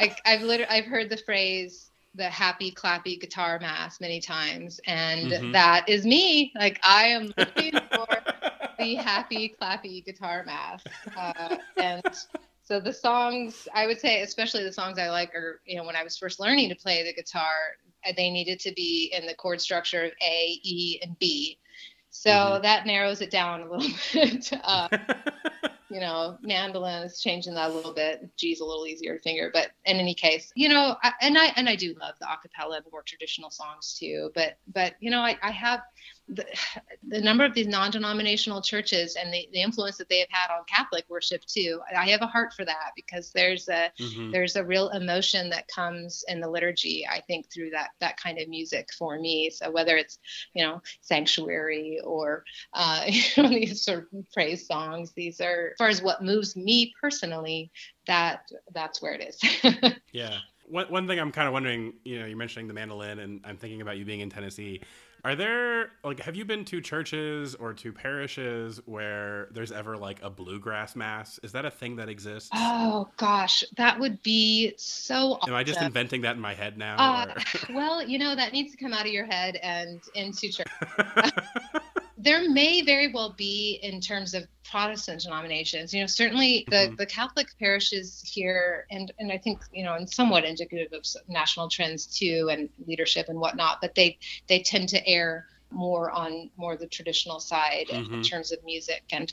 I, 0.00 0.14
have 0.24 0.42
literally 0.42 0.70
I've 0.70 0.86
heard 0.86 1.10
the 1.10 1.16
phrase 1.16 1.90
the 2.14 2.28
happy 2.28 2.72
clappy 2.72 3.20
guitar 3.20 3.58
mass 3.60 4.00
many 4.00 4.20
times 4.20 4.80
and 4.86 5.30
mm-hmm. 5.30 5.52
that 5.52 5.88
is 5.88 6.04
me 6.04 6.52
like 6.56 6.80
i 6.82 7.04
am 7.04 7.32
looking 7.38 7.72
for 7.92 8.06
the 8.78 8.94
happy 8.94 9.54
clappy 9.60 10.04
guitar 10.04 10.42
mass 10.44 10.82
uh, 11.16 11.56
and 11.76 12.02
so 12.64 12.80
the 12.80 12.92
songs 12.92 13.68
i 13.74 13.86
would 13.86 14.00
say 14.00 14.22
especially 14.22 14.64
the 14.64 14.72
songs 14.72 14.98
i 14.98 15.08
like 15.08 15.32
are 15.34 15.60
you 15.64 15.76
know 15.76 15.84
when 15.84 15.94
i 15.94 16.02
was 16.02 16.18
first 16.18 16.40
learning 16.40 16.68
to 16.68 16.74
play 16.74 17.04
the 17.04 17.14
guitar 17.14 17.76
they 18.16 18.30
needed 18.30 18.58
to 18.58 18.72
be 18.72 19.12
in 19.16 19.24
the 19.26 19.34
chord 19.34 19.60
structure 19.60 20.04
of 20.04 20.12
a 20.20 20.58
e 20.64 20.98
and 21.02 21.16
b 21.20 21.58
so 22.10 22.30
mm-hmm. 22.30 22.62
that 22.62 22.86
narrows 22.86 23.20
it 23.20 23.30
down 23.30 23.62
a 23.62 23.70
little 23.70 23.90
bit 24.12 24.52
uh, 24.64 24.88
you 25.90 25.98
know, 25.98 26.38
mandolin 26.40 27.02
is 27.02 27.20
changing 27.20 27.54
that 27.54 27.70
a 27.70 27.74
little 27.74 27.92
bit. 27.92 28.30
G's 28.36 28.60
a 28.60 28.64
little 28.64 28.86
easier 28.86 29.16
to 29.16 29.22
finger, 29.22 29.50
but 29.52 29.72
in 29.84 29.96
any 29.96 30.14
case, 30.14 30.52
you 30.54 30.68
know, 30.68 30.96
I, 31.02 31.12
and 31.20 31.36
I 31.36 31.46
and 31.56 31.68
I 31.68 31.74
do 31.74 31.94
love 32.00 32.14
the 32.20 32.26
acapella 32.26 32.76
and 32.76 32.86
the 32.86 32.90
more 32.92 33.02
traditional 33.02 33.50
songs 33.50 33.96
too. 33.98 34.30
But 34.34 34.58
but 34.72 34.94
you 35.00 35.10
know, 35.10 35.20
I, 35.20 35.36
I 35.42 35.50
have 35.50 35.80
the, 36.32 36.46
the 37.08 37.20
number 37.20 37.44
of 37.44 37.54
these 37.54 37.66
non-denominational 37.66 38.62
churches 38.62 39.16
and 39.16 39.32
the, 39.32 39.48
the 39.52 39.60
influence 39.60 39.96
that 39.98 40.08
they 40.08 40.20
have 40.20 40.28
had 40.30 40.54
on 40.54 40.64
Catholic 40.68 41.04
worship 41.08 41.44
too. 41.44 41.80
I 41.96 42.08
have 42.10 42.22
a 42.22 42.26
heart 42.26 42.52
for 42.52 42.64
that 42.64 42.92
because 42.94 43.32
there's 43.32 43.68
a 43.68 43.90
mm-hmm. 43.98 44.30
there's 44.30 44.56
a 44.56 44.64
real 44.64 44.90
emotion 44.90 45.50
that 45.50 45.66
comes 45.68 46.24
in 46.28 46.40
the 46.40 46.48
liturgy. 46.48 47.06
I 47.06 47.20
think 47.20 47.52
through 47.52 47.70
that 47.70 47.90
that 48.00 48.16
kind 48.16 48.38
of 48.38 48.48
music 48.48 48.88
for 48.96 49.18
me. 49.18 49.50
So 49.50 49.70
whether 49.70 49.96
it's 49.96 50.18
you 50.54 50.64
know 50.64 50.80
sanctuary 51.00 52.00
or 52.04 52.44
uh, 52.74 53.04
you 53.08 53.42
know 53.42 53.48
these 53.48 53.82
sort 53.82 54.08
of 54.12 54.32
praise 54.32 54.66
songs, 54.66 55.12
these 55.12 55.40
are 55.40 55.70
as 55.72 55.78
far 55.78 55.88
as 55.88 56.02
what 56.02 56.22
moves 56.22 56.56
me 56.56 56.92
personally. 57.00 57.72
That 58.06 58.48
that's 58.72 59.02
where 59.02 59.14
it 59.14 59.34
is. 59.34 59.94
yeah. 60.12 60.38
One, 60.66 60.86
one 60.86 61.06
thing 61.08 61.18
I'm 61.18 61.32
kind 61.32 61.48
of 61.48 61.52
wondering, 61.52 61.94
you 62.04 62.20
know, 62.20 62.26
you're 62.26 62.38
mentioning 62.38 62.68
the 62.68 62.74
mandolin, 62.74 63.18
and 63.18 63.40
I'm 63.44 63.56
thinking 63.56 63.82
about 63.82 63.98
you 63.98 64.04
being 64.04 64.20
in 64.20 64.30
Tennessee. 64.30 64.80
Are 65.24 65.34
there 65.34 65.90
like 66.02 66.20
have 66.20 66.34
you 66.34 66.44
been 66.44 66.64
to 66.66 66.80
churches 66.80 67.54
or 67.54 67.74
to 67.74 67.92
parishes 67.92 68.80
where 68.86 69.48
there's 69.50 69.72
ever 69.72 69.96
like 69.96 70.22
a 70.22 70.30
bluegrass 70.30 70.96
mass? 70.96 71.38
Is 71.42 71.52
that 71.52 71.64
a 71.64 71.70
thing 71.70 71.96
that 71.96 72.08
exists? 72.08 72.50
Oh 72.54 73.08
gosh, 73.16 73.62
that 73.76 74.00
would 74.00 74.22
be 74.22 74.72
so. 74.76 75.34
Awesome. 75.34 75.50
Am 75.50 75.56
I 75.56 75.64
just 75.64 75.80
inventing 75.80 76.22
that 76.22 76.36
in 76.36 76.40
my 76.40 76.54
head 76.54 76.78
now? 76.78 76.96
Uh, 76.96 77.34
well, 77.70 78.02
you 78.02 78.18
know 78.18 78.34
that 78.34 78.52
needs 78.52 78.72
to 78.72 78.78
come 78.78 78.92
out 78.92 79.06
of 79.06 79.12
your 79.12 79.26
head 79.26 79.56
and 79.56 80.00
into 80.14 80.50
church. 80.50 80.66
there 82.22 82.48
may 82.50 82.82
very 82.82 83.12
well 83.12 83.34
be 83.36 83.80
in 83.82 84.00
terms 84.00 84.34
of 84.34 84.44
Protestant 84.70 85.22
denominations. 85.22 85.92
You 85.92 86.00
know, 86.00 86.06
certainly 86.06 86.64
the, 86.68 86.76
mm-hmm. 86.76 86.94
the 86.96 87.06
Catholic 87.06 87.48
parishes 87.58 88.22
here, 88.24 88.86
and 88.90 89.12
and 89.18 89.32
I 89.32 89.38
think 89.38 89.60
you 89.72 89.84
know, 89.84 89.94
and 89.94 90.08
somewhat 90.08 90.44
indicative 90.44 90.92
of 90.92 91.04
national 91.28 91.68
trends 91.68 92.06
too, 92.06 92.48
and 92.50 92.68
leadership 92.86 93.28
and 93.28 93.40
whatnot. 93.40 93.80
But 93.80 93.94
they 93.94 94.18
they 94.48 94.62
tend 94.62 94.88
to 94.90 95.06
err 95.08 95.46
more 95.72 96.10
on 96.10 96.50
more 96.56 96.76
the 96.76 96.86
traditional 96.86 97.38
side 97.38 97.86
mm-hmm. 97.88 98.14
in 98.14 98.22
terms 98.22 98.50
of 98.52 98.58
music 98.64 99.04
and 99.12 99.32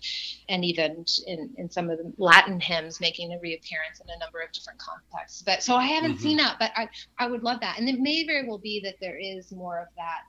and 0.49 0.63
even 0.63 1.03
in, 1.25 1.49
in 1.57 1.69
some 1.69 1.89
of 1.89 1.97
the 1.97 2.13
Latin 2.17 2.59
hymns 2.59 3.01
making 3.01 3.33
a 3.33 3.39
reappearance 3.39 3.99
in 3.99 4.07
a 4.09 4.19
number 4.19 4.39
of 4.39 4.51
different 4.51 4.79
contexts. 4.79 5.41
But 5.41 5.63
so 5.63 5.75
I 5.75 5.85
haven't 5.85 6.13
mm-hmm. 6.13 6.21
seen 6.21 6.38
that, 6.38 6.57
but 6.59 6.71
I 6.75 6.89
I 7.17 7.27
would 7.27 7.43
love 7.43 7.59
that. 7.61 7.79
And 7.79 7.89
it 7.89 7.99
may 7.99 8.25
very 8.25 8.47
well 8.47 8.59
be 8.59 8.79
that 8.81 8.95
there 9.01 9.17
is 9.17 9.51
more 9.51 9.79
of 9.79 9.88
that 9.97 10.21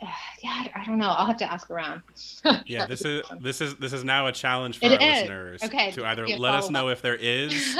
yeah, 0.42 0.66
I 0.74 0.84
don't 0.86 0.98
know. 0.98 1.08
I'll 1.08 1.26
have 1.26 1.36
to 1.38 1.52
ask 1.52 1.70
around. 1.70 2.02
yeah, 2.66 2.86
this 2.86 3.02
is 3.02 3.22
this 3.40 3.60
is 3.60 3.76
this 3.76 3.92
is 3.92 4.04
now 4.04 4.26
a 4.26 4.32
challenge 4.32 4.78
for 4.78 4.86
it 4.86 5.00
our 5.00 5.08
is. 5.08 5.20
listeners 5.20 5.62
okay. 5.64 5.90
to 5.92 6.04
either 6.06 6.26
let 6.26 6.54
us 6.54 6.70
know 6.70 6.88
up. 6.88 6.92
if 6.92 7.02
there 7.02 7.16
is 7.16 7.52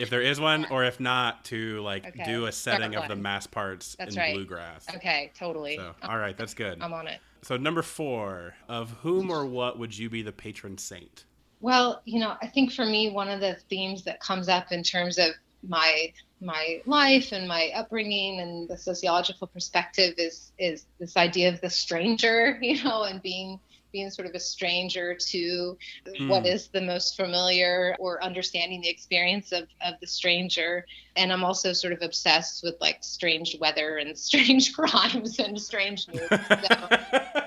if 0.00 0.10
there 0.10 0.22
is 0.22 0.40
one 0.40 0.66
or 0.70 0.84
if 0.84 1.00
not 1.00 1.44
to 1.46 1.80
like 1.82 2.06
okay. 2.06 2.24
do 2.24 2.46
a 2.46 2.52
setting 2.52 2.94
of 2.94 3.08
the 3.08 3.16
mass 3.16 3.46
parts 3.46 3.96
that's 3.98 4.14
in 4.14 4.20
right. 4.20 4.34
bluegrass. 4.34 4.86
Okay, 4.94 5.32
totally. 5.36 5.76
So, 5.76 5.94
all 6.02 6.18
right, 6.18 6.36
that's 6.36 6.54
good. 6.54 6.82
I'm 6.82 6.92
on 6.92 7.06
it. 7.06 7.20
So 7.42 7.58
number 7.58 7.82
4, 7.82 8.54
of 8.68 8.90
whom 9.02 9.30
or 9.30 9.44
what 9.44 9.78
would 9.78 9.96
you 9.96 10.08
be 10.08 10.22
the 10.22 10.32
patron 10.32 10.78
saint? 10.78 11.26
Well, 11.60 12.00
you 12.06 12.18
know, 12.18 12.36
I 12.40 12.46
think 12.46 12.72
for 12.72 12.86
me 12.86 13.10
one 13.10 13.28
of 13.28 13.40
the 13.40 13.56
themes 13.68 14.02
that 14.04 14.18
comes 14.20 14.48
up 14.48 14.72
in 14.72 14.82
terms 14.82 15.18
of 15.18 15.32
my 15.66 16.12
my 16.44 16.82
life 16.86 17.32
and 17.32 17.48
my 17.48 17.70
upbringing 17.74 18.40
and 18.40 18.68
the 18.68 18.76
sociological 18.76 19.46
perspective 19.46 20.14
is 20.18 20.52
is 20.58 20.84
this 20.98 21.16
idea 21.16 21.48
of 21.48 21.60
the 21.60 21.70
stranger 21.70 22.58
you 22.62 22.82
know 22.84 23.02
and 23.02 23.22
being 23.22 23.58
being 23.94 24.10
sort 24.10 24.26
of 24.26 24.34
a 24.34 24.40
stranger 24.40 25.14
to 25.14 25.78
mm. 26.04 26.28
what 26.28 26.44
is 26.44 26.66
the 26.66 26.80
most 26.80 27.16
familiar 27.16 27.94
or 28.00 28.22
understanding 28.22 28.80
the 28.80 28.88
experience 28.88 29.52
of, 29.52 29.68
of 29.86 29.94
the 30.00 30.06
stranger. 30.06 30.84
And 31.14 31.32
I'm 31.32 31.44
also 31.44 31.72
sort 31.72 31.92
of 31.92 32.02
obsessed 32.02 32.64
with 32.64 32.74
like 32.80 32.98
strange 33.02 33.56
weather 33.60 33.98
and 33.98 34.18
strange 34.30 34.74
crimes 34.74 35.38
and 35.38 35.58
strange 35.58 36.08
news. 36.08 36.28
So, 36.28 36.36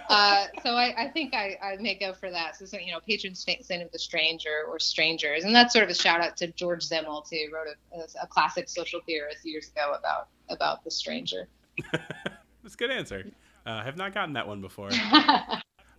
uh, 0.09 0.45
so 0.63 0.69
I, 0.71 0.93
I, 0.97 1.07
think 1.09 1.35
I, 1.35 1.57
I, 1.61 1.75
may 1.81 1.95
go 1.95 2.13
for 2.13 2.31
that. 2.31 2.55
So, 2.55 2.77
you 2.77 2.93
know, 2.93 3.01
patron 3.05 3.35
saint 3.35 3.83
of 3.83 3.91
the 3.91 3.99
stranger 3.99 4.63
or 4.69 4.79
strangers. 4.79 5.43
And 5.43 5.53
that's 5.53 5.73
sort 5.73 5.83
of 5.83 5.89
a 5.89 5.95
shout 5.95 6.21
out 6.21 6.37
to 6.37 6.47
George 6.53 6.85
Simmel, 6.85 7.25
who 7.29 7.53
wrote 7.53 7.67
a, 7.93 8.23
a 8.23 8.27
classic 8.27 8.69
social 8.69 9.01
theorist 9.05 9.45
years 9.45 9.67
ago 9.67 9.95
about, 9.99 10.29
about 10.49 10.85
the 10.85 10.91
stranger. 10.91 11.49
that's 11.91 12.73
a 12.73 12.77
good 12.77 12.91
answer. 12.91 13.25
Uh, 13.65 13.71
I 13.71 13.83
have 13.83 13.97
not 13.97 14.13
gotten 14.13 14.35
that 14.35 14.47
one 14.47 14.61
before. 14.61 14.91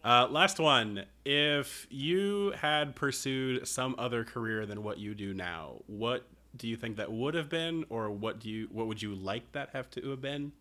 Uh, 0.05 0.27
last 0.31 0.59
one. 0.61 1.05
If 1.25 1.87
you 1.91 2.53
had 2.53 2.95
pursued 2.95 3.67
some 3.67 3.95
other 3.99 4.25
career 4.25 4.67
than 4.67 4.83
what 4.83 4.99
you 4.99 5.15
do 5.15 5.35
now, 5.35 5.83
what 5.87 6.27
do 6.57 6.69
you 6.69 6.77
think 6.77 6.97
that 6.97 7.11
would 7.11 7.35
have 7.35 7.49
been, 7.49 7.85
or 7.89 8.11
what 8.11 8.41
do 8.41 8.49
you 8.49 8.69
what 8.71 8.87
would 8.87 9.03
you 9.03 9.15
like 9.15 9.51
that 9.53 9.71
have 9.73 9.91
to 9.91 10.11
have 10.11 10.21
been? 10.21 10.53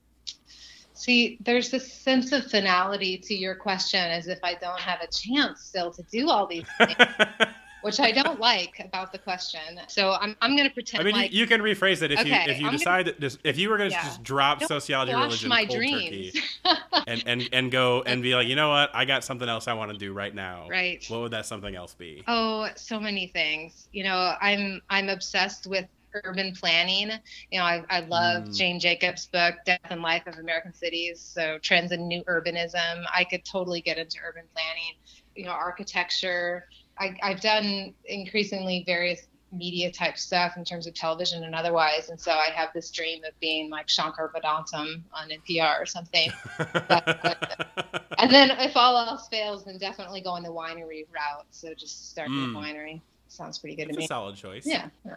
See, 0.93 1.37
there's 1.41 1.69
this 1.69 1.93
sense 1.93 2.31
of 2.31 2.49
finality 2.49 3.17
to 3.19 3.35
your 3.35 3.53
question, 3.53 3.99
as 3.99 4.27
if 4.27 4.39
I 4.43 4.55
don't 4.55 4.79
have 4.79 4.99
a 5.01 5.07
chance 5.07 5.61
still 5.61 5.91
to 5.91 6.03
do 6.11 6.29
all 6.29 6.47
these 6.47 6.65
things. 6.77 6.95
Which 7.87 8.01
I 8.01 8.11
don't 8.11 8.37
like 8.37 8.81
about 8.83 9.13
the 9.13 9.17
question. 9.17 9.61
So 9.87 10.11
I'm, 10.19 10.35
I'm 10.41 10.57
going 10.57 10.67
to 10.67 10.73
pretend. 10.73 11.01
I 11.01 11.05
mean, 11.05 11.15
like, 11.15 11.31
you, 11.31 11.39
you, 11.39 11.47
can 11.47 11.61
rephrase 11.61 12.01
it 12.01 12.11
if 12.11 12.19
okay, 12.19 12.29
you 12.45 12.51
if 12.51 12.59
you 12.59 12.67
I'm 12.67 12.73
decide 12.73 13.05
gonna, 13.05 13.13
that 13.13 13.21
just, 13.21 13.39
if 13.45 13.57
you 13.57 13.69
were 13.69 13.77
going 13.77 13.89
to 13.89 13.95
yeah. 13.95 14.03
just 14.03 14.23
drop 14.23 14.59
don't 14.59 14.67
sociology, 14.67 15.13
religion, 15.13 15.47
my 15.47 15.65
cold 15.65 15.79
dreams. 15.79 16.33
turkey, 16.33 16.79
and 17.07 17.23
and 17.25 17.49
and 17.53 17.71
go 17.71 18.03
and 18.05 18.21
be 18.21 18.35
like, 18.35 18.47
you 18.47 18.57
know 18.57 18.67
what, 18.67 18.93
I 18.93 19.05
got 19.05 19.23
something 19.23 19.47
else 19.47 19.69
I 19.69 19.73
want 19.73 19.93
to 19.93 19.97
do 19.97 20.11
right 20.11 20.35
now. 20.35 20.67
Right. 20.69 21.03
What 21.07 21.21
would 21.21 21.31
that 21.31 21.45
something 21.45 21.73
else 21.75 21.93
be? 21.93 22.23
Oh, 22.27 22.67
so 22.75 22.99
many 22.99 23.27
things. 23.27 23.87
You 23.93 24.03
know, 24.03 24.35
I'm 24.41 24.81
I'm 24.89 25.07
obsessed 25.07 25.65
with 25.65 25.87
urban 26.25 26.53
planning. 26.55 27.11
You 27.51 27.59
know, 27.59 27.65
I, 27.65 27.85
I 27.89 27.99
love 28.01 28.43
mm. 28.43 28.57
Jane 28.57 28.81
Jacobs' 28.81 29.27
book, 29.27 29.55
Death 29.65 29.79
and 29.89 30.01
Life 30.01 30.27
of 30.27 30.39
American 30.39 30.73
Cities. 30.73 31.21
So 31.21 31.57
Trends 31.59 31.93
in 31.93 32.05
New 32.05 32.21
Urbanism. 32.25 33.05
I 33.13 33.23
could 33.23 33.45
totally 33.45 33.79
get 33.79 33.97
into 33.97 34.17
urban 34.27 34.43
planning. 34.53 34.95
You 35.35 35.45
know, 35.45 35.51
architecture 35.51 36.65
I, 36.99 37.15
I've 37.21 37.41
done 37.41 37.93
increasingly 38.05 38.83
various 38.85 39.27
media 39.51 39.91
type 39.91 40.17
stuff 40.17 40.57
in 40.57 40.65
terms 40.65 40.87
of 40.87 40.93
television 40.93 41.43
and 41.43 41.55
otherwise. 41.55 42.09
And 42.09 42.19
so 42.19 42.31
I 42.31 42.49
have 42.53 42.69
this 42.73 42.91
dream 42.91 43.23
of 43.23 43.39
being 43.39 43.69
like 43.69 43.87
Shankar 43.87 44.31
Vedantam 44.35 45.01
on 45.13 45.29
NPR 45.29 45.79
or 45.81 45.85
something. 45.85 46.29
but, 46.57 48.05
and 48.17 48.31
then 48.31 48.51
if 48.51 48.75
all 48.75 48.97
else 48.97 49.27
fails, 49.29 49.65
then 49.65 49.77
definitely 49.77 50.21
going 50.21 50.43
the 50.43 50.49
winery 50.49 51.05
route. 51.13 51.45
So 51.51 51.73
just 51.73 52.11
starting 52.11 52.35
mm. 52.35 52.55
a 52.55 52.59
winery 52.59 53.01
sounds 53.29 53.59
pretty 53.59 53.75
good 53.75 53.87
That's 53.87 53.95
to 53.95 53.99
me. 53.99 54.05
A 54.05 54.07
solid 54.07 54.35
choice. 54.35 54.65
Yeah. 54.65 54.89
yeah. 55.05 55.15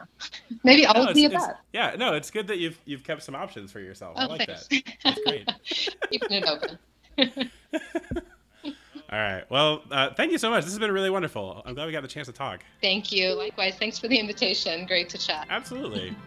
Maybe 0.63 0.87
all 0.87 0.95
no, 0.95 1.09
of 1.09 1.15
the 1.15 1.25
above. 1.27 1.51
Yeah. 1.73 1.95
No, 1.99 2.15
it's 2.15 2.31
good 2.31 2.47
that 2.49 2.59
you've 2.59 2.79
you've 2.85 3.05
kept 3.05 3.23
some 3.23 3.35
options 3.35 3.73
for 3.73 3.81
yourself. 3.81 4.15
Oh, 4.17 4.23
I 4.23 4.27
like 4.27 4.47
thanks. 4.47 4.69
that. 4.69 4.83
That's 5.05 5.21
great. 5.25 5.49
Keeping 6.11 6.31
it 6.31 6.45
open. 6.47 6.79
All 9.13 9.19
right. 9.19 9.45
Well, 9.51 9.83
uh, 9.91 10.11
thank 10.15 10.31
you 10.31 10.39
so 10.39 10.51
much. 10.51 10.65
This 10.65 10.73
has 10.73 10.79
been 10.79 10.93
really 10.93 11.11
wonderful. 11.11 11.63
I'm 11.65 11.75
glad 11.75 11.87
we 11.87 11.93
got 11.93 12.03
the 12.03 12.09
chance 12.09 12.29
to 12.29 12.33
talk. 12.33 12.63
Thank 12.81 13.11
you. 13.11 13.35
Likewise. 13.35 13.75
Thanks 13.77 13.99
for 13.99 14.07
the 14.07 14.19
invitation. 14.19 14.87
Great 14.87 15.09
to 15.11 15.19
chat. 15.19 15.47
Absolutely. 15.51 16.17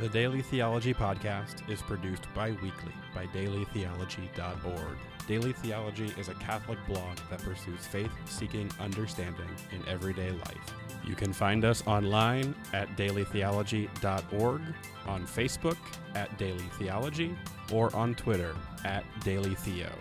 The 0.00 0.08
Daily 0.08 0.40
Theology 0.40 0.94
Podcast 0.94 1.68
is 1.68 1.82
produced 1.82 2.22
bi 2.34 2.52
weekly 2.62 2.94
by 3.14 3.26
dailytheology.org. 3.26 4.96
Daily 5.30 5.52
Theology 5.52 6.12
is 6.18 6.28
a 6.28 6.34
Catholic 6.34 6.80
blog 6.88 7.16
that 7.30 7.40
pursues 7.44 7.86
faith 7.86 8.10
seeking 8.24 8.68
understanding 8.80 9.46
in 9.70 9.80
everyday 9.86 10.32
life. 10.32 10.74
You 11.06 11.14
can 11.14 11.32
find 11.32 11.64
us 11.64 11.86
online 11.86 12.52
at 12.72 12.88
dailytheology.org, 12.96 14.60
on 15.06 15.26
Facebook 15.28 15.76
at 16.16 16.36
Daily 16.36 16.64
Theology, 16.80 17.36
or 17.72 17.94
on 17.94 18.16
Twitter 18.16 18.56
at 18.84 19.04
Daily 19.20 19.54
Theo. 19.54 19.92